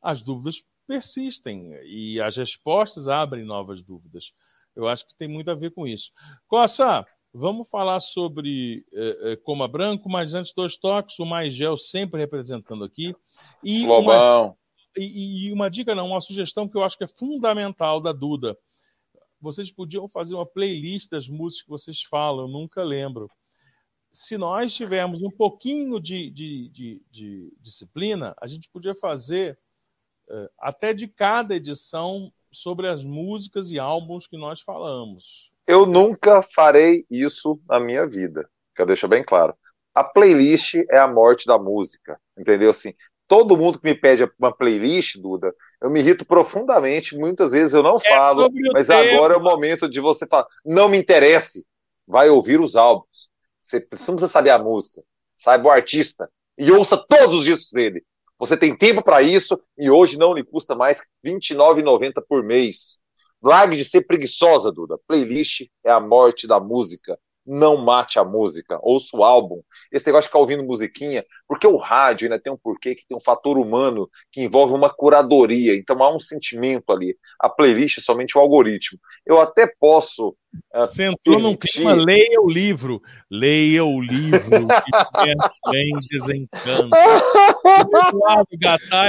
[0.00, 4.32] as dúvidas persistem e as respostas abrem novas dúvidas.
[4.74, 6.12] Eu acho que tem muito a ver com isso.
[6.46, 11.76] Coça, vamos falar sobre eh, eh Coma Branco, mas antes dois toques, o Mais Gel
[11.76, 13.14] sempre representando aqui.
[13.62, 14.54] E uma,
[14.96, 18.56] e, e uma dica, não, uma sugestão que eu acho que é fundamental da Duda.
[19.40, 23.30] Vocês podiam fazer uma playlist das músicas que vocês falam, eu nunca lembro
[24.12, 29.58] se nós tivermos um pouquinho de, de, de, de disciplina, a gente podia fazer
[30.28, 35.52] uh, até de cada edição sobre as músicas e álbuns que nós falamos.
[35.68, 39.54] Eu nunca farei isso na minha vida, que eu deixo bem claro.
[39.94, 42.70] A playlist é a morte da música, entendeu?
[42.70, 42.94] Assim,
[43.26, 47.18] todo mundo que me pede uma playlist, Duda, eu me irrito profundamente.
[47.18, 49.00] Muitas vezes eu não é falo, mas tema.
[49.00, 50.46] agora é o momento de você falar.
[50.64, 51.66] Não me interesse,
[52.06, 53.28] vai ouvir os álbuns.
[53.60, 55.02] Você não precisa saber a música.
[55.36, 58.02] Saiba o artista e ouça todos os discos dele.
[58.38, 62.42] Você tem tempo para isso e hoje não lhe custa mais que R$ 29,90 por
[62.42, 63.00] mês.
[63.42, 64.98] Largue de ser preguiçosa, Duda.
[65.06, 69.62] Playlist é a morte da música não mate a música, ouça o álbum.
[69.90, 73.16] Esse negócio de ficar ouvindo musiquinha, porque o rádio ainda tem um porquê que tem
[73.16, 77.16] um fator humano que envolve uma curadoria, então há um sentimento ali.
[77.40, 78.98] A playlist é somente o algoritmo.
[79.24, 80.36] Eu até posso.
[80.74, 83.00] Uh, Você entrou num clima, leia o livro,
[83.30, 86.90] leia o livro, que vem desencanto.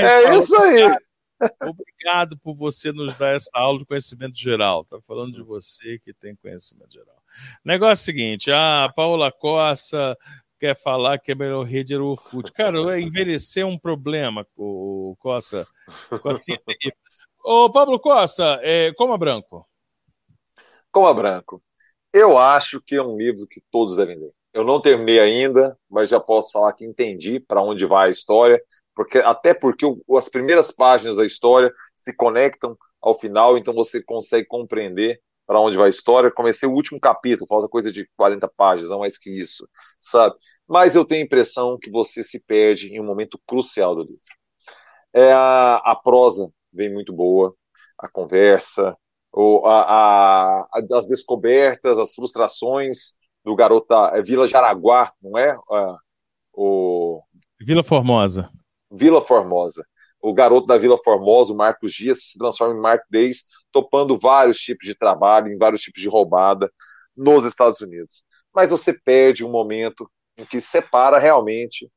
[0.05, 1.08] é isso aí.
[1.61, 4.81] Obrigado por você nos dar essa aula de conhecimento geral.
[4.81, 7.15] Está falando de você que tem conhecimento geral.
[7.63, 10.17] Negócio é seguinte: a Paula Costa
[10.59, 12.51] quer falar que é melhor rede era o Orkut.
[12.51, 15.65] Cara, envelhecer é um problema, o Costa.
[16.21, 16.61] Costa.
[17.43, 19.67] Ô, Pablo Costa, é, Coma Branco.
[20.91, 21.63] Coma Branco.
[22.11, 24.33] Eu acho que é um livro que todos devem ler.
[24.51, 28.61] Eu não terminei ainda, mas já posso falar que entendi para onde vai a história
[28.95, 34.03] porque até porque o, as primeiras páginas da história se conectam ao final, então você
[34.03, 36.31] consegue compreender para onde vai a história.
[36.31, 39.67] Comecei o último capítulo, falta coisa de 40 páginas, não mais que isso,
[39.99, 40.35] sabe?
[40.67, 44.19] Mas eu tenho a impressão que você se perde em um momento crucial do livro.
[45.11, 47.55] É, a, a prosa vem muito boa,
[47.97, 48.95] a conversa,
[49.33, 53.13] o, a, a, as descobertas, as frustrações
[53.43, 55.57] do garoto é Vila Jaraguá, não é?
[56.53, 57.21] o...
[57.59, 58.49] Vila Formosa.
[58.91, 59.85] Vila Formosa.
[60.21, 64.59] O garoto da Vila Formosa, o Marcos Dias, se transforma em Mark Days, topando vários
[64.59, 66.71] tipos de trabalho, em vários tipos de roubada
[67.15, 68.23] nos Estados Unidos.
[68.53, 71.89] Mas você perde um momento em que separa realmente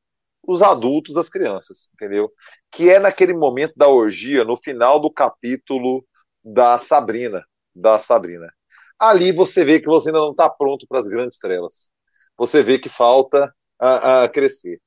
[0.47, 2.31] os adultos das crianças, entendeu?
[2.71, 6.05] Que é naquele momento da orgia, no final do capítulo
[6.45, 7.45] da Sabrina,
[7.75, 8.53] da Sabrina.
[8.99, 11.93] Ali você vê que você ainda não está pronto para as grandes estrelas.
[12.37, 14.81] Você vê que falta a, a crescer.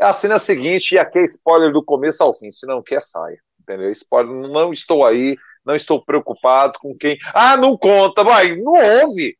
[0.00, 2.50] É a cena seguinte, e aqui é spoiler do começo ao fim.
[2.50, 3.38] Se não quer, saia.
[3.60, 3.90] Entendeu?
[3.90, 7.18] Spoiler, não estou aí, não estou preocupado com quem.
[7.34, 8.72] Ah, não conta, vai, não
[9.04, 9.36] ouve.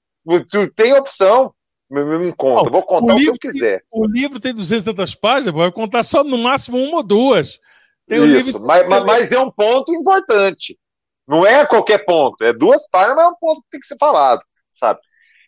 [0.51, 1.55] Tu tem opção.
[1.91, 3.83] Não conta, vou contar o, o que eu quiser.
[3.91, 7.59] o livro tem 200 tantas páginas, vai contar só no máximo uma ou duas.
[8.07, 10.79] Tem Isso, mas, mas, mas, é um ponto importante.
[11.27, 13.97] Não é qualquer ponto, é duas páginas, mas é um ponto que tem que ser
[13.99, 15.01] falado, sabe?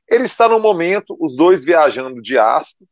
[0.09, 2.87] Ele está no momento, os dois viajando de astro,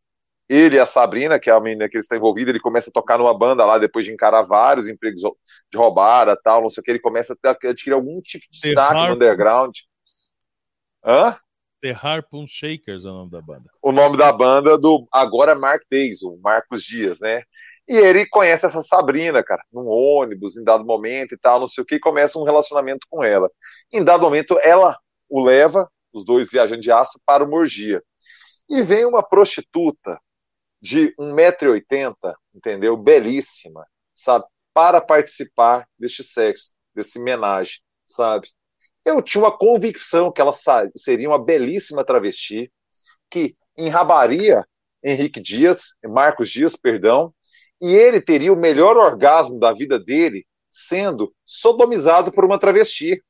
[0.49, 2.93] ele e a Sabrina, que é a menina que ele está envolvido, ele começa a
[2.93, 6.85] tocar numa banda lá depois de encarar vários empregos de roubada, tal, não sei o
[6.85, 9.77] que, ele começa a adquirir algum tipo de destaque no underground.
[11.05, 11.39] Hã?
[11.81, 13.70] The Harpoon Shakers é o nome da banda.
[13.83, 17.43] O nome da banda do agora Mark Days, o Marcos Dias, né?
[17.87, 21.83] E ele conhece essa Sabrina, cara, num ônibus, em dado momento e tal, não sei
[21.83, 23.51] o que, e começa um relacionamento com ela.
[23.93, 24.99] Em dado momento, ela
[25.29, 28.03] o leva, os dois viajando de aço, para o Morgia.
[28.69, 30.20] E vem uma prostituta
[30.81, 32.97] de 1,80m, entendeu?
[32.97, 34.45] Belíssima, sabe?
[34.73, 38.49] Para participar deste sexo, desse homenagem, sabe?
[39.05, 40.55] Eu tinha uma convicção que ela
[40.97, 42.71] seria uma belíssima travesti,
[43.31, 44.65] que enrabaria
[45.03, 47.33] Henrique Dias, Marcos Dias, perdão,
[47.81, 53.23] e ele teria o melhor orgasmo da vida dele sendo sodomizado por uma travesti,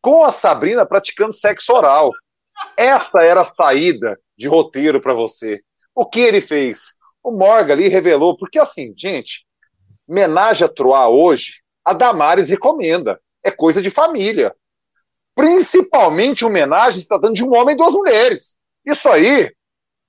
[0.00, 2.10] com a Sabrina praticando sexo oral.
[2.76, 5.62] Essa era a saída de roteiro para você.
[5.94, 6.94] O que ele fez?
[7.22, 9.46] O Morgan ali revelou, porque assim, gente,
[10.08, 13.20] menagem a Troá hoje, a Damares recomenda.
[13.42, 14.54] É coisa de família.
[15.34, 18.54] Principalmente homenagem está dando de um homem e duas mulheres.
[18.84, 19.52] Isso aí,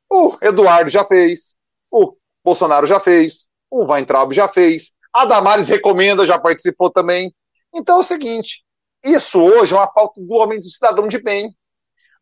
[0.10, 1.55] o Eduardo já fez,
[1.89, 7.34] o Bolsonaro já fez, o Weintraub já fez, a Damares recomenda, já participou também.
[7.73, 8.64] Então é o seguinte:
[9.03, 11.55] isso hoje é uma pauta do homem do cidadão de bem.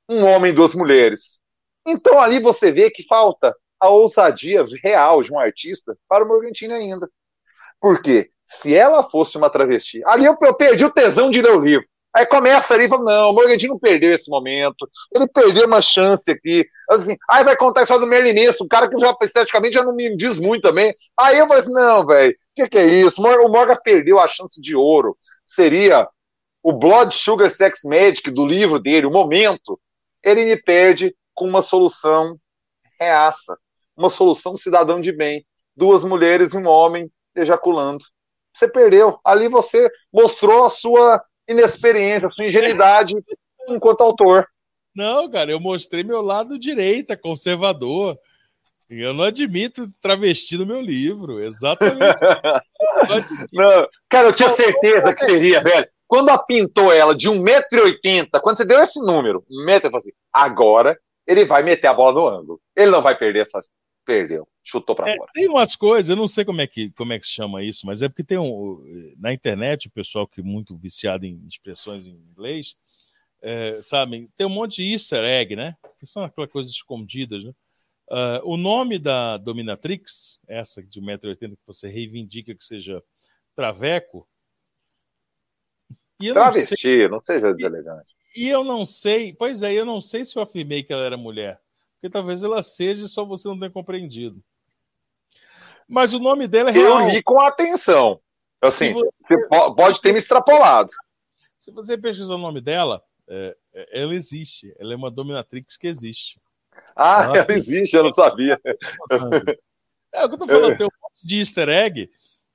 [0.07, 1.40] Um homem e duas mulheres.
[1.85, 6.73] Então ali você vê que falta a ousadia real de um artista para o Morgantini
[6.73, 7.09] ainda.
[7.79, 8.29] Por quê?
[8.45, 11.87] Se ela fosse uma travesti, ali eu, eu perdi o tesão de ler o livro.
[12.13, 15.81] Aí começa ali e fala, não, o Morgantini não perdeu esse momento, ele perdeu uma
[15.81, 16.65] chance aqui.
[16.89, 20.15] Assim, aí vai contar história do Merlin um cara que já esteticamente já não me
[20.15, 20.91] diz muito também.
[21.17, 23.21] Aí eu falei assim, não, velho, o que, que, é isso?
[23.21, 25.17] O Morgan perdeu a chance de ouro.
[25.45, 26.07] Seria
[26.61, 29.79] o Blood Sugar Sex Magic do livro dele, o momento.
[30.21, 32.37] Ele me perde com uma solução
[32.99, 33.57] reaça,
[33.97, 35.43] uma solução cidadão de bem.
[35.75, 38.05] Duas mulheres e um homem ejaculando.
[38.53, 39.19] Você perdeu.
[39.25, 41.19] Ali você mostrou a sua
[41.49, 43.15] inexperiência, sua ingenuidade
[43.67, 44.45] enquanto autor.
[44.95, 48.15] Não, cara, eu mostrei meu lado direita, conservador.
[48.87, 52.21] Eu não admito travesti no meu livro, exatamente.
[53.51, 55.87] não, cara, eu tinha certeza que seria, velho.
[56.07, 60.01] Quando a pintou ela de 1,80m, quando você deu esse número, um metro, eu falei
[60.01, 60.95] assim, agora
[61.27, 62.61] ele vai meter a bola no ângulo.
[62.75, 63.61] Ele não vai perder essa.
[64.03, 65.31] Perdeu chutou para é, fora.
[65.33, 67.85] Tem umas coisas, eu não sei como é que como é que se chama isso,
[67.85, 68.83] mas é porque tem um
[69.17, 72.75] na internet o pessoal que é muito viciado em expressões em inglês,
[73.41, 75.75] é, sabem, tem um monte de easter egg, né?
[75.99, 77.51] Que são aquelas coisas escondidas, né?
[78.09, 83.01] Uh, o nome da dominatrix, essa de 1,80m que você reivindica que seja
[83.55, 84.27] traveco.
[86.19, 88.13] Travesti, não, sei, não seja deselegante.
[88.35, 91.17] E, eu não sei, pois é, eu não sei se eu afirmei que ela era
[91.17, 91.59] mulher,
[91.95, 94.41] porque talvez ela seja, só você não tenha compreendido.
[95.87, 97.01] Mas o nome dela é real.
[97.01, 98.19] Eu li com atenção.
[98.61, 99.09] Assim, você...
[99.27, 99.47] você...
[99.75, 100.91] pode ter me extrapolado.
[101.57, 104.73] Se você pesquisar o nome dela, é, é, ela existe.
[104.79, 106.39] Ela é uma dominatrix que existe.
[106.95, 108.59] Ah, ela, ela existe, eu não sabia.
[110.13, 112.09] É o que eu tô falando, tem um monte de easter egg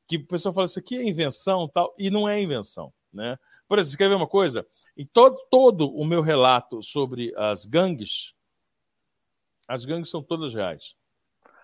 [0.06, 2.92] que o pessoal fala, isso aqui é invenção tal, e não é invenção.
[3.12, 3.38] Né?
[3.66, 4.66] Por exemplo, você quer ver uma coisa?
[4.96, 8.34] Em todo, todo o meu relato sobre as gangues,
[9.68, 10.94] as gangues são todas reais.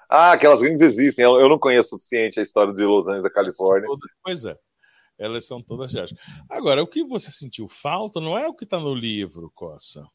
[0.09, 1.25] Ah, aquelas gangues existem.
[1.25, 3.89] Eu, eu não conheço o suficiente a história de Los Angeles da Califórnia.
[4.23, 4.59] Pois é.
[5.19, 6.13] Elas são todas reais.
[6.51, 10.07] Agora, o que você sentiu falta não é o que está no livro, Cossa.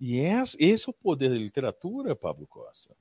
[0.00, 2.94] E esse, esse é o poder da literatura, Pablo Cossa.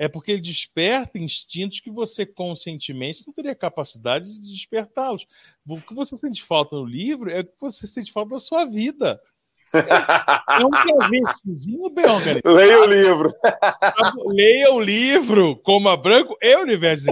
[0.00, 5.26] É porque ele desperta instintos que você conscientemente não teria capacidade de despertá-los.
[5.68, 8.64] O que você sente falta no livro é o que você sente falta da sua
[8.64, 9.20] vida.
[9.74, 10.70] É um
[11.90, 12.56] bem organizado.
[12.56, 13.34] Leia o livro.
[14.28, 17.04] Leia o livro, Coma Branco e Universo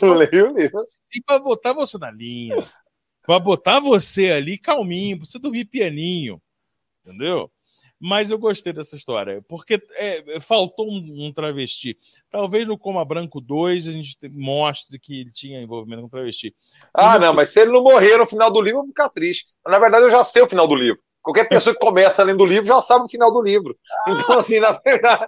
[0.00, 0.86] Leia o livro.
[1.12, 2.56] E para botar você na linha,
[3.22, 6.40] para botar você ali calminho, para você dormir pianinho,
[7.04, 7.50] entendeu?
[8.06, 11.96] Mas eu gostei dessa história, porque é, faltou um, um, travesti.
[12.30, 16.54] Talvez no Coma Branco 2 a gente mostre que ele tinha envolvimento com travesti.
[16.92, 19.46] Ah, não, mas se ele não morrer no final do livro, eu vou ficar triste.
[19.66, 21.00] Na verdade, eu já sei o final do livro.
[21.22, 23.74] Qualquer pessoa que começa lendo o livro já sabe o final do livro.
[24.06, 25.26] Então, assim, na verdade,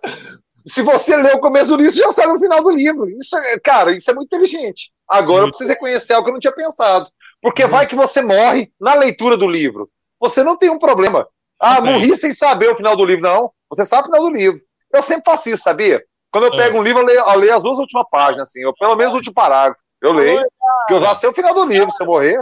[0.66, 3.08] se você lê o começo do livro, você já sabe o final do livro.
[3.08, 4.92] Isso é, cara, isso é muito inteligente.
[5.08, 7.08] Agora eu preciso reconhecer algo que eu não tinha pensado.
[7.40, 7.70] Porque uhum.
[7.70, 9.88] vai que você morre na leitura do livro.
[10.20, 11.26] Você não tem um problema.
[11.58, 13.22] Ah, morri sem saber o final do livro.
[13.22, 14.60] Não, você sabe o final do livro.
[14.92, 16.02] Eu sempre faço isso, sabia?
[16.30, 16.80] Quando eu pego é.
[16.80, 19.16] um livro, eu leio, eu leio, as duas últimas páginas, assim, ou pelo menos o
[19.16, 19.80] último parágrafo.
[20.02, 20.46] Eu leio,
[20.80, 21.90] porque eu já sei o final do livro.
[21.90, 22.38] Se eu morrer,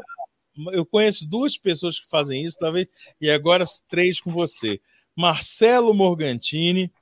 [0.72, 2.86] eu conheço duas pessoas que fazem isso, talvez,
[3.20, 4.80] e agora três com você.
[5.16, 6.92] Marcelo Morgantini,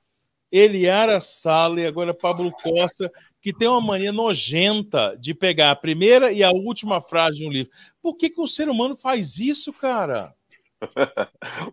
[0.51, 3.11] Eliara Sala e agora Pablo Costa,
[3.41, 7.51] que tem uma mania nojenta de pegar a primeira e a última frase de um
[7.51, 7.71] livro.
[8.01, 10.33] Por que, que um ser humano faz isso, cara?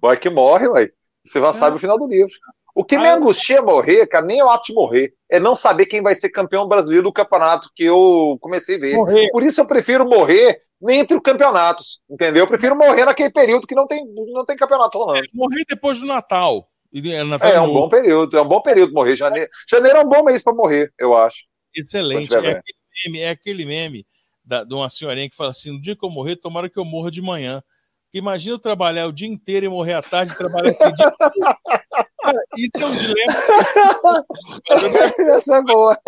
[0.01, 0.91] Vai que morre, ué.
[1.25, 1.53] Você já é.
[1.53, 2.33] sabe o final do livro.
[2.75, 5.57] O que me angustia é morrer, cara, nem é o ato de morrer, é não
[5.57, 8.97] saber quem vai ser campeão brasileiro do campeonato que eu comecei a ver.
[8.97, 9.29] Morrer.
[9.31, 12.45] Por isso eu prefiro morrer entre os campeonatos, entendeu?
[12.45, 15.19] Eu prefiro morrer naquele período que não tem, não tem campeonato rolando.
[15.19, 16.69] É, morrer depois do Natal.
[16.95, 19.17] É, Natal é, é um bom período, é um bom período morrer.
[19.17, 21.45] Janeiro, janeiro é um bom mês para morrer, eu acho.
[21.75, 22.35] Excelente.
[22.35, 22.63] É aquele
[23.05, 24.07] meme, é aquele meme
[24.45, 26.85] da, de uma senhorinha que fala assim: no dia que eu morrer, tomara que eu
[26.85, 27.63] morra de manhã.
[28.11, 30.89] Que imagina eu trabalhar o dia inteiro e morrer à tarde e trabalhar o dia
[30.89, 31.13] inteiro.
[32.21, 33.33] Cara, isso é um dilema.
[35.37, 35.99] Essa é boa.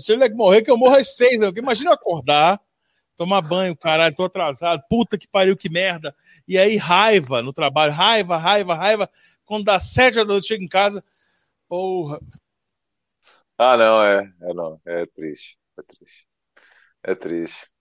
[0.00, 1.40] Se ele morrer, que eu morro às seis.
[1.56, 2.60] Imagina eu acordar,
[3.16, 6.14] tomar banho, caralho, tô atrasado, puta que pariu, que merda.
[6.46, 9.10] E aí, raiva no trabalho, raiva, raiva, raiva.
[9.44, 11.04] Quando dá sete da noite, chego em casa,
[11.68, 12.20] porra.
[13.58, 16.26] Ah, não, é, é não, é triste, é triste.
[17.02, 17.71] É triste.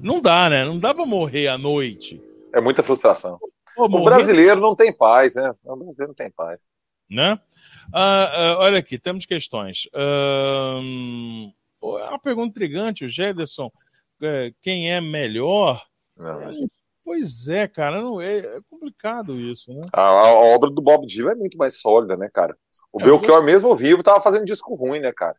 [0.00, 0.64] Não dá, né?
[0.64, 2.22] Não dá pra morrer à noite.
[2.54, 3.38] É muita frustração.
[3.74, 5.52] Pô, o brasileiro não tem paz, né?
[5.64, 6.60] O brasileiro não tem paz.
[7.10, 7.38] Né?
[7.92, 9.88] Ah, ah, olha aqui, temos questões.
[9.94, 13.70] Ah, é uma pergunta intrigante, o Gederson.
[14.20, 15.80] É, quem é melhor?
[16.18, 16.66] É,
[17.04, 19.86] pois é, cara, não, é, é complicado isso, né?
[19.92, 22.56] A, a, obra do Bob Dylan é muito mais sólida, né, cara?
[22.92, 25.36] O é, Belchior, mesmo vivo, tava fazendo disco ruim, né, cara?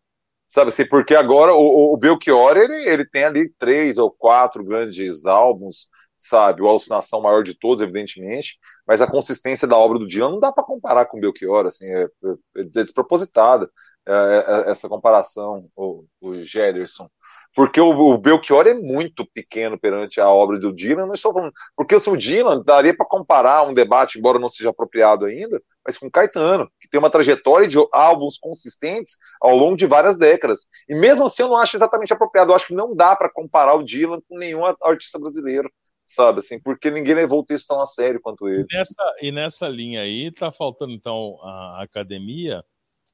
[0.50, 5.26] Sabe assim, porque agora o, o Belchior, ele, ele tem ali três ou quatro grandes
[5.26, 6.64] álbuns, sabe?
[6.64, 8.58] O Alucinação maior de todos, evidentemente,
[8.88, 11.86] mas a consistência da obra do Dylan não dá para comparar com o Belchior, assim,
[11.86, 13.70] é, é, é despropositada
[14.08, 17.08] é, é, essa comparação, o, o Gederson.
[17.56, 21.52] Porque o, o, Belchior é muito pequeno perante a obra do Dylan, não estou falando,
[21.76, 26.12] porque o Dylan daria para comparar um debate, embora não seja apropriado ainda, mas com
[26.12, 30.68] Caetano, que tem uma trajetória de álbuns consistentes ao longo de várias décadas.
[30.88, 33.74] E mesmo assim eu não acho exatamente apropriado, eu acho que não dá para comparar
[33.74, 35.72] o Dylan com nenhum artista brasileiro,
[36.06, 38.66] sabe, assim, porque ninguém levou o texto tão a sério quanto ele.
[38.70, 42.64] E nessa, e nessa linha aí, tá faltando então a academia,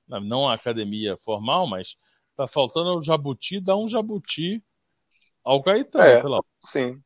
[0.08, 1.96] não a academia formal, mas
[2.36, 4.64] tá faltando o Jabuti, dar um Jabuti
[5.44, 7.00] ao Caetano, é, Sim.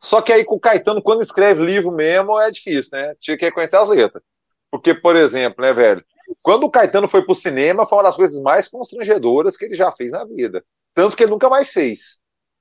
[0.00, 3.14] Só que aí com o Caetano, quando escreve livro mesmo, é difícil, né?
[3.20, 4.22] Tinha que reconhecer as letras.
[4.70, 6.04] Porque, por exemplo, né, velho?
[6.42, 9.92] Quando o Caetano foi pro cinema, foi uma das coisas mais constrangedoras que ele já
[9.92, 10.64] fez na vida.
[10.94, 12.18] Tanto que ele nunca mais fez,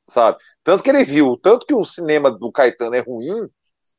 [0.08, 0.38] sabe?
[0.64, 3.50] Tanto que ele viu, tanto que o cinema do Caetano é ruim,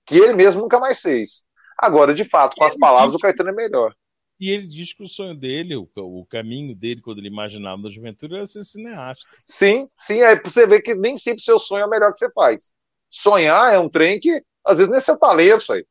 [0.04, 1.44] que ele mesmo nunca mais fez.
[1.78, 3.94] Agora, de fato, com as palavras, o Caetano é melhor.
[4.38, 7.90] E ele diz que o sonho dele, o, o caminho dele, quando ele imaginava na
[7.90, 9.24] juventude, era ser cineasta.
[9.46, 12.18] Sim, sim, é pra você ver que nem sempre seu sonho é o melhor que
[12.18, 12.72] você faz.
[13.10, 15.86] Sonhar é um trem que, às vezes, nem é seu talento aí.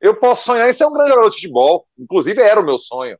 [0.00, 1.86] Eu posso sonhar em ser um grande jogador de futebol.
[1.98, 3.18] Inclusive, era o meu sonho.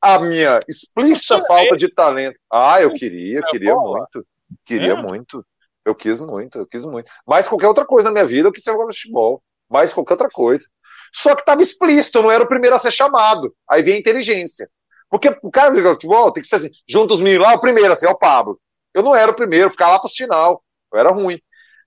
[0.00, 2.38] A minha explícita falta de talento.
[2.52, 4.26] Ah, eu queria, eu queria muito.
[4.64, 5.02] Queria é?
[5.02, 5.44] muito.
[5.84, 7.10] Eu quis muito, eu quis muito.
[7.26, 9.42] Mais qualquer outra coisa na minha vida, eu quis ser jogador de futebol.
[9.68, 10.66] Mais qualquer outra coisa.
[11.12, 13.54] Só que estava explícito, não era o primeiro a ser chamado.
[13.68, 14.68] Aí vem a inteligência.
[15.10, 17.92] Porque o cara de futebol tem que ser assim, junto os meninos lá, o primeiro,
[17.92, 18.60] assim, é o Pablo.
[18.92, 20.62] Eu não era o primeiro, ficar lá para o final.
[20.92, 21.40] Eu era ruim.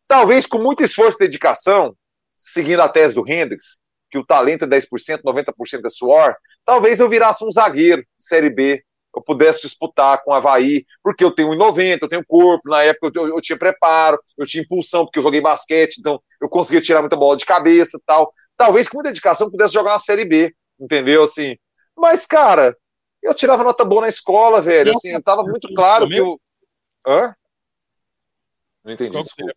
[0.08, 1.96] Talvez com muito esforço e dedicação,
[2.42, 3.80] seguindo a tese do Hendrix,
[4.10, 6.36] que o talento é 10%, 90% é suor,
[6.66, 8.84] talvez eu virasse um zagueiro de Série B,
[9.16, 13.12] eu pudesse disputar com o Havaí, porque eu tenho 1,90, eu tenho corpo, na época
[13.20, 17.02] eu, eu, tinha preparo, eu tinha impulsão, porque eu joguei basquete, então eu conseguia tirar
[17.02, 18.34] muita bola de cabeça e tal.
[18.62, 21.24] Talvez com muita dedicação eu pudesse jogar uma Série B, entendeu?
[21.24, 21.58] Assim,
[21.98, 22.78] mas, cara,
[23.24, 26.40] eu tirava nota boa na escola, velho, assim, tava muito claro que eu...
[27.08, 27.34] Hã?
[28.84, 29.54] Não entendi, qual seria,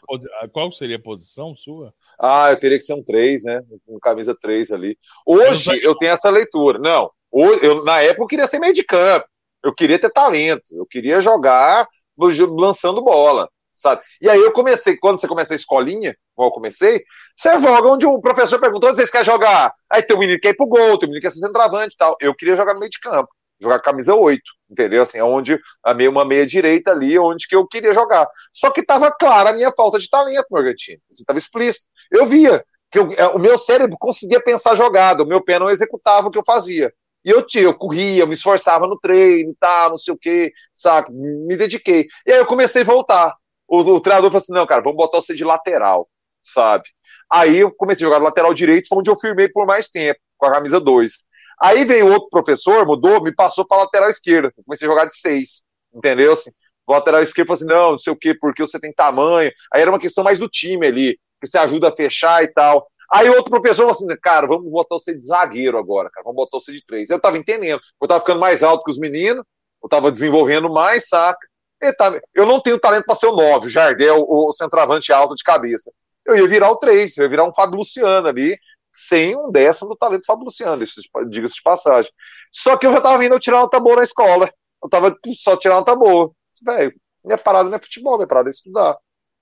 [0.51, 1.93] qual seria a posição sua?
[2.18, 3.60] Ah, eu teria que ser um 3, né?
[3.86, 4.98] Um camisa 3 ali.
[5.26, 6.78] Hoje eu, eu tenho essa leitura.
[6.78, 9.26] Não, hoje, eu, na época eu queria ser meio de campo.
[9.62, 10.64] Eu queria ter talento.
[10.72, 11.86] Eu queria jogar
[12.16, 14.02] lançando bola, sabe?
[14.22, 17.05] E aí eu comecei, quando você começa a escolinha, como eu comecei,
[17.36, 19.74] você joga onde o professor perguntou onde vocês querem jogar.
[19.90, 21.40] Aí tem um menino que quer ir pro gol, tem um menino que quer ser
[21.40, 22.16] centroavante e tal.
[22.20, 23.28] Eu queria jogar no meio de campo
[23.60, 25.02] jogar camisa 8, entendeu?
[25.02, 28.28] Assim, onde a meia, uma meia direita ali, onde que eu queria jogar.
[28.52, 31.01] Só que estava clara a minha falta de talento, Morgantino.
[31.10, 31.86] Assim, explícito.
[32.10, 35.70] Eu via que eu, é, o meu cérebro conseguia pensar jogada, o meu pé não
[35.70, 36.92] executava o que eu fazia.
[37.24, 40.52] E eu, tinha, eu corria, eu me esforçava no treino, tá, não sei o que,
[40.74, 41.10] sabe?
[41.12, 42.06] Me dediquei.
[42.26, 43.34] E aí eu comecei a voltar.
[43.69, 46.09] O, o treinador falou assim: não, cara, vamos botar você de lateral,
[46.43, 46.85] sabe?
[47.31, 50.53] Aí eu comecei a jogar lateral direito, onde eu firmei por mais tempo, com a
[50.53, 51.12] camisa 2.
[51.61, 54.53] Aí veio outro professor, mudou, me passou para lateral esquerda.
[54.57, 55.62] Eu comecei a jogar de seis,
[55.95, 56.32] entendeu?
[56.32, 56.51] Assim,
[56.89, 59.51] lateral esquerdo falou assim: não, não sei o quê, porque você tem tamanho.
[59.73, 62.86] Aí era uma questão mais do time ali, que você ajuda a fechar e tal.
[63.11, 66.59] Aí outro professor falou assim: cara, vamos botar você de zagueiro agora, cara, vamos botar
[66.59, 67.11] você de três.
[67.11, 69.45] Eu tava entendendo, eu tava ficando mais alto que os meninos,
[69.82, 71.47] eu tava desenvolvendo mais, saca?
[71.96, 72.20] Tava...
[72.34, 75.92] eu não tenho talento para ser o nove, o Jardel, o centroavante alto de cabeça.
[76.24, 78.59] Eu ia virar o três, eu ia virar um Fábio Luciano ali,
[78.92, 80.82] sem um décimo do talento Fábio Luciano,
[81.28, 82.10] diga-se de passagem.
[82.52, 84.48] Só que eu já tava vindo tirar nota boa na escola.
[84.82, 86.30] Eu tava só tirando nota boa.
[86.64, 86.94] Velho,
[87.24, 88.96] minha parada não é futebol, minha parada é estudar.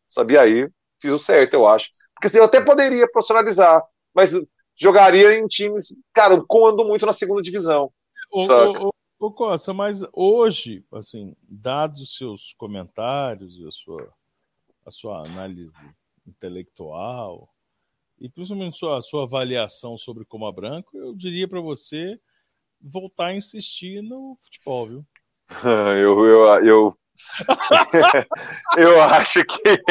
[0.09, 0.69] Sabia aí?
[1.01, 1.91] Fiz o certo, eu acho.
[2.15, 3.83] Porque assim, eu até poderia profissionalizar,
[4.15, 4.33] mas
[4.77, 7.93] jogaria em times, cara, comando muito na segunda divisão.
[8.33, 8.47] Ô,
[8.87, 8.95] ô,
[9.27, 14.13] ô, Costa, mas hoje, assim, dados os seus comentários e a sua,
[14.85, 15.73] a sua análise
[16.27, 17.49] intelectual,
[18.19, 22.19] e principalmente sua, sua avaliação sobre Coma Branco, eu diria para você
[22.81, 25.07] voltar a insistir no futebol, viu?
[26.03, 26.99] eu, eu, eu,
[28.77, 29.83] eu acho que.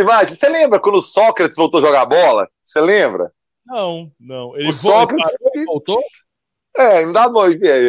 [0.00, 2.50] Imagina, você lembra quando o Sócrates voltou a jogar bola?
[2.62, 3.32] Você lembra?
[3.64, 4.56] Não, não.
[4.56, 5.30] Ele o Sócrates.
[5.66, 6.02] voltou?
[6.76, 7.38] É, em dado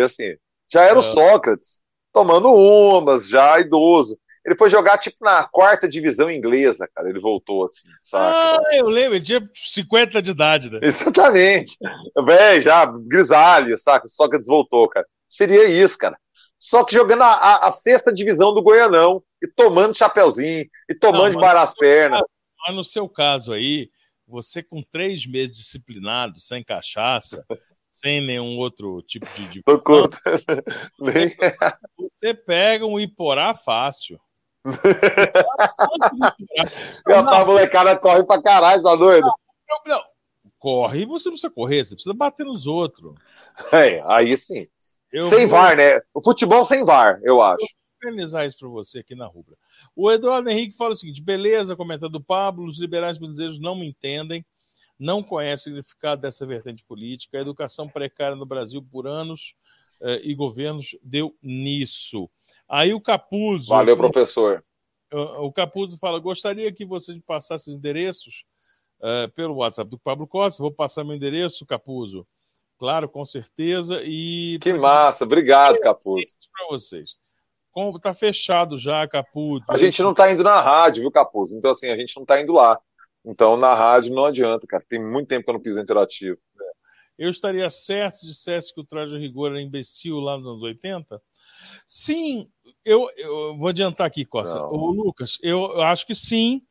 [0.04, 0.36] assim.
[0.72, 0.98] Já era é.
[0.98, 1.82] o Sócrates,
[2.14, 4.18] tomando umas, já idoso.
[4.44, 7.10] Ele foi jogar, tipo, na quarta divisão inglesa, cara.
[7.10, 8.26] Ele voltou assim, sabe?
[8.26, 10.80] Ah, eu lembro, ele tinha 50 de idade, né?
[10.82, 11.78] Exatamente.
[12.26, 14.08] Bem, já, grisalho, saca?
[14.08, 15.06] Só que desvoltou, cara.
[15.28, 16.18] Seria isso, cara.
[16.58, 21.24] Só que jogando a, a, a sexta divisão do Goianão, e tomando chapeuzinho, e tomando
[21.24, 22.22] Não, de bar as pernas.
[22.66, 23.90] Mas no seu caso aí,
[24.28, 27.44] você com três meses disciplinado, sem cachaça,
[28.02, 29.48] sem nenhum outro tipo de.
[29.48, 29.62] de
[30.98, 31.38] você,
[32.14, 34.20] você pega um Iporá fácil.
[37.06, 39.28] a molecada corre pra caralho, tá doido?
[39.68, 40.02] Não, não,
[40.60, 43.16] Corre, você não precisa correr, você precisa bater nos outros.
[43.72, 44.68] É, aí sim.
[45.12, 45.60] Eu sem vou...
[45.60, 46.00] VAR, né?
[46.14, 47.58] O futebol sem VAR, eu acho.
[47.58, 49.56] vou organizar isso para você aqui na rubra.
[49.96, 53.88] O Eduardo Henrique fala o seguinte: beleza, comentando o Pablo, os liberais brasileiros não me
[53.88, 54.46] entendem,
[55.02, 57.38] não conhecem o significado dessa vertente política.
[57.38, 59.56] A educação precária no Brasil por anos
[60.00, 62.30] eh, e governos deu nisso.
[62.70, 63.70] Aí o Capuzzo.
[63.70, 64.64] Valeu, professor.
[65.12, 68.46] O Capuzzo fala: gostaria que você passasse os endereços
[69.00, 70.62] uh, pelo WhatsApp do Pablo Costa.
[70.62, 72.26] Vou passar meu endereço, Capuzzo.
[72.78, 74.02] Claro, com certeza.
[74.04, 76.38] E que massa, obrigado, Capuzzo.
[76.54, 77.16] Para vocês.
[77.72, 79.66] Como tá fechado já, Capuzzo.
[79.68, 81.58] A gente não tá indo na rádio, viu, Capuzzo?
[81.58, 82.80] Então assim, a gente não tá indo lá.
[83.24, 84.84] Então na rádio não adianta, cara.
[84.88, 86.38] Tem muito tempo que eu não piso interativo.
[87.18, 91.22] Eu estaria certo se dissesse que o traje rigor era imbecil lá nos anos 80?
[91.88, 92.50] Sim,
[92.84, 94.60] eu, eu vou adiantar aqui, Costa.
[94.64, 96.64] O Lucas, eu, eu acho que sim,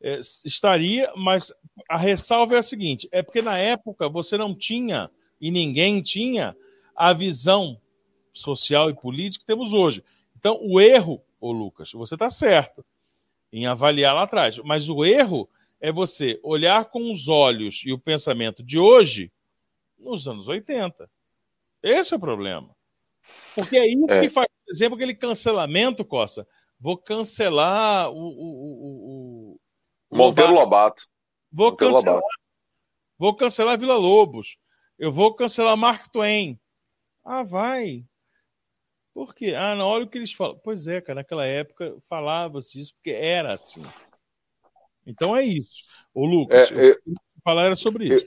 [0.00, 1.52] é, estaria, mas
[1.88, 5.10] a ressalva é a seguinte: é porque na época você não tinha,
[5.40, 6.56] e ninguém tinha,
[6.94, 7.80] a visão
[8.32, 10.02] social e política que temos hoje.
[10.36, 12.84] Então, o erro, ô Lucas, você está certo
[13.52, 15.48] em avaliar lá atrás, mas o erro
[15.80, 19.32] é você olhar com os olhos e o pensamento de hoje
[19.98, 21.10] nos anos 80.
[21.82, 22.74] Esse é o problema.
[23.54, 24.20] Porque é isso é.
[24.20, 26.46] que faz, por exemplo, aquele cancelamento, Costa.
[26.78, 28.16] Vou cancelar o.
[28.16, 29.60] o, o,
[30.10, 31.06] o Monteiro Lobato.
[31.50, 32.14] Vou Monteiro cancelar.
[32.16, 32.38] Lobato.
[33.18, 34.56] Vou cancelar Vila Lobos.
[34.98, 36.58] Eu vou cancelar Mark Twain.
[37.24, 38.04] Ah, vai.
[39.12, 39.54] Por quê?
[39.56, 40.58] Ah, não, olha o que eles falam.
[40.62, 43.82] Pois é, cara, naquela época falava-se isso porque era assim.
[45.08, 45.84] Então é isso.
[46.14, 46.96] O Lucas, é, eu,
[47.42, 48.26] falar era sobre isso.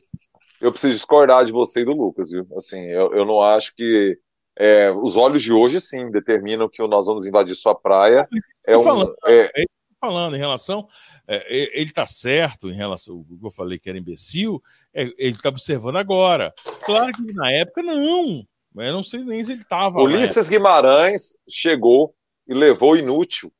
[0.59, 2.47] Eu, eu, preciso discordar de você e do Lucas, viu?
[2.57, 4.17] Assim, eu, eu não acho que
[4.57, 8.27] é, os olhos de hoje, sim, determinam que nós vamos invadir sua praia.
[8.65, 9.61] É um, falando, é...
[9.61, 9.63] é
[9.99, 10.87] falando em relação.
[11.27, 14.61] É, ele está certo em relação ao que eu falei que era imbecil,
[14.93, 16.51] é, ele está observando agora.
[16.83, 18.43] Claro que na época não.
[18.73, 20.01] Mas eu não sei nem se ele estava.
[20.01, 22.15] Ulisses Guimarães chegou
[22.47, 23.51] e levou inútil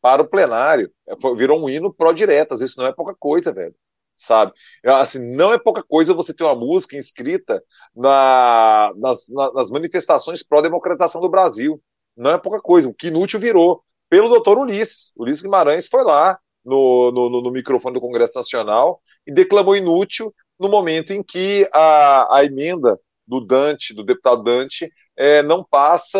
[0.00, 0.90] para o plenário.
[1.08, 2.60] É, virou um hino pró-diretas.
[2.60, 3.74] Isso não é pouca coisa, velho
[4.16, 4.52] sabe?
[4.84, 7.62] Assim, não é pouca coisa você ter uma música inscrita
[7.94, 11.80] na, nas, nas manifestações pró-democratização do Brasil.
[12.16, 12.88] Não é pouca coisa.
[12.88, 15.12] O que inútil virou pelo doutor Ulisses.
[15.16, 20.68] Ulisses Guimarães foi lá no, no, no microfone do Congresso Nacional e declamou inútil no
[20.68, 26.18] momento em que a, a emenda do Dante, do deputado Dante, é, não passa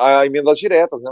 [0.00, 1.10] a emendas diretas, né?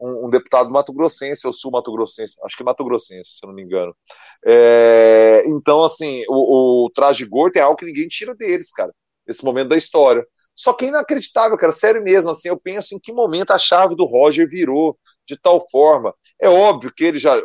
[0.00, 3.94] Um, um deputado mato-grossense, ou sul-mato-grossense, acho que mato-grossense, se eu não me engano.
[4.44, 8.92] É, então, assim, o, o traje gordo é algo que ninguém tira deles, cara,
[9.26, 10.26] nesse momento da história.
[10.54, 13.94] Só que é inacreditável, cara, sério mesmo, assim, eu penso em que momento a chave
[13.94, 16.12] do Roger virou de tal forma.
[16.40, 17.40] É óbvio que ele já,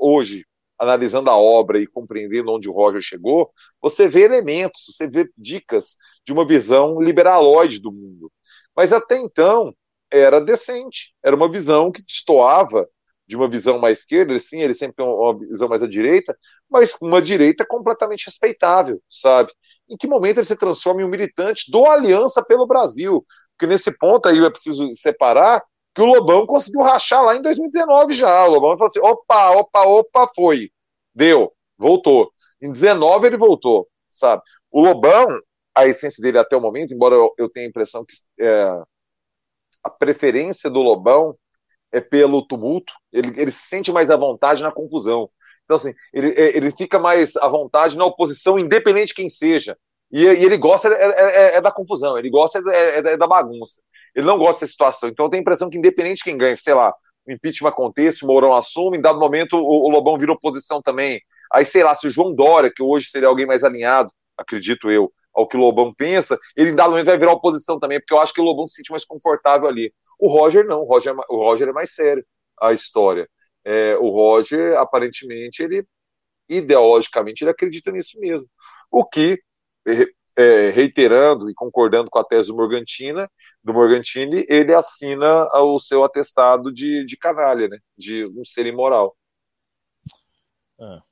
[0.00, 0.44] hoje,
[0.78, 3.52] analisando a obra e compreendendo onde o Roger chegou,
[3.82, 8.32] você vê elementos, você vê dicas de uma visão liberaloide do mundo.
[8.74, 9.74] Mas até então,
[10.10, 11.14] era decente.
[11.22, 12.88] Era uma visão que destoava
[13.26, 16.36] de uma visão mais esquerda, sim, ele sempre tem uma visão mais à direita,
[16.68, 19.52] mas uma direita completamente respeitável, sabe?
[19.86, 23.22] Em que momento ele se transforma em um militante do Aliança pelo Brasil?
[23.52, 25.62] Porque nesse ponto aí é preciso separar
[25.94, 28.46] que o Lobão conseguiu rachar lá em 2019 já.
[28.46, 30.70] O Lobão falou assim: opa, opa, opa, foi.
[31.14, 32.32] Deu, voltou.
[32.62, 34.42] Em 19 ele voltou, sabe?
[34.70, 35.26] O Lobão,
[35.74, 38.82] a essência dele até o momento, embora eu, tenha a impressão que é,
[39.82, 41.36] a preferência do Lobão
[41.92, 45.28] é pelo tumulto, ele, ele se sente mais à vontade na confusão.
[45.64, 49.76] Então, assim, ele, é, ele fica mais à vontade na oposição, independente de quem seja.
[50.10, 53.82] E, e ele gosta é, é, é, da confusão, ele gosta é, é, da bagunça.
[54.14, 55.08] Ele não gosta dessa situação.
[55.08, 56.94] Então, eu tenho a impressão que, independente de quem ganhe, sei lá,
[57.26, 61.20] o impeachment aconteça, o Mourão assume, em dado momento o, o Lobão vira oposição também.
[61.52, 65.12] Aí, sei lá, se o João Dória, que hoje seria alguém mais alinhado, acredito eu,
[65.34, 68.20] ao que o Lobão pensa, ele em dado momento vai virar oposição também, porque eu
[68.20, 69.92] acho que o Lobão se sente mais confortável ali.
[70.18, 72.24] O Roger não, o Roger, é o Roger é mais sério
[72.60, 73.28] a história.
[73.64, 75.86] É, o Roger, aparentemente, ele
[76.48, 78.48] ideologicamente ele acredita nisso mesmo.
[78.90, 79.40] O que,
[80.36, 83.30] é, reiterando e concordando com a tese do Morgantina,
[83.62, 87.78] do Morgantini, ele assina o seu atestado de, de canalha, né?
[87.96, 89.16] de um ser imoral.
[90.80, 91.02] É.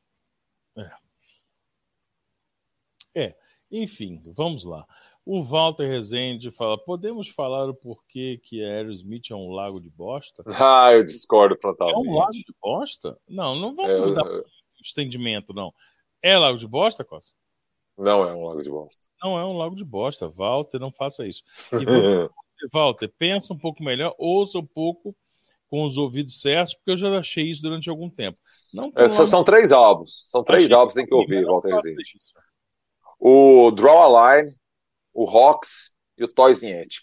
[3.15, 3.25] É.
[3.27, 3.45] é.
[3.71, 4.87] Enfim, vamos lá.
[5.25, 10.45] O Walter Rezende fala: podemos falar o porquê que Aerosmith é um lago de bosta?
[10.47, 11.97] Ah, eu discordo frontalmente.
[11.97, 13.19] É um lago de bosta?
[13.29, 14.43] Não, não vamos é, dar é...
[14.81, 15.75] estendimento, não.
[16.23, 17.35] É lago de bosta, Costa?
[17.99, 19.07] Não é um lago de bosta.
[19.23, 20.29] Não é um lago de bosta.
[20.29, 21.43] Walter, não faça isso.
[21.73, 22.29] E você,
[22.73, 25.17] Walter, pensa um pouco melhor, ouça um pouco
[25.69, 28.39] com os ouvidos certos, porque eu já achei isso durante algum tempo.
[28.73, 30.23] Não é, são três álbuns.
[30.27, 32.03] São três álbuns que tem que ouvir, Walter Rezende.
[33.28, 34.55] O Draw a Line,
[35.12, 37.03] o Rocks e o Toys in Ethic.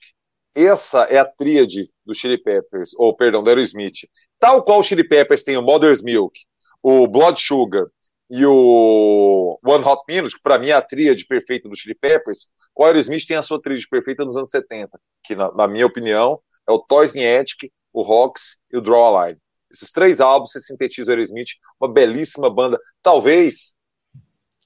[0.56, 4.08] Essa é a tríade do Chili Peppers, ou perdão, do Aerosmith.
[4.40, 6.40] Tal qual o Chili Peppers tem o Mother's Milk,
[6.82, 7.88] o Blood Sugar
[8.30, 12.48] e o One Hot Minute, que para mim é a tríade perfeita do Chili Peppers,
[12.74, 16.40] o Aerosmith tem a sua tríade perfeita nos anos 70, que na, na minha opinião
[16.66, 19.42] é o Toys in Ethic, o Rocks e o Draw a Line.
[19.70, 21.50] Esses três álbuns se sintetizam o Aerosmith,
[21.82, 23.74] uma belíssima banda, talvez,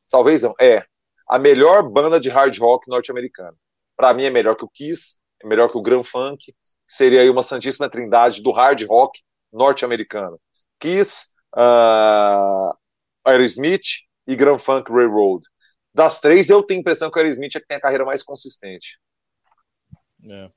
[0.07, 0.85] talvez não, é
[1.29, 3.55] a melhor banda de hard rock norte-americana.
[3.95, 6.53] Para mim é melhor que o Kiss, é melhor que o Grand Funk, que
[6.87, 9.19] seria aí uma santíssima trindade do hard rock
[9.51, 10.39] norte-americano.
[10.79, 12.73] Kiss, uh,
[13.25, 15.45] Aerosmith e Grand Funk Railroad.
[15.93, 18.23] Das três, eu tenho a impressão que o Aerosmith é que tem a carreira mais
[18.23, 18.99] consistente.
[20.29, 20.51] É.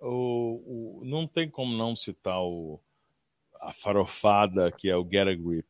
[0.00, 2.80] O, o, não tem como não citar o,
[3.60, 5.68] a farofada que é o Get a Grip.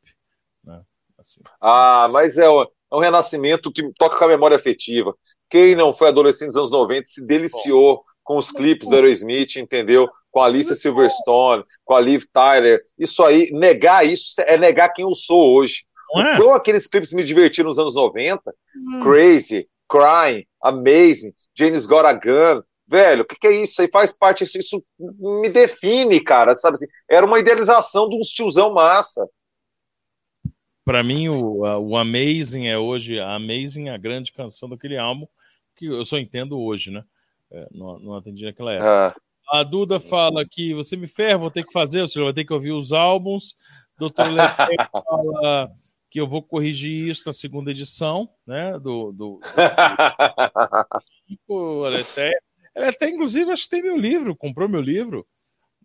[0.63, 0.85] Né?
[1.17, 2.13] Assim, ah, assim.
[2.13, 2.47] mas é,
[2.91, 5.15] é um renascimento que toca com a memória afetiva.
[5.51, 10.09] Quem não foi adolescente dos anos 90 se deliciou com os clipes do Aerosmith, entendeu?
[10.31, 12.83] Com a Alicia Silverstone, com a Liv Tyler.
[12.99, 15.85] Isso aí, negar isso é negar quem eu sou hoje.
[16.37, 19.01] Como aqueles clipes me divertiram nos anos 90, hum.
[19.01, 23.81] Crazy, Crying, Amazing, James Got a Gun, velho, o que, que, é isso?
[23.83, 26.87] Aí faz parte, isso, isso me define, cara, sabe assim?
[27.11, 29.29] Era uma idealização de um tiozão massa
[30.89, 35.29] para mim, o, o Amazing é hoje, a Amazing é a grande canção daquele álbum,
[35.77, 37.05] que eu só entendo hoje, né?
[37.51, 39.21] É, não, não atendi naquela época.
[39.51, 39.61] Ah.
[39.61, 42.47] A Duda fala que você me ferra, vou ter que fazer, o senhor vai ter
[42.47, 43.55] que ouvir os álbuns.
[43.99, 44.39] Doutor Lepe
[44.91, 45.71] fala
[46.09, 48.73] que eu vou corrigir isso na segunda edição, né?
[48.79, 49.13] Do.
[49.13, 49.41] do, do...
[51.87, 52.33] ela, até,
[52.75, 55.27] ela até, inclusive, acho que tem meu livro, comprou meu livro.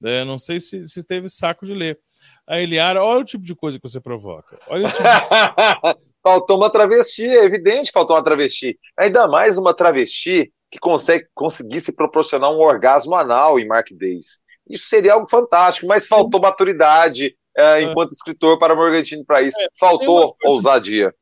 [0.02, 2.00] É, não sei se, se teve saco de ler
[2.46, 4.60] a Eliara, olha o tipo de coisa que você provoca.
[4.68, 6.04] Olha tipo de...
[6.22, 8.78] faltou uma travesti, é evidente que faltou uma travesti.
[8.98, 14.42] Ainda mais uma travesti que consegue conseguisse proporcionar um orgasmo anal em Mark Days.
[14.68, 17.82] Isso seria algo fantástico, mas faltou maturidade é, é.
[17.84, 18.14] enquanto é.
[18.14, 19.60] escritor para Morgantini para isso.
[19.60, 21.16] É, faltou coisa, ousadia.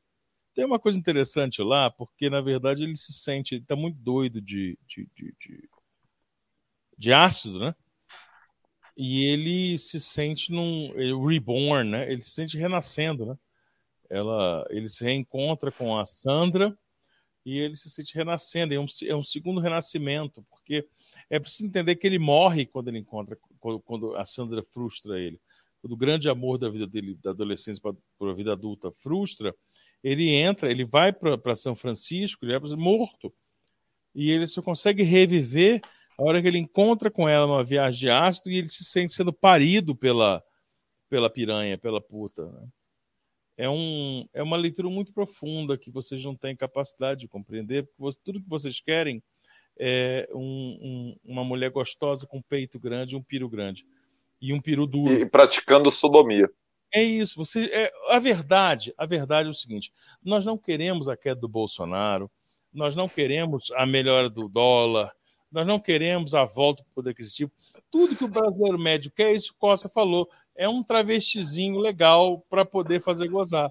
[0.56, 4.42] Tem uma coisa interessante lá, porque na verdade ele se sente, ele está muito doido
[4.42, 5.70] de, de, de, de,
[6.98, 7.76] de ácido, né?
[9.04, 10.94] E ele se sente num
[11.26, 12.12] reborn, né?
[12.12, 13.36] Ele se sente renascendo, né?
[14.08, 16.78] Ela, ele se reencontra com a Sandra
[17.44, 18.76] e ele se sente renascendo.
[18.76, 20.88] É um, é um segundo renascimento, porque
[21.32, 25.42] é preciso entender que ele morre quando ele encontra, quando, quando a Sandra frustra ele.
[25.82, 29.56] Quando o grande amor da vida dele, da adolescência para a vida adulta, frustra,
[30.04, 33.34] ele entra, ele vai para São Francisco, ele é morto.
[34.14, 35.82] E ele só consegue reviver
[36.22, 39.12] a hora que ele encontra com ela numa viagem de ácido e ele se sente
[39.12, 40.44] sendo parido pela,
[41.10, 42.46] pela piranha, pela puta.
[42.46, 42.68] Né?
[43.58, 48.02] É, um, é uma leitura muito profunda que vocês não têm capacidade de compreender, porque
[48.04, 49.22] você, tudo que vocês querem
[49.80, 53.84] é um, um, uma mulher gostosa com peito grande, um piro grande
[54.40, 55.14] e um peru duro.
[55.14, 56.48] E praticando sodomia.
[56.94, 57.36] É isso.
[57.38, 59.92] Você, é, a verdade, a verdade é o seguinte:
[60.24, 62.30] nós não queremos a queda do Bolsonaro,
[62.72, 65.12] nós não queremos a melhora do dólar,
[65.52, 67.52] nós não queremos a volta do poder aquisitivo.
[67.92, 72.64] Tudo que o brasileiro médio quer, isso que Costa falou, é um travestizinho legal para
[72.64, 73.70] poder fazer gozar.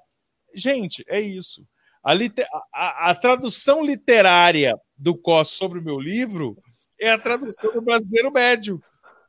[0.55, 1.67] Gente, é isso.
[2.03, 2.47] A, liter...
[2.73, 6.57] a, a, tradução literária do Costa sobre o meu livro
[6.99, 8.83] é a tradução do brasileiro médio.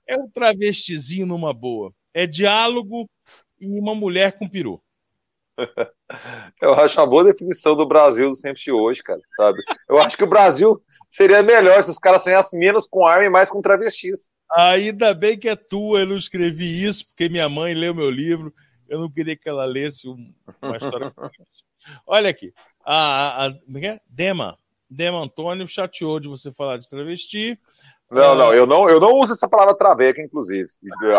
[0.06, 1.94] É um travestizinho numa boa.
[2.14, 3.10] É diálogo
[3.60, 4.82] e uma mulher com peru.
[6.62, 9.60] Eu acho uma boa definição do Brasil do sempre de hoje, cara, sabe?
[9.90, 13.30] Eu acho que o Brasil seria melhor se os caras sonhassem menos com arma e
[13.30, 14.30] mais com travestis.
[14.52, 18.54] Ainda bem que é tua, eu não escrevi isso, porque minha mãe leu meu livro,
[18.90, 21.14] eu não queria que ela lesse uma história.
[22.06, 22.54] Olha aqui,
[22.86, 23.54] a, a, a
[23.84, 24.00] é?
[24.08, 24.58] Dema,
[24.90, 27.58] Dema Antônio chateou de você falar de travesti.
[28.12, 30.68] Não, não, eu não, eu não uso essa palavra traveca, inclusive.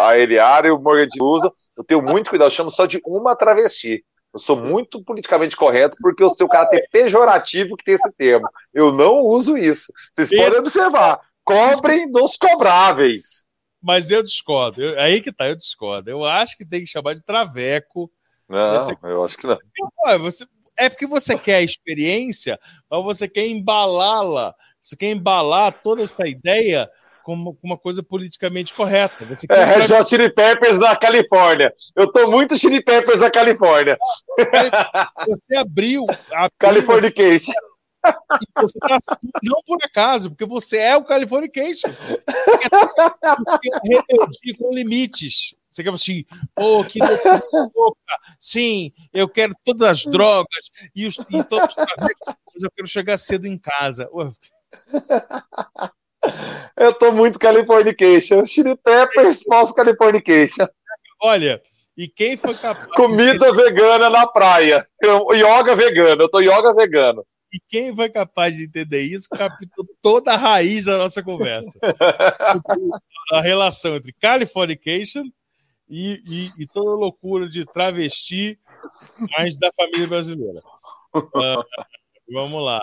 [0.05, 3.35] A Eliara e o Morgan usam, eu tenho muito cuidado, eu chamo só de uma
[3.35, 4.05] travesti.
[4.33, 8.49] Eu sou muito politicamente correto porque eu sou o caráter pejorativo que tem esse termo.
[8.73, 9.93] Eu não uso isso.
[10.15, 10.43] Vocês esse...
[10.43, 11.21] podem observar.
[11.45, 13.45] Cobrem dos cobráveis.
[13.83, 14.81] Mas eu discordo.
[14.81, 16.09] Eu, aí que tá, eu discordo.
[16.09, 18.11] Eu acho que tem que chamar de traveco.
[18.49, 18.97] Não, você...
[19.03, 19.59] eu acho que não.
[20.21, 20.47] Você...
[20.77, 22.59] É porque você quer a experiência,
[22.91, 24.55] mas você quer embalá-la.
[24.83, 26.91] Você quer embalar toda essa ideia
[27.23, 29.25] como uma coisa politicamente correta.
[29.25, 31.73] Você é, Red Hot Chili Peppers na Califórnia.
[31.95, 33.99] Eu tô muito Chili Peppers na Califórnia.
[35.27, 37.53] Você abriu a Californication.
[38.57, 38.99] Você tá,
[39.43, 41.89] não por acaso, porque você é o Californication.
[43.85, 45.55] Rebeldia com limites.
[45.69, 46.25] Você quer assim,
[46.57, 48.01] oh, que louca.
[48.39, 51.85] Sim, eu quero todas as drogas e, os, e todos os
[52.55, 54.09] mas eu quero chegar cedo em casa.
[56.77, 58.47] Eu tô muito Californication.
[58.47, 60.67] Chili Peppers, falso Californication.
[61.21, 61.61] Olha,
[61.97, 62.87] e quem foi capaz.
[62.95, 63.57] Comida de...
[63.57, 64.87] vegana na praia.
[65.01, 66.23] Eu, yoga vegano.
[66.23, 67.25] Eu tô yoga vegano.
[67.53, 71.79] E quem foi capaz de entender isso captou toda a raiz da nossa conversa.
[73.31, 75.25] a relação entre Californication
[75.87, 78.59] e, e, e, toda a loucura de travesti,
[79.37, 80.61] mas da família brasileira.
[81.15, 81.63] Uh,
[82.33, 82.83] vamos lá.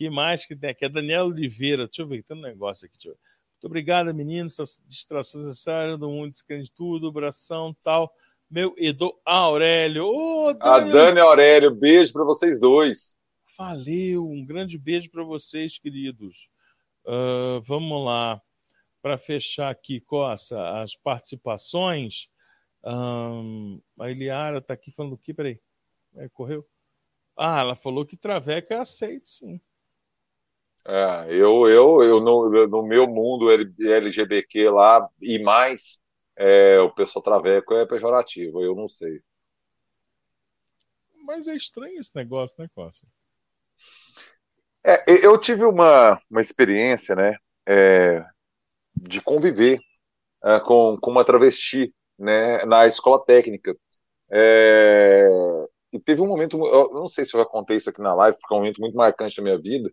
[0.00, 0.86] Que mais que tem aqui?
[0.86, 1.86] A Daniela Oliveira.
[1.86, 3.06] Deixa eu ver, tem um negócio aqui.
[3.06, 4.56] Muito obrigada, meninos.
[4.86, 8.10] Distração necessária do mundo descrente tudo, abração tal.
[8.50, 10.06] Meu Edu Aurélio.
[10.06, 13.14] Oh, a Dani Aurélio, beijo para vocês dois.
[13.58, 16.48] Valeu, um grande beijo para vocês, queridos.
[17.04, 18.40] Uh, vamos lá,
[19.02, 22.30] para fechar aqui, Coça, as participações.
[22.82, 25.34] Um, a Eliara está aqui falando o que?
[25.34, 25.60] Peraí,
[26.16, 26.66] é, correu?
[27.36, 29.60] Ah, ela falou que Traveco é aceito, sim.
[30.86, 36.00] É, eu, eu, eu no, no meu mundo LGBTQ lá e mais,
[36.36, 39.20] é, o pessoal Traveco é pejorativo, eu não sei.
[41.24, 43.06] Mas é estranho esse negócio, né, Costa?
[44.82, 47.36] É, eu tive uma, uma experiência, né,
[47.68, 48.24] é,
[48.96, 49.78] de conviver
[50.44, 53.76] é, com, com uma travesti, né, na escola técnica.
[54.30, 55.28] É,
[55.92, 58.38] e teve um momento, eu não sei se eu já contei isso aqui na live,
[58.38, 59.90] porque é um momento muito marcante da minha vida,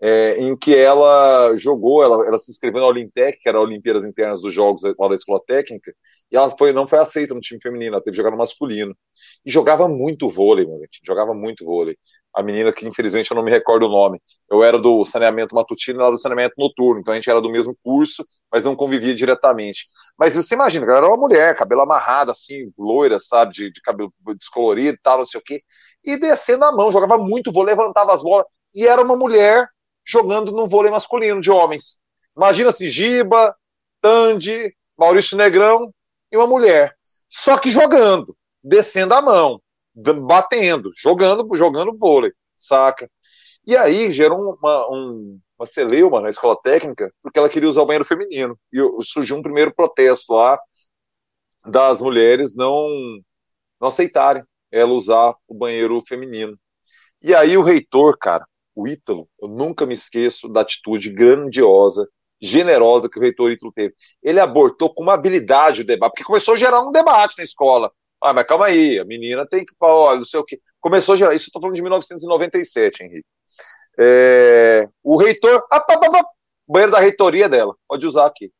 [0.00, 4.04] é, em que ela jogou, ela, ela se inscreveu na Olintec, que era a Olimpíadas
[4.04, 5.92] Internas dos Jogos lá da Escola Técnica,
[6.30, 8.96] e ela foi, não foi aceita no time feminino, ela teve que jogar no masculino.
[9.44, 11.96] E jogava muito vôlei, meu gente, jogava muito vôlei.
[12.34, 14.20] A menina que infelizmente eu não me recordo o nome.
[14.50, 17.76] Eu era do saneamento matutino ela do saneamento noturno, então a gente era do mesmo
[17.82, 19.86] curso, mas não convivia diretamente.
[20.16, 24.12] Mas você imagina, ela era uma mulher, cabelo amarrado, assim, loira, sabe, de, de cabelo
[24.38, 25.62] descolorido tal, não sei o quê,
[26.04, 29.66] e descendo a mão, jogava muito vôlei, levantava as bolas, e era uma mulher
[30.08, 31.98] jogando no vôlei masculino de homens.
[32.34, 33.54] Imagina-se Giba,
[34.00, 35.92] Tandy, Maurício Negrão
[36.32, 36.96] e uma mulher.
[37.28, 39.60] Só que jogando, descendo a mão,
[39.94, 43.10] batendo, jogando, jogando vôlei, saca?
[43.66, 47.86] E aí gerou uma, um, uma celeuma na escola técnica, porque ela queria usar o
[47.86, 48.58] banheiro feminino.
[48.72, 50.58] E surgiu um primeiro protesto lá
[51.66, 52.88] das mulheres não,
[53.78, 56.58] não aceitarem ela usar o banheiro feminino.
[57.20, 58.46] E aí o reitor, cara,
[58.78, 62.08] o Ítalo, eu nunca me esqueço da atitude grandiosa,
[62.40, 63.92] generosa que o reitor Ítalo teve.
[64.22, 67.90] Ele abortou com uma habilidade o debate, porque começou a gerar um debate na escola.
[68.22, 69.74] Ah, mas calma aí, a menina tem que.
[69.80, 70.60] Olha, não sei o quê.
[70.80, 71.34] Começou a gerar.
[71.34, 73.26] Isso eu estou falando de 1997, Henrique.
[73.98, 75.66] É, o reitor.
[75.72, 76.24] Ah, pá, pá, pá,
[76.68, 77.74] banheiro da reitoria dela.
[77.88, 78.52] Pode usar aqui.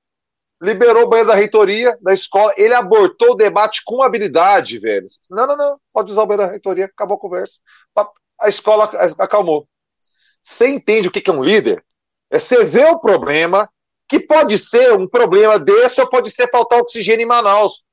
[0.61, 2.53] Liberou o banheiro da reitoria da escola.
[2.57, 5.07] Ele abortou o debate com habilidade, velho.
[5.31, 5.81] Não, não, não.
[5.93, 6.87] Pode usar o banheiro da reitoria.
[6.87, 7.61] Acabou a conversa.
[8.41, 9.69] A escola acalmou.
[10.43, 11.85] Você entende o que é um líder?
[12.31, 13.69] É você ver o problema,
[14.09, 17.85] que pode ser um problema desse ou pode ser faltar oxigênio em Manaus.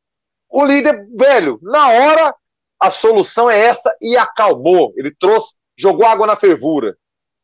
[0.50, 2.36] O líder, velho, na hora
[2.80, 4.94] a solução é essa e acalmou.
[4.96, 6.98] Ele trouxe, jogou água na fervura.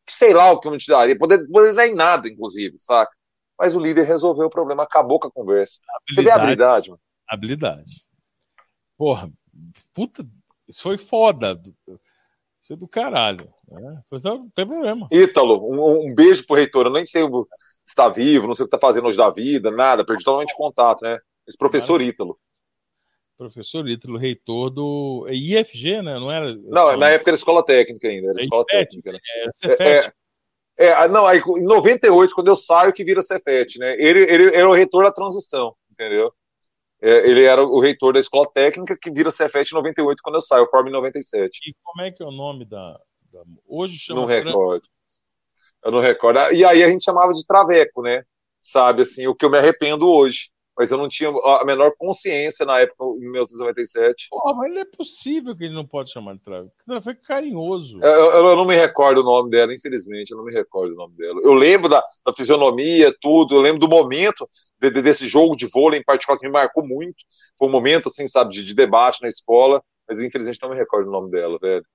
[0.05, 1.17] Que sei lá o que eu te daria.
[1.17, 3.11] Poder, poder dar em nada, inclusive, saca?
[3.57, 5.79] Mas o líder resolveu o problema, acabou com a conversa.
[5.89, 7.01] Habilidade, Você vê a habilidade, mano.
[7.27, 8.05] Habilidade.
[8.97, 9.29] Porra,
[9.93, 10.25] puta,
[10.67, 11.61] isso foi foda.
[12.71, 13.53] Isso é do caralho.
[13.69, 14.01] Né?
[14.23, 15.07] Não, tem problema.
[15.11, 16.85] Ítalo, um, um, beijo pro reitor.
[16.85, 17.29] Eu nem sei se
[17.85, 20.05] está vivo, não sei o que está fazendo hoje da vida, nada.
[20.05, 21.19] Perdi totalmente contato, né?
[21.45, 22.39] Esse professor Ítalo.
[23.37, 26.17] Professor Ítalo, reitor do é IFG, né?
[26.17, 26.55] Não era.
[26.55, 28.29] Não, na época era escola técnica ainda.
[28.29, 29.19] Era é escola técnica, né?
[29.35, 30.13] É, Cefet.
[30.77, 33.95] É, É, não, aí em 98, quando eu saio, que vira Cefete, né?
[33.99, 36.33] Ele, ele era o reitor da transição, entendeu?
[37.01, 40.41] É, ele era o reitor da escola técnica que vira Cefete em 98 quando eu
[40.41, 41.59] saio, eu formo em 97.
[41.67, 42.99] E como é que é o nome da.
[43.31, 43.43] da...
[43.67, 44.21] Hoje chama.
[44.21, 44.87] Não recordo.
[45.83, 46.53] Eu não recordo.
[46.53, 48.23] E aí a gente chamava de traveco, né?
[48.61, 52.65] Sabe, assim, o que eu me arrependo hoje mas eu não tinha a menor consciência
[52.65, 54.27] na época, em 1997.
[54.29, 56.73] Porra, mas não é possível que ele não pode chamar de Traveco.
[56.85, 57.99] Traveco é carinhoso.
[58.01, 60.97] Eu, eu, eu, não me recordo o nome dela, infelizmente, eu não me recordo o
[60.97, 61.39] nome dela.
[61.43, 64.47] Eu lembro da, da fisionomia, tudo, eu lembro do momento
[64.79, 67.17] de, de, desse jogo de vôlei em particular que me marcou muito.
[67.59, 71.09] Foi um momento, assim, sabe, de, de debate na escola, mas infelizmente não me recordo
[71.09, 71.85] o nome dela, velho.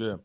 [0.00, 0.16] É.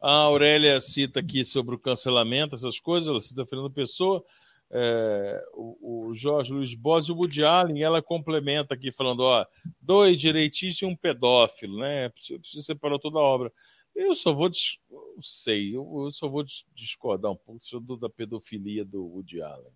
[0.00, 4.24] A Aurélia cita aqui sobre o cancelamento, essas coisas, ela cita Fernando Pessoa
[4.70, 9.46] é, o, o, Jorge Luiz Bos e o Woody Allen, ela complementa aqui falando, ó,
[9.80, 12.10] dois direitistas e um pedófilo, né?
[12.44, 13.52] Você separou toda a obra.
[13.94, 14.50] Eu só vou,
[14.90, 19.72] não sei, eu, só vou discordar um pouco da pedofilia do Woody Allen.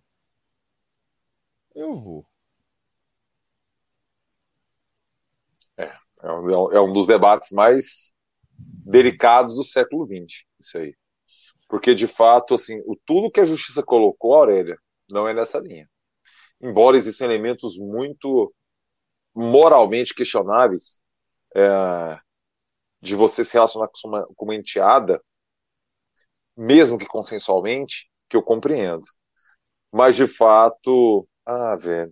[1.75, 2.25] Eu vou.
[5.75, 5.91] É,
[6.21, 8.13] é um, é um dos debates mais
[8.57, 10.95] delicados do século XX, isso aí.
[11.67, 14.77] Porque, de fato, assim, o, tudo que a justiça colocou, Aurélia,
[15.09, 15.89] não é nessa linha.
[16.61, 18.53] Embora existam elementos muito
[19.35, 21.01] moralmente questionáveis
[21.55, 22.19] é,
[23.01, 25.21] de você se relacionar com uma, com uma enteada,
[26.55, 29.03] mesmo que consensualmente, que eu compreendo.
[29.91, 32.11] Mas, de fato, ah, velho,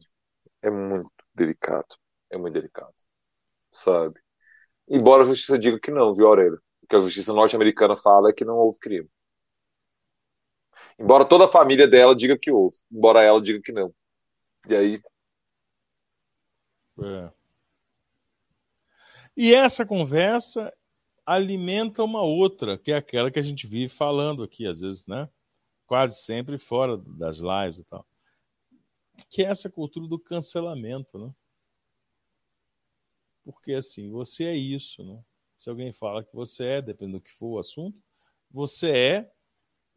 [0.61, 1.95] é muito delicado.
[2.29, 2.93] É muito delicado.
[3.71, 4.19] Sabe?
[4.87, 6.59] Embora a justiça diga que não, viu, Aurélia?
[6.83, 9.09] O que a justiça norte-americana fala é que não houve crime.
[10.99, 13.93] Embora toda a família dela diga que houve, embora ela diga que não.
[14.67, 15.01] E aí.
[17.01, 17.31] É.
[19.35, 20.71] E essa conversa
[21.25, 25.29] alimenta uma outra, que é aquela que a gente vive falando aqui, às vezes, né?
[25.87, 28.05] Quase sempre fora das lives e tal.
[29.29, 31.33] Que é essa cultura do cancelamento, né?
[33.43, 35.23] Porque assim, você é isso, né?
[35.55, 38.01] Se alguém fala que você é, dependendo do que for o assunto,
[38.49, 39.31] você é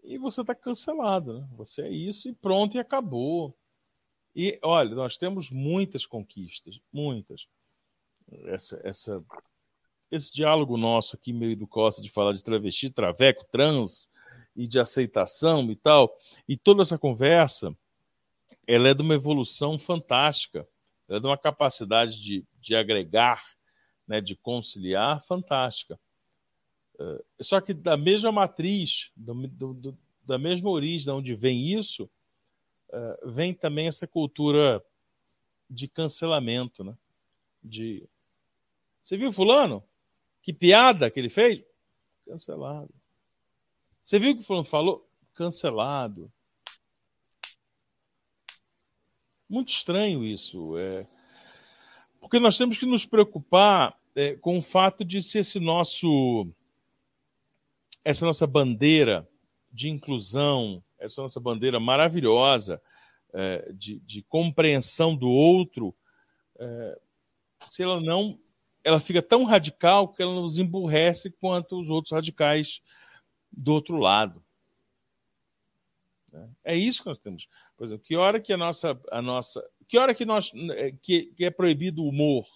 [0.04, 1.40] e você está cancelado.
[1.40, 1.48] Né?
[1.56, 3.56] Você é isso e pronto, e acabou.
[4.36, 7.48] E olha, nós temos muitas conquistas, muitas.
[8.46, 9.24] Essa, essa,
[10.10, 14.08] esse diálogo nosso aqui, meio do Costa, de falar de travesti, traveco, trans
[14.54, 16.16] e de aceitação e tal,
[16.48, 17.76] e toda essa conversa,
[18.66, 20.66] ela é de uma evolução fantástica,
[21.08, 23.42] ela é de uma capacidade de, de agregar,
[24.06, 25.98] né, de conciliar fantástica.
[26.98, 29.34] Uh, só que da mesma matriz, do,
[29.74, 32.08] do, da mesma origem de onde vem isso,
[32.90, 34.84] uh, vem também essa cultura
[35.68, 36.96] de cancelamento, né?
[37.62, 38.08] De
[39.04, 39.84] você viu fulano?
[40.40, 41.62] Que piada que ele fez?
[42.26, 42.88] Cancelado.
[44.02, 45.06] Você viu o que o fulano falou?
[45.34, 46.32] Cancelado.
[49.46, 50.78] Muito estranho isso.
[50.78, 51.06] É...
[52.18, 56.48] Porque nós temos que nos preocupar é, com o fato de se esse nosso
[58.04, 59.26] essa nossa bandeira
[59.72, 62.80] de inclusão, essa nossa bandeira maravilhosa
[63.32, 65.94] é, de, de, compreensão do outro,
[66.58, 67.00] é,
[67.66, 68.38] se ela não,
[68.84, 72.80] ela fica tão radical que ela nos emburrece quanto os outros radicais
[73.50, 74.44] do outro lado.
[76.64, 77.48] É isso que nós temos.
[77.76, 81.26] Por exemplo, que hora que a nossa, a nossa, que hora que nós, é, que,
[81.26, 82.46] que é proibido o humor?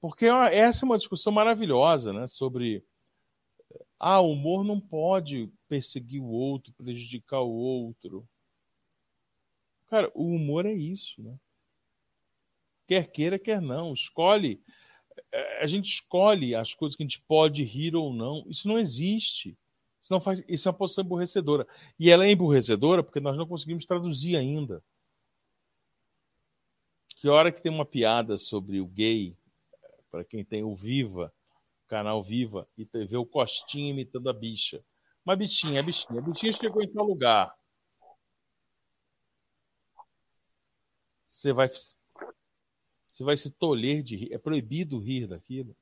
[0.00, 2.82] Porque essa é uma discussão maravilhosa, né, sobre
[4.02, 8.26] ah, o humor não pode perseguir o outro, prejudicar o outro.
[9.88, 11.38] Cara, o humor é isso, né?
[12.86, 13.92] Quer queira, quer não.
[13.92, 14.58] Escolhe.
[15.30, 18.42] É, a gente escolhe as coisas que a gente pode rir ou não.
[18.48, 19.50] Isso não existe.
[20.02, 21.66] Isso, não faz, isso é uma posição emburrecedora.
[21.98, 24.82] E ela é emburrecedora porque nós não conseguimos traduzir ainda.
[27.16, 29.36] Que hora que tem uma piada sobre o gay,
[30.10, 31.30] para quem tem o Viva,
[31.90, 34.84] canal Viva e ver o Costinha imitando a bicha.
[35.26, 36.20] Uma bichinha, a bichinha.
[36.20, 37.52] A bichinha chegou em tal lugar.
[41.26, 44.32] Você vai, você vai se tolher de rir.
[44.32, 45.76] É proibido rir daquilo.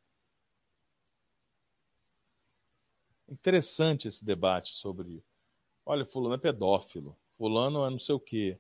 [3.28, 5.22] Interessante esse debate sobre.
[5.84, 7.14] Olha, fulano é pedófilo.
[7.36, 8.58] Fulano é não sei o quê.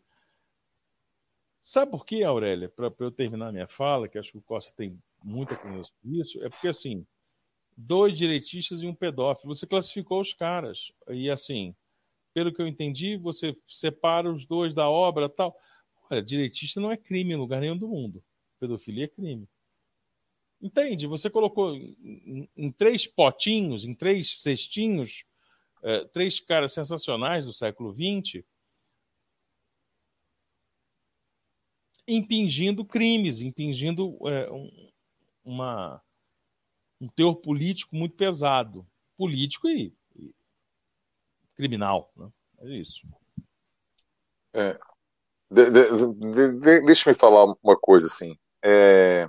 [1.62, 2.68] Sabe por quê, Aurélia?
[2.68, 6.42] Para eu terminar minha fala, que acho que o Costa tem muita coisa sobre isso,
[6.44, 7.06] é porque assim
[7.78, 9.54] dois direitistas e um pedófilo.
[9.54, 10.90] Você classificou os caras.
[11.08, 11.74] E assim,
[12.34, 15.56] pelo que eu entendi, você separa os dois da obra tal.
[16.10, 18.22] Olha, direitista não é crime em lugar nenhum do mundo.
[18.58, 19.48] Pedofilia é crime.
[20.60, 21.06] Entende?
[21.06, 25.24] Você colocou em, em, três potinhos, em três cestinhos,
[25.82, 28.44] é, três caras sensacionais do século XX
[32.08, 34.90] impingindo crimes, impingindo é, um,
[35.44, 36.02] uma,
[37.00, 38.86] um teor político muito pesado.
[39.16, 40.32] Político e, e
[41.54, 42.12] criminal.
[42.16, 42.28] Né?
[42.60, 43.06] É isso.
[44.52, 44.78] É.
[45.50, 48.36] De, de, de, deixa me falar uma coisa assim.
[48.62, 49.28] É...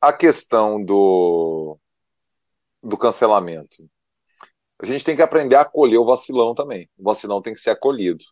[0.00, 1.78] A questão do,
[2.82, 3.88] do cancelamento.
[4.78, 6.88] A gente tem que aprender a acolher o vacilão também.
[6.96, 8.24] O vacilão tem que ser acolhido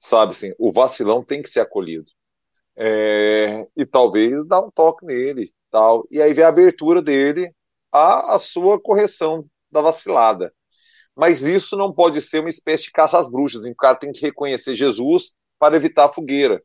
[0.00, 2.10] sabe assim, o vacilão tem que ser acolhido.
[2.76, 6.06] É, e talvez dar um toque nele, tal.
[6.10, 7.52] E aí vem a abertura dele
[7.92, 10.52] à, à sua correção da vacilada.
[11.16, 13.96] Mas isso não pode ser uma espécie de caça às bruxas, em que o cara
[13.96, 16.62] tem que reconhecer Jesus para evitar a fogueira,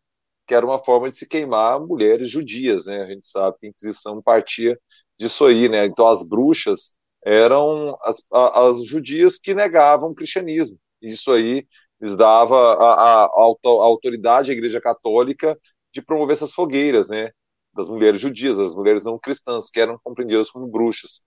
[0.47, 3.01] que era uma forma de se queimar mulheres judias, né?
[3.01, 4.79] A gente sabe que a Inquisição partia
[5.19, 5.85] disso aí, né?
[5.85, 10.77] Então as bruxas eram as, as judias que negavam o cristianismo.
[11.01, 11.65] Isso aí
[12.01, 13.29] lhes dava a, a, a,
[13.65, 15.57] autoridade à Igreja Católica
[15.91, 17.31] de promover essas fogueiras, né?
[17.73, 21.21] Das mulheres judias, das mulheres não cristãs, que eram compreendidas como bruxas.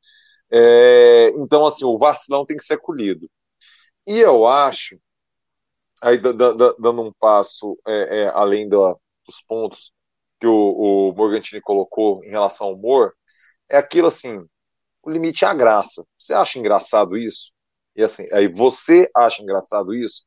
[0.50, 3.28] É, então, assim, o vacilão tem que ser acolhido.
[4.06, 4.98] E eu acho,
[6.02, 9.92] aí dando um passo é, é, além do, dos pontos
[10.40, 13.14] que o, o Morgantini colocou em relação ao humor,
[13.70, 14.44] é aquilo assim,
[15.02, 16.04] o limite é a graça.
[16.18, 17.52] Você acha engraçado isso?
[17.96, 20.24] E assim, aí você acha engraçado isso?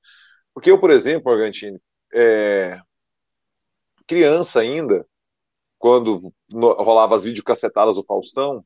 [0.53, 1.79] Porque eu, por exemplo, Argentino,
[2.13, 2.79] é,
[4.07, 5.05] criança ainda,
[5.79, 8.63] quando rolava as videocassetadas do Faustão,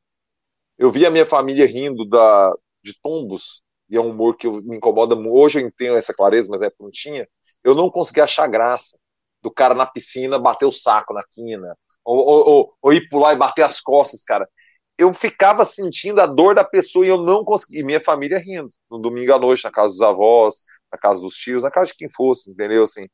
[0.76, 4.76] eu via a minha família rindo da, de tombos, e é um humor que me
[4.76, 5.14] incomoda.
[5.14, 7.28] Hoje eu entendo essa clareza, mas é não tinha.
[7.62, 8.98] Eu não conseguia achar graça
[9.40, 13.34] do cara na piscina bater o saco na quina, ou, ou, ou, ou ir pular
[13.34, 14.48] e bater as costas, cara.
[14.96, 17.80] Eu ficava sentindo a dor da pessoa e eu não conseguia.
[17.80, 18.70] E minha família rindo.
[18.90, 20.62] No domingo à noite, na casa dos avós,
[20.92, 22.84] na casa dos tios, na casa de quem fosse, entendeu?
[22.84, 23.08] Assim,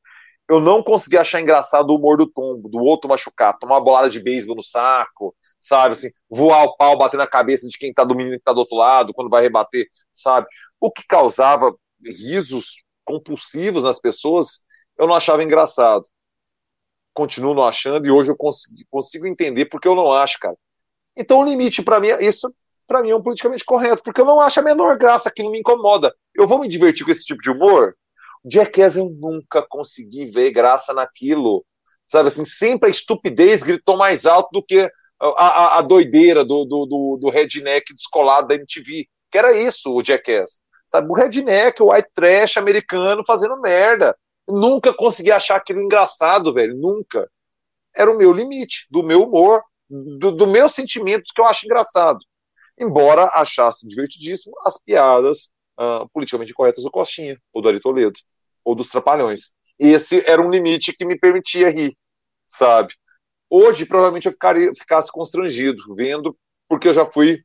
[0.51, 4.11] eu não consegui achar engraçado o humor do tombo, do outro machucar, tomar uma bolada
[4.11, 5.93] de beisebol no saco, sabe?
[5.93, 8.59] Assim, voar o pau, bater na cabeça de quem tá do menino que tá do
[8.59, 10.49] outro lado, quando vai rebater, sabe?
[10.81, 11.73] O que causava
[12.05, 14.65] risos compulsivos nas pessoas,
[14.99, 16.03] eu não achava engraçado.
[17.15, 20.57] Continuo não achando e hoje eu consigo, consigo entender porque eu não acho, cara.
[21.17, 22.53] Então o limite para mim, isso
[22.89, 25.61] para mim é um politicamente correto, porque eu não acho a menor graça, aquilo me
[25.61, 26.13] incomoda.
[26.35, 27.95] Eu vou me divertir com esse tipo de humor?
[28.45, 31.65] Jackass eu nunca consegui ver graça naquilo.
[32.07, 34.91] Sabe assim, sempre a estupidez gritou mais alto do que
[35.21, 39.07] a, a, a doideira do, do, do, do redneck descolado da MTV.
[39.31, 40.59] Que era isso, o Jackass.
[40.87, 44.17] Sabe, o redneck, o white trash americano fazendo merda.
[44.49, 46.77] nunca consegui achar aquilo engraçado, velho.
[46.77, 47.31] Nunca.
[47.95, 52.19] Era o meu limite, do meu humor, do, do meus sentimentos que eu acho engraçado
[52.81, 55.51] embora achasse divertidíssimo as piadas
[55.81, 58.19] uh, politicamente corretas do Costinha, ou do Ari Toledo,
[58.65, 59.53] ou dos Trapalhões.
[59.79, 61.97] Esse era um limite que me permitia rir,
[62.47, 62.95] sabe?
[63.49, 66.37] Hoje, provavelmente, eu ficaria, ficasse constrangido vendo,
[66.69, 67.43] porque eu já fui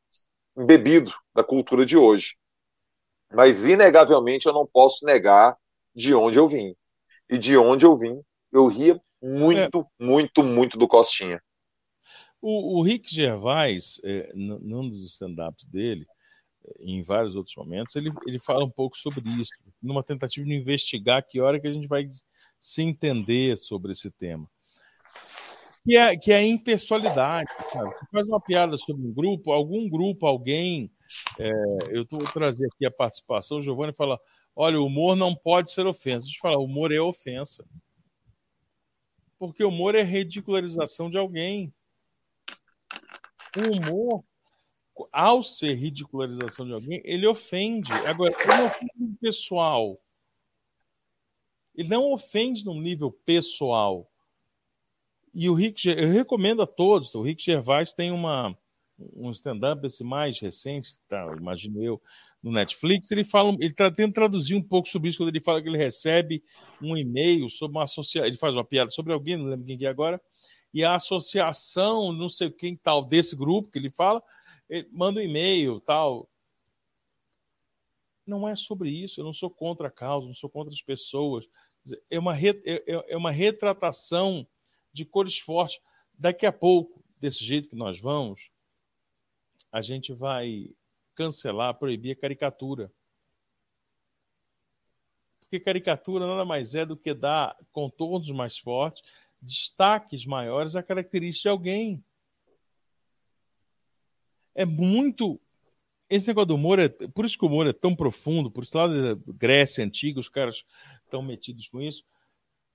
[0.55, 2.35] bebido da cultura de hoje.
[3.33, 5.57] Mas, inegavelmente, eu não posso negar
[5.95, 6.75] de onde eu vim.
[7.29, 8.21] E de onde eu vim,
[8.51, 10.03] eu ria muito, é.
[10.03, 11.41] muito, muito do Costinha.
[12.39, 16.05] O, o Rick Gervais, é, num dos stand-ups dele,
[16.79, 19.51] em vários outros momentos, ele, ele fala um pouco sobre isso,
[19.81, 22.07] numa tentativa de investigar que hora que a gente vai
[22.59, 24.49] se entender sobre esse tema.
[25.83, 27.49] Que é, que é a impessoalidade.
[27.71, 30.91] Você faz uma piada sobre um grupo, algum grupo, alguém.
[31.37, 31.51] É,
[31.89, 33.59] eu vou trazer aqui a participação.
[33.59, 34.19] O Giovanni fala:
[34.55, 36.25] olha, o humor não pode ser ofensa.
[36.25, 37.63] Deixa eu falar, humor é ofensa.
[39.37, 41.71] Porque humor é ridicularização de alguém
[43.57, 44.23] o humor,
[45.11, 47.91] ao ser ridicularização de alguém, ele ofende.
[48.05, 49.99] Agora, ele ofende pessoal.
[51.75, 54.09] Ele não ofende no nível pessoal.
[55.33, 57.13] E o Rick, eu recomendo a todos.
[57.13, 58.57] O Rick Gervais tem uma,
[59.13, 62.01] um stand-up esse mais recente, tá, imagino eu,
[62.41, 63.11] no Netflix.
[63.11, 65.77] Ele fala, ele está tentando traduzir um pouco sobre isso quando ele fala que ele
[65.77, 66.41] recebe
[66.81, 68.25] um e-mail sobre uma associação.
[68.25, 70.21] Ele faz uma piada sobre alguém, não lembro quem é agora
[70.75, 74.21] e a associação, não sei quem tal, desse grupo que ele fala,
[74.91, 76.29] manda um e-mail, tal.
[78.25, 81.47] Não é sobre isso, eu não sou contra a causa, não sou contra as pessoas.
[82.09, 84.47] É uma, é, é, é uma retratação
[84.91, 85.79] de cores fortes.
[86.13, 88.49] Daqui a pouco, desse jeito que nós vamos,
[89.71, 90.73] a gente vai
[91.13, 92.91] cancelar, proibir a caricatura.
[95.39, 99.03] Porque caricatura nada mais é do que dar contornos mais fortes,
[99.41, 102.03] destaques maiores a característica de alguém.
[104.55, 105.39] É muito
[106.09, 106.87] esse negócio do humor é.
[106.89, 110.29] Por isso que o humor é tão profundo, por isso lá da Grécia antiga, os
[110.29, 110.63] caras
[111.03, 112.03] estão metidos com isso,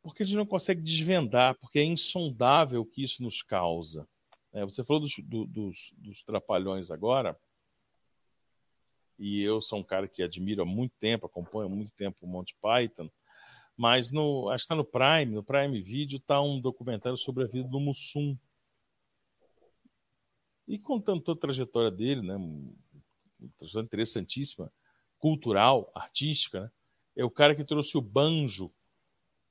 [0.03, 4.07] porque a gente não consegue desvendar, porque é insondável o que isso nos causa.
[4.53, 7.39] É, você falou dos, do, dos, dos trapalhões agora,
[9.19, 12.27] e eu sou um cara que admiro há muito tempo, acompanho há muito tempo o
[12.27, 13.09] Monty Python,
[13.77, 17.47] mas no, acho que está no Prime, no Prime Video, está um documentário sobre a
[17.47, 18.37] vida do Mussum.
[20.71, 22.39] E contando toda a trajetória dele, né,
[23.83, 24.73] interessantíssima,
[25.19, 26.71] cultural, artística, né?
[27.17, 28.71] é o cara que trouxe o banjo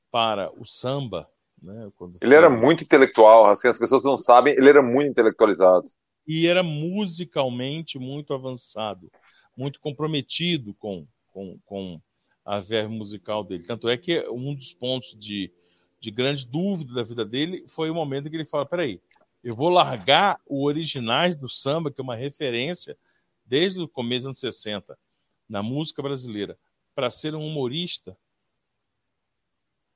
[0.09, 1.29] para o samba.
[1.61, 1.91] Né?
[1.97, 2.37] Quando ele foi...
[2.37, 5.89] era muito intelectual, assim, as pessoas não sabem, ele era muito intelectualizado.
[6.25, 9.11] E era musicalmente muito avançado,
[9.57, 12.01] muito comprometido com, com, com
[12.45, 13.65] a verve musical dele.
[13.65, 15.51] Tanto é que um dos pontos de,
[15.99, 19.01] de grande dúvida da vida dele foi o momento em que ele fala: peraí,
[19.43, 22.97] eu vou largar o originais do samba, que é uma referência
[23.45, 24.97] desde o começo dos anos 60,
[25.47, 26.57] na música brasileira,
[26.93, 28.17] para ser um humorista.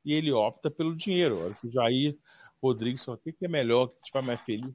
[0.05, 1.39] E ele opta pelo dinheiro.
[1.43, 2.17] Olha que o Jair
[2.61, 4.73] Rodrigues fala: o que é melhor, que te faz mais feliz?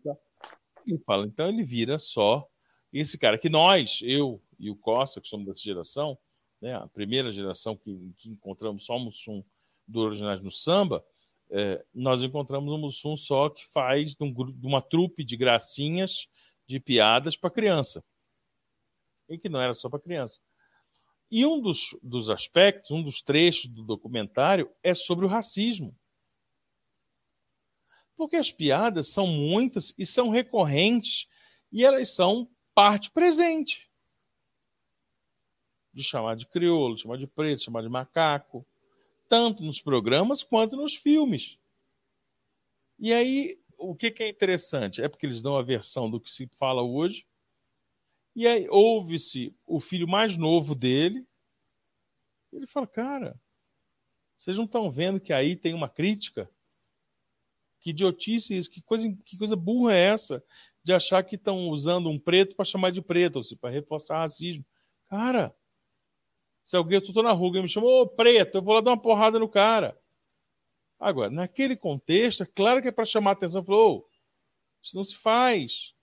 [0.87, 2.49] Ele fala, então ele vira só
[2.93, 6.19] esse cara que nós, eu e o Costa, que somos dessa geração,
[6.61, 9.45] né, a primeira geração que, que encontramos só o Mussum
[9.87, 11.05] do Originais no Samba,
[11.51, 16.29] é, nós encontramos um Mussum só que faz de, um, de uma trupe de gracinhas,
[16.67, 18.05] de piadas para criança
[19.29, 20.41] e que não era só para criança.
[21.31, 25.95] E um dos, dos aspectos, um dos trechos do documentário é sobre o racismo.
[28.17, 31.29] Porque as piadas são muitas e são recorrentes
[31.71, 33.89] e elas são parte presente.
[35.93, 38.67] De chamar de crioulo, de chamar de preto, de chamar de macaco,
[39.29, 41.59] tanto nos programas quanto nos filmes.
[42.99, 45.03] E aí, o que, é interessante?
[45.03, 47.27] É porque eles dão a versão do que se fala hoje
[48.39, 51.27] e aí ouve-se o filho mais novo dele.
[52.53, 53.41] Ele fala: Cara,
[54.37, 56.49] vocês não estão vendo que aí tem uma crítica?
[57.81, 60.41] Que idiotice isso, que coisa, que coisa burra é essa
[60.85, 64.19] de achar que estão usando um preto para chamar de preto, ou seja, para reforçar
[64.19, 64.65] racismo.
[65.09, 65.53] Cara,
[66.69, 68.91] se alguém, eu estou na rua e me chamou, ô preto, eu vou lá dar
[68.91, 69.99] uma porrada no cara.
[71.01, 74.07] Agora, naquele contexto, é claro que é para chamar a atenção, falou,
[74.83, 75.95] isso não se faz.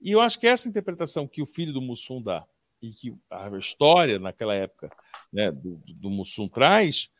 [0.00, 2.48] E eu acho que essa interpretação que o filho do Mussum dá
[2.80, 4.90] e que a história naquela época
[5.30, 7.10] né, do, do Mussum traz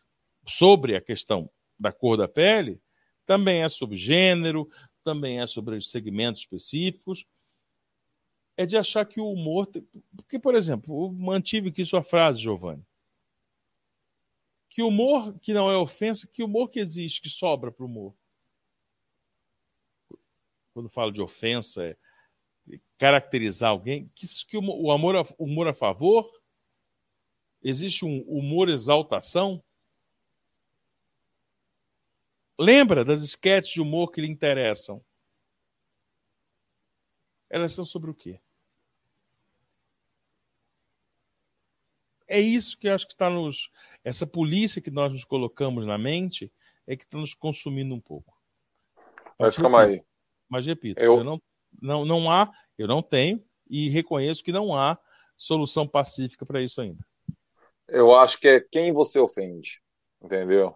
[0.46, 2.80] sobre a questão da cor da pele
[3.26, 4.70] também é sobre gênero,
[5.04, 7.26] também é sobre segmentos específicos.
[8.56, 9.68] É de achar que o humor.
[10.16, 12.84] Porque, por exemplo, eu mantive aqui sua frase, Giovanni.
[14.68, 18.14] Que humor que não é ofensa, que humor que existe, que sobra para o humor.
[20.72, 21.96] Quando falo de ofensa, é
[22.96, 26.30] caracterizar alguém, que, que o amor, humor a favor,
[27.62, 29.62] existe um humor exaltação.
[32.58, 35.04] Lembra das esquetes de humor que lhe interessam?
[37.52, 38.40] Elas são sobre o quê?
[42.26, 43.70] É isso que eu acho que está nos.
[44.02, 46.50] Essa polícia que nós nos colocamos na mente
[46.86, 48.34] é que está nos consumindo um pouco.
[49.38, 50.02] Mas, Mas calma aí.
[50.48, 51.40] Mas repito, eu, eu não
[51.80, 54.98] não, não há, eu não tenho, e reconheço que não há
[55.36, 57.04] solução pacífica para isso ainda.
[57.88, 59.82] Eu acho que é quem você ofende,
[60.22, 60.74] entendeu?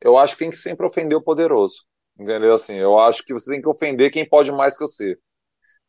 [0.00, 1.84] Eu acho que tem que sempre ofender o poderoso,
[2.18, 2.54] entendeu?
[2.54, 5.18] Assim, eu acho que você tem que ofender quem pode mais que você.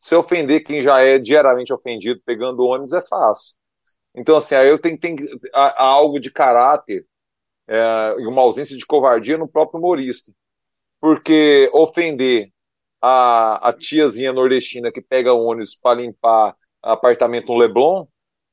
[0.04, 3.56] Se ofender quem já é diariamente ofendido pegando ônibus é fácil.
[4.14, 5.16] Então, assim, aí eu tenho, tenho
[5.50, 7.06] há, há algo de caráter
[7.66, 10.30] é, e uma ausência de covardia no próprio humorista.
[11.00, 12.52] Porque ofender
[13.00, 18.06] a, a tiazinha nordestina que pega ônibus para limpar apartamento no Leblon,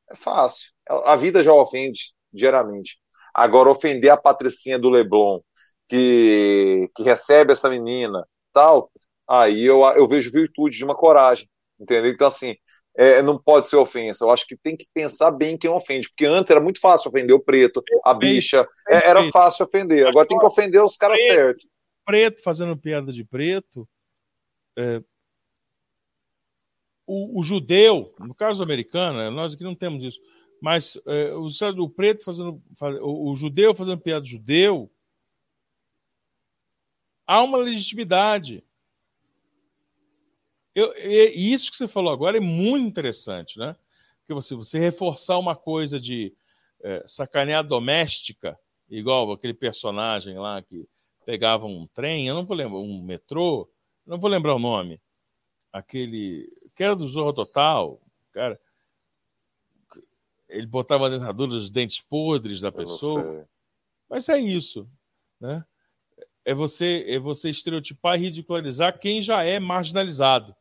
[0.10, 0.72] é fácil.
[0.88, 2.98] A vida já ofende diariamente.
[3.34, 5.41] Agora, ofender a patricinha do Leblon,
[5.90, 8.90] que, que recebe essa menina, tal,
[9.31, 11.47] aí eu, eu vejo virtude de uma coragem,
[11.79, 12.11] entendeu?
[12.11, 12.55] Então, assim,
[12.95, 14.25] é, não pode ser ofensa.
[14.25, 17.35] Eu acho que tem que pensar bem quem ofende, porque antes era muito fácil ofender
[17.35, 20.05] o preto, a bicha, é, era fácil ofender.
[20.07, 21.65] Agora tem que ofender os caras certos.
[22.05, 23.87] Preto fazendo piada de preto,
[24.77, 25.01] é,
[27.07, 30.19] o, o, judeu, no caso americano, né, nós aqui não temos isso,
[30.61, 31.47] mas é, o,
[31.83, 34.91] o preto fazendo, faz, o, o, judeu fazendo piada judeu,
[37.25, 38.63] há uma legitimidade.
[40.73, 43.76] Eu, e isso que você falou agora é muito interessante, né?
[44.19, 46.34] Porque você, você reforçar uma coisa de
[46.81, 48.57] é, sacanear doméstica,
[48.89, 50.88] igual aquele personagem lá que
[51.26, 53.69] pegava um trem, eu não vou lembrar, um metrô,
[54.06, 54.99] não vou lembrar o nome,
[55.72, 58.60] aquele que era do Zorro Total, cara.
[60.49, 63.48] Ele botava a dentadura dos dentes podres da pessoa.
[64.10, 64.89] Mas é isso,
[65.39, 65.64] né?
[66.43, 70.56] É você, é você estereotipar e ridicularizar quem já é marginalizado.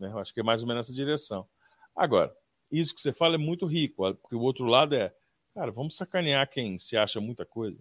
[0.00, 0.10] Né?
[0.10, 1.46] Eu acho que é mais ou menos essa direção.
[1.94, 2.32] Agora,
[2.70, 5.12] isso que você fala é muito rico, porque o outro lado é,
[5.54, 7.80] cara, vamos sacanear quem se acha muita coisa,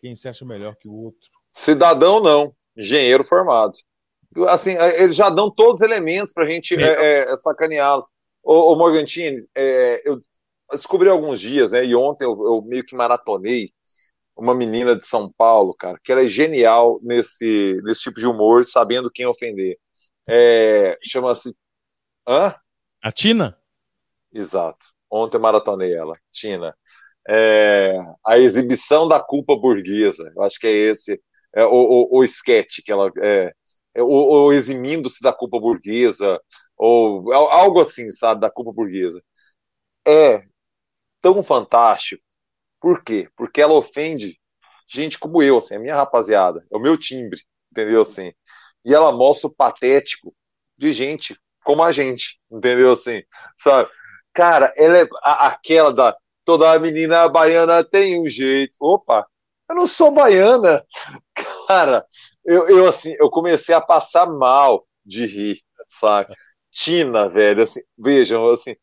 [0.00, 1.28] quem se acha melhor que o outro.
[1.52, 3.72] Cidadão não, engenheiro formado.
[4.48, 8.06] Assim, é, eles já dão todos os elementos para a gente é, é, sacaneá-los.
[8.42, 10.20] Ô, ô Morgantini, é, eu
[10.70, 11.84] descobri alguns dias, né?
[11.84, 13.70] E ontem eu, eu, meio que maratonei
[14.36, 18.64] uma menina de São Paulo, cara, que ela é genial nesse, nesse tipo de humor,
[18.64, 19.76] sabendo quem ofender.
[20.30, 21.54] É, Chama-se.
[22.26, 22.54] Hã?
[23.02, 23.58] A Tina?
[24.32, 24.86] Exato.
[25.10, 26.76] Ontem maratonei ela, Tina.
[27.28, 30.32] É, a exibição da culpa burguesa.
[30.34, 31.20] Eu acho que é esse
[31.54, 33.10] é, o, o, o sketch que ela.
[33.18, 33.52] É,
[33.94, 36.40] é, ou, eximindo-se da culpa burguesa,
[36.76, 39.22] ou algo assim, sabe, da culpa burguesa.
[40.06, 40.44] É
[41.20, 42.22] tão fantástico.
[42.80, 43.28] Por quê?
[43.36, 44.38] Porque ela ofende
[44.88, 47.40] gente como eu, assim, a minha rapaziada, é o meu timbre,
[47.72, 48.32] entendeu assim?
[48.84, 50.34] E ela mostra o patético
[50.76, 53.22] de gente como a gente, entendeu assim?
[53.56, 53.88] Sabe?
[54.32, 58.74] Cara, ela é a, aquela da toda menina baiana tem um jeito.
[58.80, 59.26] Opa,
[59.68, 60.84] eu não sou baiana.
[61.68, 62.04] Cara,
[62.44, 66.34] eu, eu assim, eu comecei a passar mal de rir, sabe?
[66.72, 68.74] Tina, velho, assim, vejam, assim.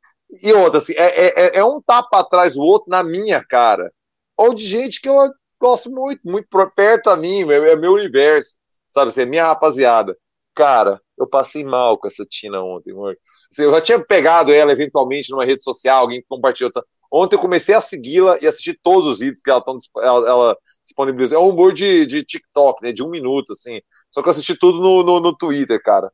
[0.44, 3.92] E outra, assim, é, é, é um tapa atrás do outro na minha cara.
[4.38, 5.16] Ou de gente que eu
[5.60, 8.56] gosto muito, muito perto a mim, é, é meu universo,
[8.90, 9.10] sabe?
[9.10, 10.18] Assim, minha rapaziada.
[10.56, 13.18] Cara, eu passei mal com essa Tina ontem, amor.
[13.52, 16.72] Assim, eu já tinha pegado ela eventualmente numa rede social, alguém compartilhou.
[17.12, 20.58] Ontem eu comecei a segui-la e assistir todos os vídeos que ela, tão, ela, ela
[20.84, 21.38] disponibilizou.
[21.38, 22.92] É um humor de, de TikTok, né?
[22.92, 23.82] De um minuto, assim.
[24.12, 26.12] Só que eu assisti tudo no, no, no Twitter, cara.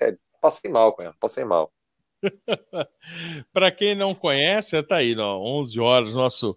[0.00, 1.72] É, passei mal com ela, passei mal.
[3.52, 6.56] Para quem não conhece, tá aí, ó, 11 horas, nosso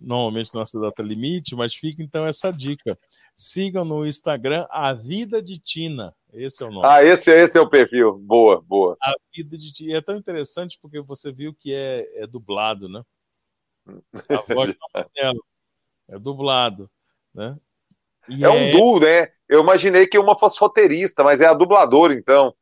[0.00, 2.98] normalmente nossa data limite, mas fica então essa dica.
[3.36, 6.14] Sigam no Instagram A Vida de Tina.
[6.32, 6.86] Esse é o nome.
[6.86, 8.18] Ah, esse, esse é o perfil.
[8.18, 8.94] Boa, boa.
[9.02, 9.98] A Vida de Tina.
[9.98, 13.02] É tão interessante porque você viu que é, é dublado, né?
[14.28, 14.74] A voz
[15.14, 15.38] dela
[16.08, 16.90] é dublado,
[17.34, 17.56] né?
[18.28, 18.70] E é, um é...
[18.70, 19.28] duo, né?
[19.48, 22.54] Eu imaginei que uma fosse roteirista, mas é a dubladora, então.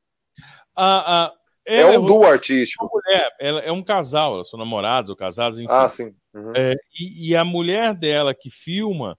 [0.74, 1.34] A, a,
[1.66, 2.88] é um é duo artístico.
[2.92, 5.70] Mulher, ela é um casal, elas são namorados ou casados, enfim.
[5.70, 6.14] Ah, sim.
[6.32, 6.52] Uhum.
[6.54, 9.18] É, e, e, a mulher dela que filma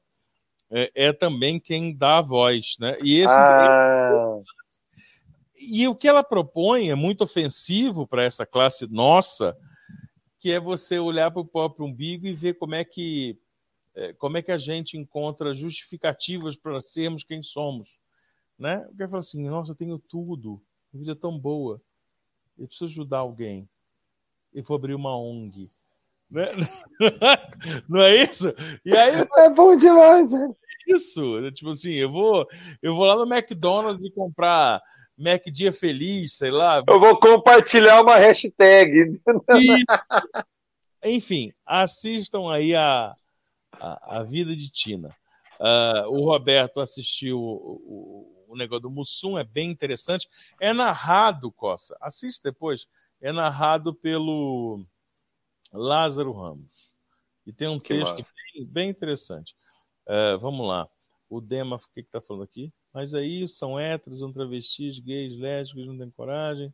[0.69, 2.97] é, é, também quem dá a voz, né?
[3.03, 4.39] E esse ah.
[5.59, 9.57] e o que ela propõe é muito ofensivo para essa classe nossa,
[10.39, 13.37] que é você olhar para o próprio umbigo e ver como é que
[13.93, 17.99] é, como é que a gente encontra justificativas para sermos quem somos,
[18.57, 18.85] né?
[18.89, 20.61] Eu quero falar assim, nossa, eu tenho tudo,
[20.93, 21.81] a vida é tão boa,
[22.57, 23.69] eu preciso ajudar alguém,
[24.53, 25.69] eu vou abrir uma ONG,
[26.31, 26.47] né?
[27.89, 28.53] Não é isso?
[28.85, 30.31] E aí é bom demais.
[30.31, 30.49] Né?
[30.87, 32.47] Isso, tipo assim, eu vou,
[32.81, 34.81] eu vou lá no McDonald's e comprar
[35.17, 36.83] Mac Dia Feliz, sei lá.
[36.87, 39.11] Eu vou compartilhar uma hashtag.
[41.03, 43.13] Enfim, assistam aí a,
[43.73, 45.09] a, a vida de Tina.
[45.59, 47.45] Uh, o Roberto assistiu o,
[48.47, 50.27] o, o, negócio do Mussum, é bem interessante.
[50.59, 52.87] É narrado, Coça, assiste depois,
[53.21, 54.83] é narrado pelo
[55.71, 56.93] Lázaro Ramos.
[57.45, 58.15] E tem um que texto
[58.53, 59.55] bem, bem, interessante.
[60.07, 60.87] Uh, vamos lá.
[61.29, 62.73] O Dema, o que está falando aqui?
[62.93, 66.73] Mas aí são héteros, são travestis, gays, lésbicos, não têm coragem,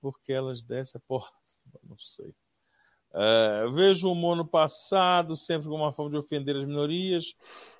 [0.00, 1.32] porque elas descem a porta.
[1.82, 2.34] Não sei.
[3.14, 7.36] Uh, vejo o humor no passado sempre como uma forma de ofender as minorias,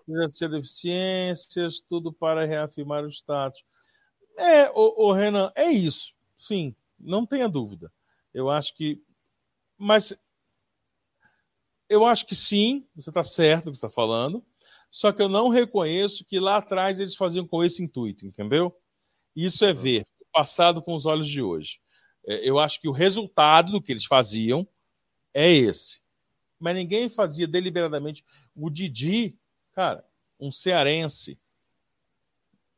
[0.09, 3.65] exercer deficiências, tudo para reafirmar o status.
[4.39, 6.15] É, o, o Renan, é isso.
[6.37, 7.93] Sim, não tenha dúvida.
[8.33, 9.03] Eu acho que.
[9.77, 10.17] Mas
[11.95, 14.45] eu acho que sim, você está certo no que está falando.
[14.91, 18.77] Só que eu não reconheço que lá atrás eles faziam com esse intuito, entendeu?
[19.35, 21.81] Isso é ver o passado com os olhos de hoje.
[22.27, 24.67] É, eu acho que o resultado do que eles faziam
[25.33, 26.01] é esse.
[26.59, 28.25] Mas ninguém fazia deliberadamente.
[28.55, 29.37] O Didi,
[29.73, 30.05] cara,
[30.39, 31.39] um cearense,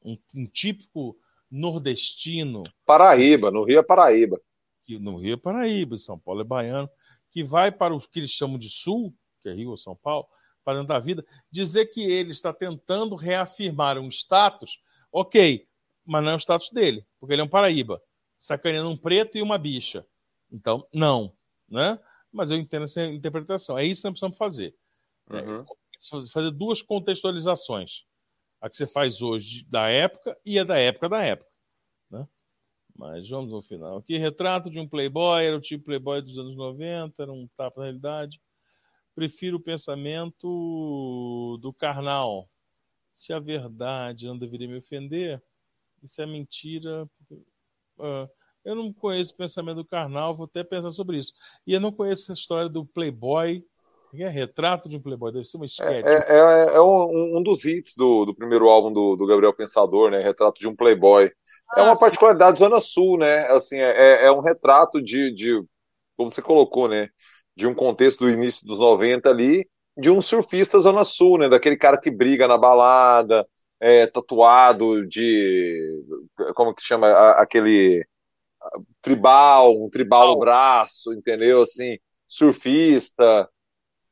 [0.03, 1.19] um, um típico
[1.51, 2.63] nordestino.
[2.85, 4.41] Paraíba, no Rio é Paraíba.
[4.89, 6.89] No Rio é Paraíba, São Paulo é baiano,
[7.31, 10.27] que vai para o que eles chamam de Sul, que é Rio ou São Paulo,
[10.65, 14.81] para dentro da vida, dizer que ele está tentando reafirmar um status,
[15.13, 15.67] ok,
[16.05, 18.03] mas não é o status dele, porque ele é um Paraíba,
[18.39, 20.07] sacaneando um preto e uma bicha.
[20.51, 21.33] Então, não,
[21.69, 21.99] né?
[22.37, 23.79] mas eu entendo essa interpretação.
[23.79, 24.75] É isso que nós precisamos fazer.
[25.31, 25.63] É, uhum.
[25.63, 28.05] É, fazer duas contextualizações.
[28.61, 31.51] A que você faz hoje da época e a da época da época.
[32.99, 33.99] Mas vamos ao final.
[33.99, 37.81] Aqui, retrato de um playboy, era o tipo playboy dos anos 90, era um tapa
[37.81, 38.41] na realidade.
[39.15, 42.49] Prefiro o pensamento do carnal.
[43.11, 45.43] Se a verdade não deveria me ofender,
[46.03, 47.09] isso é mentira.
[47.99, 48.29] Uh,
[48.65, 51.33] eu não conheço o pensamento do carnal, vou até pensar sobre isso.
[51.67, 53.65] E eu não conheço a história do playboy
[54.23, 56.07] é retrato de um Playboy, deve ser uma esquete.
[56.07, 60.11] É, é, é um, um, dos hits do, do primeiro álbum do, do, Gabriel Pensador,
[60.11, 60.21] né?
[60.21, 61.31] Retrato de um Playboy.
[61.73, 62.01] Ah, é uma sim.
[62.01, 63.47] particularidade Zona Sul, né?
[63.49, 65.63] Assim, é, é, é um retrato de, de,
[66.17, 67.09] como você colocou, né?
[67.57, 71.49] De um contexto do início dos 90 ali, de um surfista Zona Sul, né?
[71.49, 73.47] Daquele cara que briga na balada,
[73.81, 76.03] é, tatuado de.
[76.55, 77.09] Como que chama?
[77.33, 78.07] Aquele.
[79.01, 81.63] Tribal, um tribal no braço, entendeu?
[81.63, 83.49] Assim, surfista.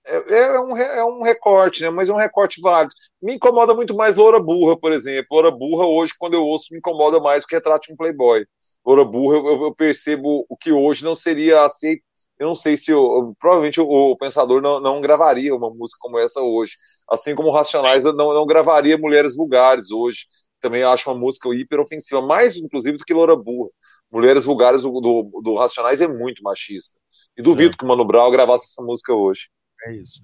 [0.06, 1.90] É, é, um, é um recorte, né?
[1.90, 2.94] Mas é um recorte válido.
[3.22, 5.26] Me incomoda muito mais Loura Burra, por exemplo.
[5.32, 8.46] Loura Burra, hoje, quando eu ouço, me incomoda mais que retrato de um Playboy.
[8.84, 12.02] Loura Burra, eu, eu percebo o que hoje não seria aceito.
[12.38, 12.90] Eu não sei se.
[12.90, 16.72] Eu, provavelmente o, o Pensador não, não, gravaria uma música como essa hoje.
[17.08, 20.26] Assim como o Racionais não, não gravaria Mulheres Vulgares hoje.
[20.60, 23.70] Também acho uma música hiper ofensiva, mais inclusive do que Loura Burra.
[24.10, 26.98] Mulheres Vulgares do, do, do Racionais é muito machista.
[27.36, 27.76] E duvido é.
[27.76, 29.48] que o Mano Brown gravasse essa música hoje.
[29.86, 30.20] É isso.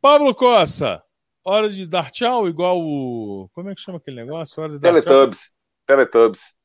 [0.00, 1.02] Pablo Costa,
[1.44, 3.48] hora de dar tchau, igual o.
[3.52, 4.62] Como é que chama aquele negócio?
[4.62, 5.40] Hora de dar Teletubbies.
[5.40, 5.52] Tchau.
[5.86, 6.56] Teletubbies.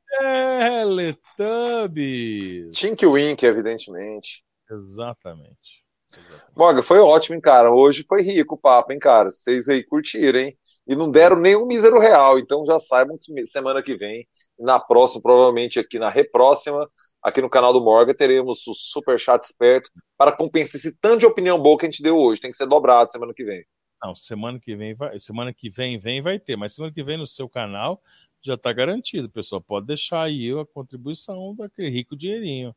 [1.37, 2.77] Teletubbies.
[2.77, 4.43] Tink Wink, evidentemente.
[4.69, 5.85] Exatamente.
[6.11, 6.53] Exatamente.
[6.55, 7.71] Morgan, foi ótimo, hein, cara.
[7.71, 9.29] Hoje foi rico o papo, hein, cara.
[9.31, 10.57] Vocês aí curtiram, hein?
[10.87, 12.39] E não deram nem um mísero real.
[12.39, 14.27] Então já saibam que semana que vem,
[14.57, 16.89] na próxima, provavelmente aqui na repróxima,
[17.27, 21.25] aqui no canal do Morgan teremos o super chat esperto para compensar esse tanto de
[21.25, 22.39] opinião boa que a gente deu hoje.
[22.39, 23.65] Tem que ser dobrado semana que vem.
[24.01, 27.17] Não, semana que vem vai, semana que vem vem vai ter, mas semana que vem
[27.17, 28.01] no seu canal
[28.41, 29.59] já está garantido, pessoal.
[29.59, 32.73] Pode deixar aí a contribuição daquele rico dinheirinho,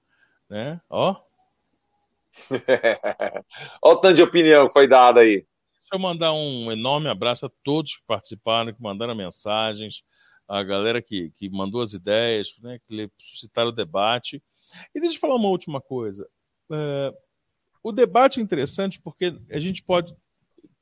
[0.49, 0.81] né?
[0.91, 1.15] Ó.
[3.83, 5.47] Olha o tanto de opinião que foi dada aí.
[5.81, 10.03] Deixa eu mandar um enorme abraço a todos que participaram, que mandaram mensagens
[10.51, 14.43] a galera que, que mandou as ideias, né, que suscitaram o debate.
[14.93, 16.29] E deixa eu falar uma última coisa.
[16.73, 17.15] É,
[17.85, 20.13] o debate é interessante porque a gente pode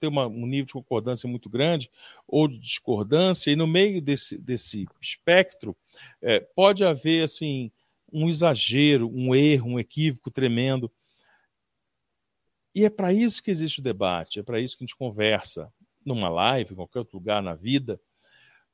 [0.01, 1.91] ter uma, um nível de concordância muito grande
[2.27, 5.77] ou de discordância, e no meio desse, desse espectro
[6.23, 7.71] é, pode haver assim
[8.11, 10.91] um exagero, um erro, um equívoco tremendo.
[12.75, 15.71] E é para isso que existe o debate, é para isso que a gente conversa
[16.03, 18.01] numa live, em qualquer outro lugar na vida,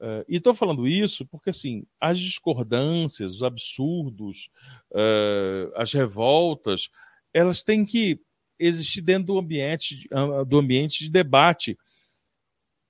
[0.01, 4.51] Uh, e estou falando isso porque assim as discordâncias, os absurdos,
[4.91, 6.91] uh, as revoltas,
[7.33, 8.21] elas têm que
[8.59, 11.79] existir dentro do ambiente, uh, do ambiente de debate.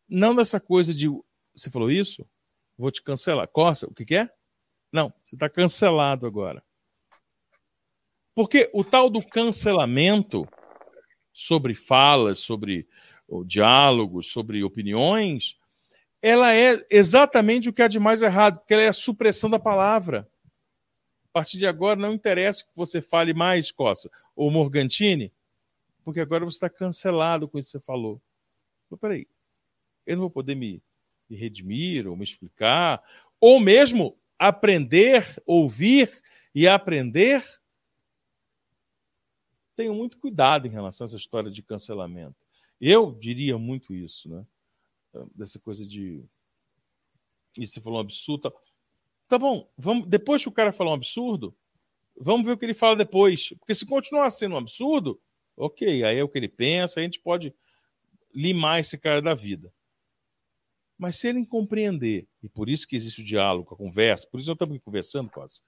[0.09, 1.09] Não dessa coisa de
[1.55, 2.27] você falou isso,
[2.77, 3.47] vou te cancelar.
[3.49, 4.29] Costa, o que, que é?
[4.93, 6.63] Não, você está cancelado agora.
[8.35, 10.47] Porque o tal do cancelamento
[11.33, 12.89] sobre falas, sobre
[13.47, 15.57] diálogos, sobre opiniões,
[16.27, 19.59] ela é exatamente o que há de mais errado, porque ela é a supressão da
[19.59, 20.27] palavra.
[21.27, 25.31] A partir de agora, não interessa que você fale mais, Costa, ou Morgantini,
[26.03, 28.23] porque agora você está cancelado com isso que você falou.
[28.89, 29.29] Mas peraí,
[30.07, 30.83] eu não vou poder me,
[31.29, 33.03] me redimir ou me explicar,
[33.39, 36.11] ou mesmo aprender, ouvir
[36.55, 37.45] e aprender.
[39.77, 42.37] Tenho muito cuidado em relação a essa história de cancelamento.
[42.81, 44.47] Eu diria muito isso, né?
[45.35, 46.25] Dessa coisa de.
[47.57, 48.51] E você falou um absurdo.
[48.51, 48.53] Tá,
[49.29, 51.57] tá bom, vamos, depois que o cara falar um absurdo,
[52.17, 53.51] vamos ver o que ele fala depois.
[53.59, 55.21] Porque se continuar sendo um absurdo,
[55.57, 57.55] ok, aí é o que ele pensa, aí a gente pode
[58.35, 59.73] limar esse cara da vida.
[60.99, 64.51] Mas se ele compreender, e por isso que existe o diálogo, a conversa, por isso
[64.51, 65.61] eu estamos conversando quase.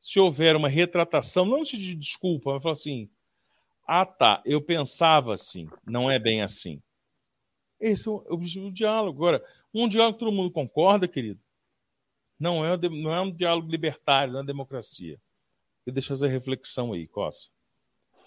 [0.00, 3.10] Se houver uma retratação, não se de desculpa, mas falar assim:
[3.86, 6.82] ah tá, eu pensava assim, não é bem assim.
[7.80, 9.18] Esse é o objetivo do diálogo.
[9.18, 11.40] Agora, um diálogo que todo mundo concorda, querido,
[12.38, 15.18] não é, não é um diálogo libertário, não é democracia.
[15.86, 17.50] E deixa essa reflexão aí, Costa.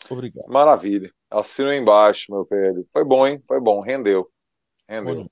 [0.10, 0.48] Obrigado.
[0.48, 1.12] Maravilha.
[1.30, 2.88] Assino embaixo, meu velho.
[2.92, 3.42] Foi bom, hein?
[3.46, 3.82] Foi bom.
[3.82, 4.32] Rendeu.
[4.88, 5.30] Rendeu.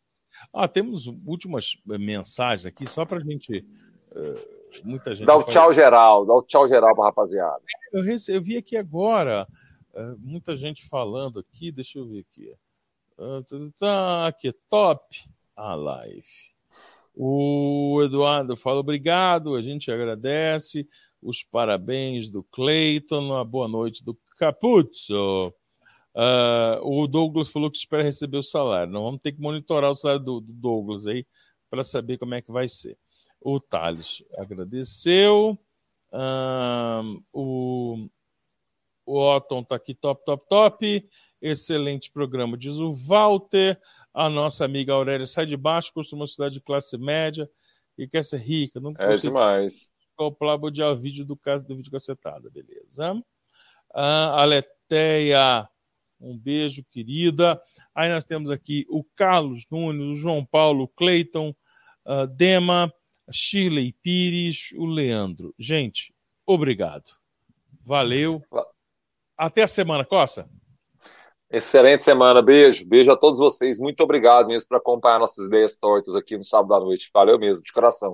[0.53, 3.65] Ah, temos últimas eh, mensagens aqui, só para a gente.
[4.11, 5.25] Uh, muita gente.
[5.25, 7.61] Dá o tchau geral, dá o tchau geral para rapaziada.
[7.91, 9.47] Eu, eu vi aqui agora
[9.93, 12.53] uh, muita gente falando aqui, deixa eu ver aqui.
[14.39, 16.23] Que top a live.
[17.15, 20.87] O Eduardo fala obrigado, a gente agradece.
[21.19, 25.51] Os parabéns do Cleiton, a boa noite do Capuzzo.
[26.13, 28.93] Uh, o Douglas falou que espera receber o salário.
[28.93, 31.25] Não vamos ter que monitorar o salário do, do Douglas aí
[31.71, 32.97] para saber como é que vai ser.
[33.41, 35.57] O Thales agradeceu.
[36.13, 38.07] Um, o,
[39.05, 41.09] o Otton está aqui, top, top, top.
[41.41, 43.79] Excelente programa, diz o Walter.
[44.13, 47.49] A nossa amiga Aurélia sai de baixo, costuma uma cidade de classe média
[47.97, 48.79] e quer ser rica.
[48.79, 49.91] Não é demais.
[50.15, 53.21] Comprar o vídeo do caso do vídeo cacetada, beleza?
[53.93, 55.69] Ah, a Leteia,
[56.19, 57.61] um beijo, querida.
[57.93, 61.55] Aí nós temos aqui o Carlos Nunes, o João Paulo, o Cleiton,
[62.05, 62.91] uh, Dema,
[63.31, 65.53] Shirley Pires, o Leandro.
[65.57, 66.13] Gente,
[66.45, 67.11] obrigado.
[67.85, 68.43] Valeu.
[69.37, 70.49] Até a semana, Costa.
[71.49, 72.85] Excelente semana, beijo.
[72.85, 73.79] Beijo a todos vocês.
[73.79, 77.09] Muito obrigado mesmo por acompanhar nossas ideias tortas aqui no sábado à noite.
[77.13, 78.05] Valeu mesmo, de coração.